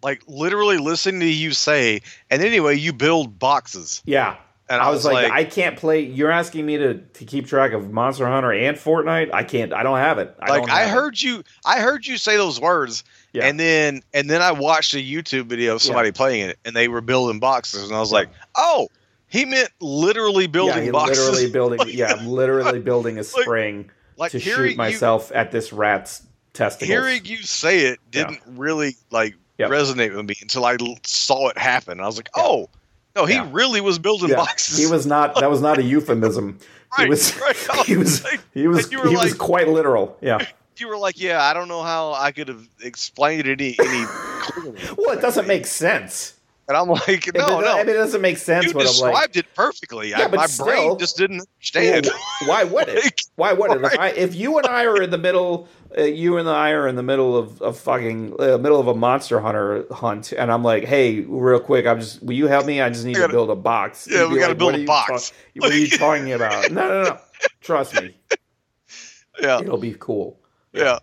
[0.02, 4.02] like literally listening to you say, and anyway, you build boxes.
[4.06, 4.36] yeah
[4.70, 6.02] And I was like, I can't play.
[6.02, 9.30] You're asking me to, to keep track of Monster Hunter and Fortnite.
[9.34, 9.72] I can't.
[9.72, 10.36] I don't have it.
[10.42, 10.92] I like don't I have it.
[10.92, 13.04] heard you, I heard you say those words,
[13.34, 13.46] Yeah.
[13.48, 16.88] and then and then I watched a YouTube video of somebody playing it, and they
[16.88, 18.88] were building boxes, and I was like, oh,
[19.28, 21.18] he meant literally building yeah, boxes.
[21.20, 21.80] literally building.
[21.88, 26.22] yeah, I'm literally building a spring like to hearing shoot myself at this rat's
[26.54, 26.88] testicles.
[26.88, 29.70] hearing you say it didn't really like Yep.
[29.70, 32.00] resonate with me until I saw it happen.
[32.00, 32.70] I was like, oh,
[33.16, 33.48] no, he Yeah.
[33.52, 34.80] really was building Yeah, boxes.
[34.80, 35.36] he was not.
[35.36, 36.58] That was not a euphemism.
[36.98, 37.40] Right, he was.
[37.40, 37.56] right.
[37.86, 38.24] He was.
[38.24, 38.84] Like, He was.
[38.86, 40.18] and you He was quite literal.
[40.22, 40.40] Yeah.
[40.80, 44.06] You were like, yeah, I don't know how I could have explained it any any.
[44.98, 46.34] Well, it doesn't make sense.
[46.68, 48.66] And I'm like, no, it, no, I mean, it doesn't make sense.
[48.66, 50.12] you I'm like, described it perfectly.
[50.12, 52.06] Yeah, I, but my still- brain just didn't understand.
[52.41, 53.04] Well, why would it?
[53.04, 53.84] Like, Why would it?
[53.84, 55.68] If, I, if you and I are in the middle,
[55.98, 58.95] uh, you and I are in the middle of, of fucking uh, middle of a
[58.95, 62.80] monster hunter hunt, and I'm like, hey, real quick, I'm just, will you help me?
[62.80, 64.08] I just need gotta- to build a box.
[64.10, 65.30] Yeah, we gotta build a box.
[65.32, 66.72] talk- what are you talking about?
[66.72, 67.18] No, no, no.
[67.62, 68.16] Trust me,
[69.41, 70.40] yeah, it'll be cool.
[70.74, 71.00] Yeah,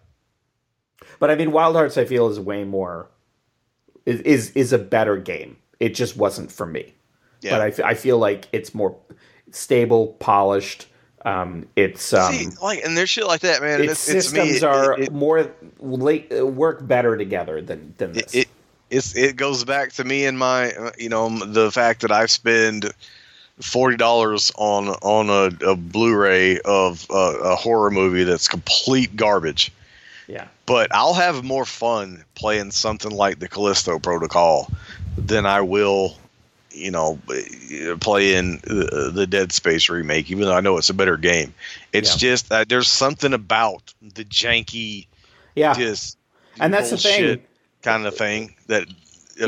[1.19, 3.09] But I mean, Wild Hearts, I feel is way more
[4.07, 5.57] is is, is a better game.
[5.79, 6.95] It just wasn't for me.
[7.41, 7.59] yeah.
[7.59, 8.97] But I, I feel like it's more
[9.51, 10.87] stable, polished.
[11.25, 13.83] Um, it's um, See, like, and there's shit like that, man.
[13.83, 14.49] its It's, it's me.
[14.53, 18.35] systems It- are it, more late, work better together than than it, this.
[18.35, 18.49] it,
[19.17, 22.91] it goes back to me and my, you know, the fact that I spend
[23.61, 29.73] forty dollars on on a, a Blu-ray of a, a horror movie that's complete garbage.
[30.27, 34.71] yeah, but I'll have more fun playing something like the Callisto Protocol
[35.17, 36.17] than I will,
[36.71, 37.19] you know,
[38.01, 40.31] playing the, the Dead Space remake.
[40.31, 41.53] Even though I know it's a better game,
[41.93, 42.19] it's Yeah.
[42.29, 45.07] just that there's something about the janky,
[45.55, 46.17] yeah, just
[46.61, 47.43] and that's the thing.
[47.83, 48.87] kind of thing that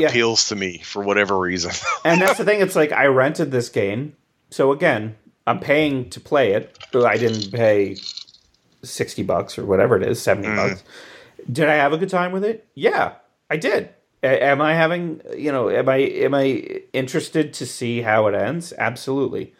[0.01, 0.07] Yeah.
[0.09, 1.71] appeals to me for whatever reason.
[2.05, 2.61] And that's the thing.
[2.61, 4.15] It's like I rented this game,
[4.49, 5.15] so again,
[5.47, 6.77] I'm paying to play it.
[6.91, 7.95] But I didn't pay
[8.83, 10.55] sixty bucks or whatever it is, 70 Mhm.
[10.55, 10.83] bucks.
[11.51, 12.65] Did I have a good time with it?
[12.75, 13.13] Yeah,
[13.49, 13.89] I did.
[14.23, 15.21] A- am I having?
[15.35, 18.73] You know, am I am I interested to see how it ends?
[18.77, 19.53] Absolutely.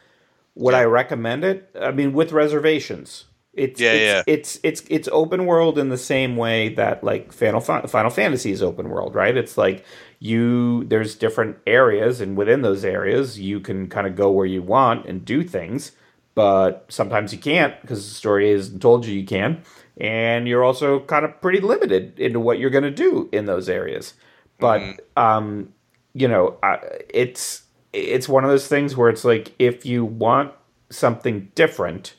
[0.56, 0.80] Would Yeah.
[0.82, 1.70] I recommend it?
[1.80, 3.26] I mean, with reservations.
[3.54, 4.34] It's Yeah, it's, yeah.
[4.34, 8.64] it's it's it's open world in the same way that like Final Final Fantasy is
[8.64, 9.36] open world, right?
[9.36, 9.84] It's like
[10.24, 14.62] you there's different areas, and within those areas, you can kind of go where you
[14.62, 15.92] want and do things,
[16.34, 19.62] but sometimes you can't because the story hasn't told you you can,
[19.98, 23.68] and you're also kind of pretty limited into what you're going to do in those
[23.68, 24.14] areas.
[24.60, 25.74] But um,
[26.14, 26.80] you know, I,
[27.10, 30.54] it's it's one of those things where it's like if you want
[30.90, 32.16] something different,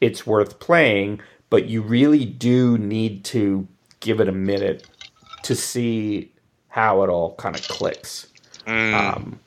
[0.00, 3.68] it's worth playing, but you really do need to
[4.00, 4.88] give it a minute
[5.44, 6.32] to see
[6.76, 8.28] how it all kind of clicks.
[8.66, 9.40] Mm, Um,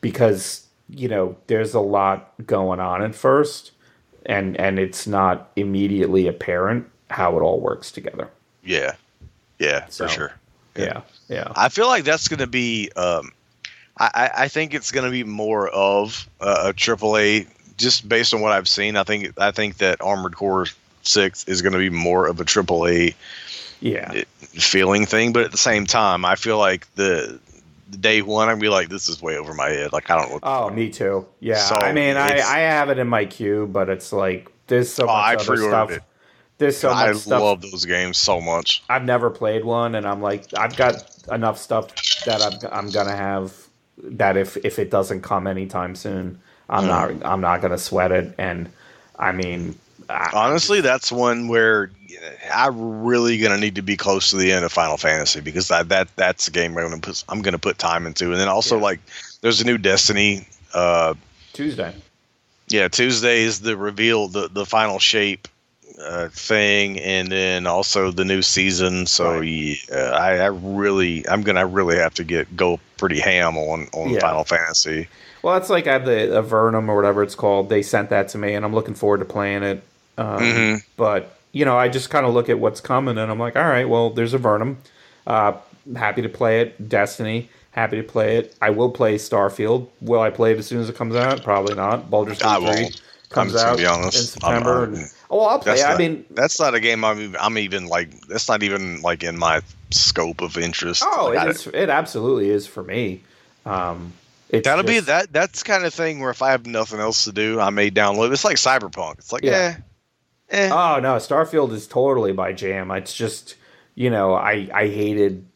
[0.00, 3.70] because you know there's a lot going on at first,
[4.26, 8.28] and and it's not immediately apparent how it all works together.
[8.64, 8.92] yeah,
[9.58, 10.32] yeah, So- for sure.
[10.76, 12.90] Yeah, yeah, I feel like that's going to be.
[12.96, 13.32] Um,
[13.98, 18.40] I, I- think it's going to be more of a, a AAA, just based on
[18.40, 18.96] what I've seen.
[18.96, 20.66] I think I think that Armored Core
[21.02, 23.14] Six is going to be more of a AAA
[23.80, 24.22] yeah.
[24.40, 25.32] feeling thing.
[25.32, 27.40] But at the same time, I feel like the,
[27.90, 29.92] the day one, I'd be like, this is way over my head.
[29.92, 30.40] Like I don't know.
[30.42, 31.26] Oh, me too.
[31.40, 34.92] Yeah, So, I mean, I, I have it in my queue, but it's like there's
[34.92, 35.90] so Oh, much I other stuff.
[35.90, 36.02] it.
[36.58, 37.40] There's so I much stuff.
[37.40, 38.82] love those games so much.
[38.90, 41.02] I've never played one, and I'm like, I've got
[41.32, 41.88] enough stuff
[42.26, 43.54] that I'm, I'm gonna have.
[44.02, 46.88] That if if it doesn't come anytime soon, I'm hmm.
[46.88, 48.34] not I'm not gonna sweat it.
[48.36, 48.68] And
[49.18, 49.74] I mean,
[50.10, 51.90] I, Honestly, that's one where
[52.52, 55.88] I'm really gonna need to be close to the end of Final Fantasy because that
[55.88, 58.76] that that's a game I'm gonna put I'm gonna put time into, and then also
[58.76, 58.82] Yeah.
[58.82, 59.00] like
[59.40, 60.46] there's a new Destiny.
[60.74, 61.14] Uh,
[61.52, 61.94] Tuesday.
[62.68, 65.48] yeah, Tuesday is the reveal, the the final shape
[66.00, 69.06] uh, thing, and then also the new season.
[69.06, 69.44] So Right.
[69.90, 74.10] yeah, I, I really, I'm gonna really have to get go pretty ham on on
[74.10, 74.20] Yeah.
[74.20, 75.08] Final Fantasy.
[75.42, 77.68] Well, it's like I have the Avernum or whatever it's called.
[77.70, 79.82] They sent that to me, and I'm looking forward to playing it.
[80.18, 80.82] Um, Mhm.
[80.96, 83.64] But you know, I just kind of look at what's coming, and I'm like, all
[83.64, 84.76] right, well, there's Avernum.
[85.26, 85.52] Uh,
[85.96, 86.88] happy to play it.
[86.88, 87.48] Destiny.
[87.72, 88.54] Happy to play it.
[88.60, 89.88] I will play Starfield.
[90.00, 91.42] Will I play it as soon as it comes out?
[91.44, 92.10] Probably not.
[92.10, 93.00] Baldur's Gate 3 won't.
[93.28, 94.18] comes I'm out be honest.
[94.18, 94.84] in September.
[94.84, 94.96] And,
[95.30, 95.78] oh, well, I'll play.
[95.78, 95.84] It.
[95.84, 98.26] I mean, That's not a game I'm even, I'm even like.
[98.26, 101.04] That's not even like in my scope of interest.
[101.06, 103.22] oh, Like, it, it absolutely is for me.
[103.64, 104.14] Um,
[104.48, 105.32] it's That'll be that.
[105.32, 108.32] That's kind of thing where if I have nothing else to do, I may download.
[108.32, 109.18] It's like Cyberpunk.
[109.18, 109.52] It's like Yeah.
[109.52, 109.74] eh,
[110.50, 110.68] eh.
[110.72, 112.90] Oh no, Starfield is totally my jam.
[112.90, 113.56] It's just
[113.94, 115.46] you know I I hated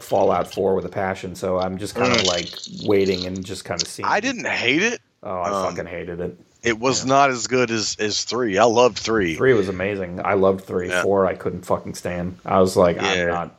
[0.00, 2.26] Fallout Four with a passion, so I'm just kind of Mm.
[2.26, 4.06] like waiting and just kind of seeing.
[4.08, 5.00] I didn't hate it.
[5.22, 6.36] Oh, I um, fucking hated it.
[6.64, 8.58] It was not as good as as three.
[8.58, 9.36] I loved three.
[9.36, 10.20] Three was amazing.
[10.24, 10.88] I loved three.
[10.88, 11.02] Yeah.
[11.02, 12.38] Four I couldn't fucking stand.
[12.44, 13.02] I was like, Yeah.
[13.22, 13.58] I'm not.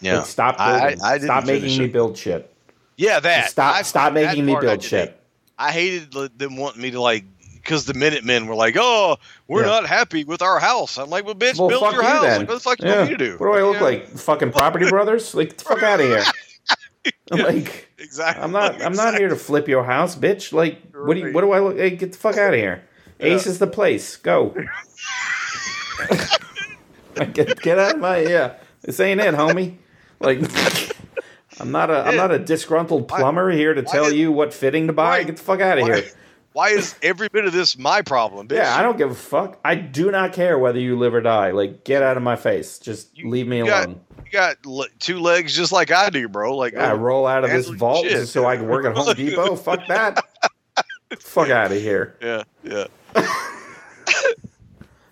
[0.00, 1.02] Yeah, Like, stop building.
[1.02, 2.52] I didn't stop making me build shit.
[2.96, 3.18] yeah.
[3.20, 5.18] That Stop I- stop making me build shit.
[5.58, 7.24] I hated them wanting me to like
[7.66, 9.16] because the Minutemen were like, "Oh,
[9.48, 9.66] we're Yeah.
[9.66, 12.22] not happy with our house." I'm like, "Well, bitch, Well, build your you house.
[12.22, 12.38] then.
[12.40, 13.36] Like, what the fuck you want me to do?
[13.38, 14.08] What do I look Yeah, like?
[14.16, 15.34] Fucking Property Brothers?
[15.34, 16.24] Like, the fuck out of here.
[17.32, 17.90] I'm like.
[17.98, 18.42] Exactly.
[18.44, 18.80] I'm not.
[18.82, 20.52] I'm not here to flip your house, bitch.
[20.52, 21.32] Like, what do you?
[21.32, 21.76] What do I look?
[21.76, 22.84] Hey, get the fuck out of here.
[23.20, 24.16] Ace is the place.
[24.16, 24.54] Go.
[27.32, 28.54] get get out of my yeah.
[28.82, 29.76] This ain't it, homie.
[30.20, 30.40] Like,
[31.58, 32.06] I'm not a.
[32.06, 35.18] I'm not a disgruntled plumber here to tell you what fitting to buy.
[35.18, 35.26] Right.
[35.26, 36.04] Get the fuck out of Why, here.
[36.56, 38.56] Why is every bit of this my problem, bitch?
[38.56, 39.60] Yeah, I don't give a fuck.
[39.62, 41.50] I do not care whether you live or die.
[41.50, 42.78] Like, get out of my face.
[42.78, 44.00] Just You- leave me you got- alone.
[44.24, 44.56] You got
[44.98, 46.56] two legs just like I do, bro.
[46.56, 48.12] Like, I oh, roll out of this vault shit.
[48.12, 49.54] just so I can work at Home Depot.
[49.54, 50.24] Fuck that.
[51.20, 52.16] fuck out of here.
[52.22, 52.86] yeah, yeah.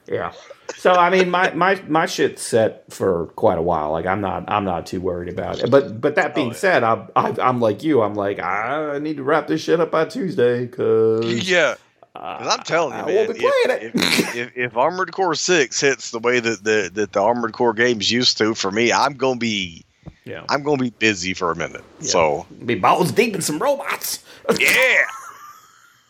[0.07, 0.33] Yeah.
[0.77, 3.93] So I mean, my my my shit's set for quite a while.
[3.93, 5.71] Like I'm not I'm not too worried about it.
[5.71, 6.57] But but that being Oh, yeah.
[6.57, 8.03] said, I'm I, I'm like you.
[8.03, 11.77] I'm like I need to wrap this shit up by Tuesday because Yeah,
[12.15, 13.15] I'm telling you, I man.
[13.17, 13.95] won't be playing if, it.
[13.95, 17.73] if, if, if Armored Core Six hits the way that the that the Armored Core
[17.73, 19.85] games used to, for me, I'm gonna be
[20.25, 21.85] yeah, I'm gonna be busy for a minute.
[22.01, 22.09] Yeah.
[22.11, 24.25] So be balls deep in some robots.
[24.59, 25.05] yeah,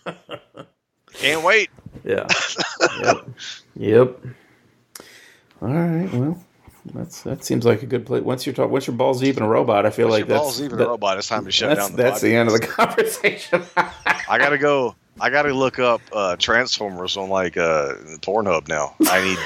[1.15, 1.71] can't wait.
[2.05, 2.27] Yeah.
[3.01, 3.17] yep.
[3.77, 4.19] Yep.
[5.63, 6.13] All right.
[6.13, 6.39] Well,
[6.95, 8.23] that's that seems like a good place.
[8.23, 10.43] Once you're talking, once your balls even a robot, I feel Once like your that's
[10.43, 11.17] balls even that- a robot.
[11.19, 11.97] It's time to shut that's down.
[11.97, 13.63] The that's the end of the conversation.
[13.77, 14.95] I gotta go.
[15.21, 18.97] I gotta look up uh, Transformers on like uh, Pornhub now.
[19.09, 19.39] I need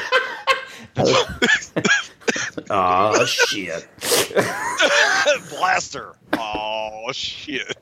[2.70, 3.86] oh shit.
[5.50, 6.14] Blaster.
[6.32, 7.76] Oh shit!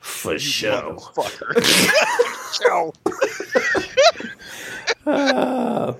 [0.00, 0.94] For sure.
[0.94, 1.60] Fucker.
[2.62, 2.92] Show.
[5.06, 5.92] Uh,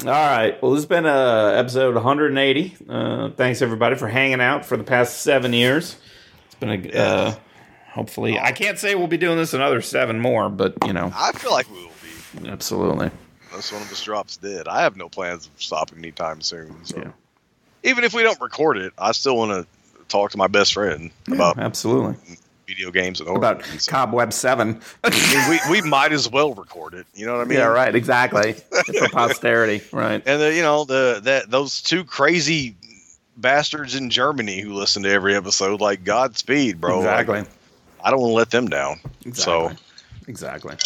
[0.00, 0.60] all right.
[0.62, 2.76] Well, this has been uh, episode 180.
[2.88, 5.96] Uh, thanks everybody for hanging out for the past seven years.
[6.46, 7.34] It's been a uh,
[7.92, 8.38] hopefully.
[8.38, 11.50] I can't say we'll be doing this another seven more, but you know, I feel
[11.52, 11.90] like we will
[12.42, 12.48] be.
[12.48, 13.10] absolutely.
[13.50, 14.68] Unless one of us drops dead.
[14.68, 16.84] I have no plans of stopping anytime soon.
[16.84, 17.10] So Yeah.
[17.84, 19.66] even if we don't record it, I still want to
[20.08, 22.16] talk to my best friend about Absolutely.
[22.66, 23.62] Video games and About.
[23.86, 24.80] Cobweb Seven.
[25.04, 27.06] I mean, we we might as well record it.
[27.14, 27.58] You know what I mean?
[27.58, 27.66] yeah.
[27.66, 27.94] Right.
[27.94, 28.52] Exactly.
[28.98, 29.82] for posterity.
[29.92, 30.22] Right.
[30.26, 32.76] And the, you know the that those two crazy
[33.36, 37.00] bastards in Germany who listen to every episode, like Godspeed, bro.
[37.00, 37.44] Like, exactly.
[38.02, 39.00] I don't want to let them down.
[39.24, 39.32] Exactly.
[39.32, 39.72] So
[40.26, 40.76] exactly.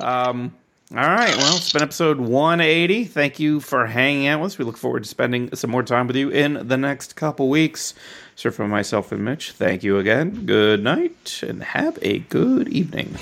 [0.00, 0.54] Um,
[0.92, 1.36] all right.
[1.36, 3.04] Well, it's been episode 180.
[3.06, 4.58] Thank you for hanging out with us.
[4.58, 7.92] We look forward to spending some more time with you in the next couple weeks.
[8.36, 10.44] So, for myself and Mitch, thank you again.
[10.44, 13.16] Good night and have a good evening.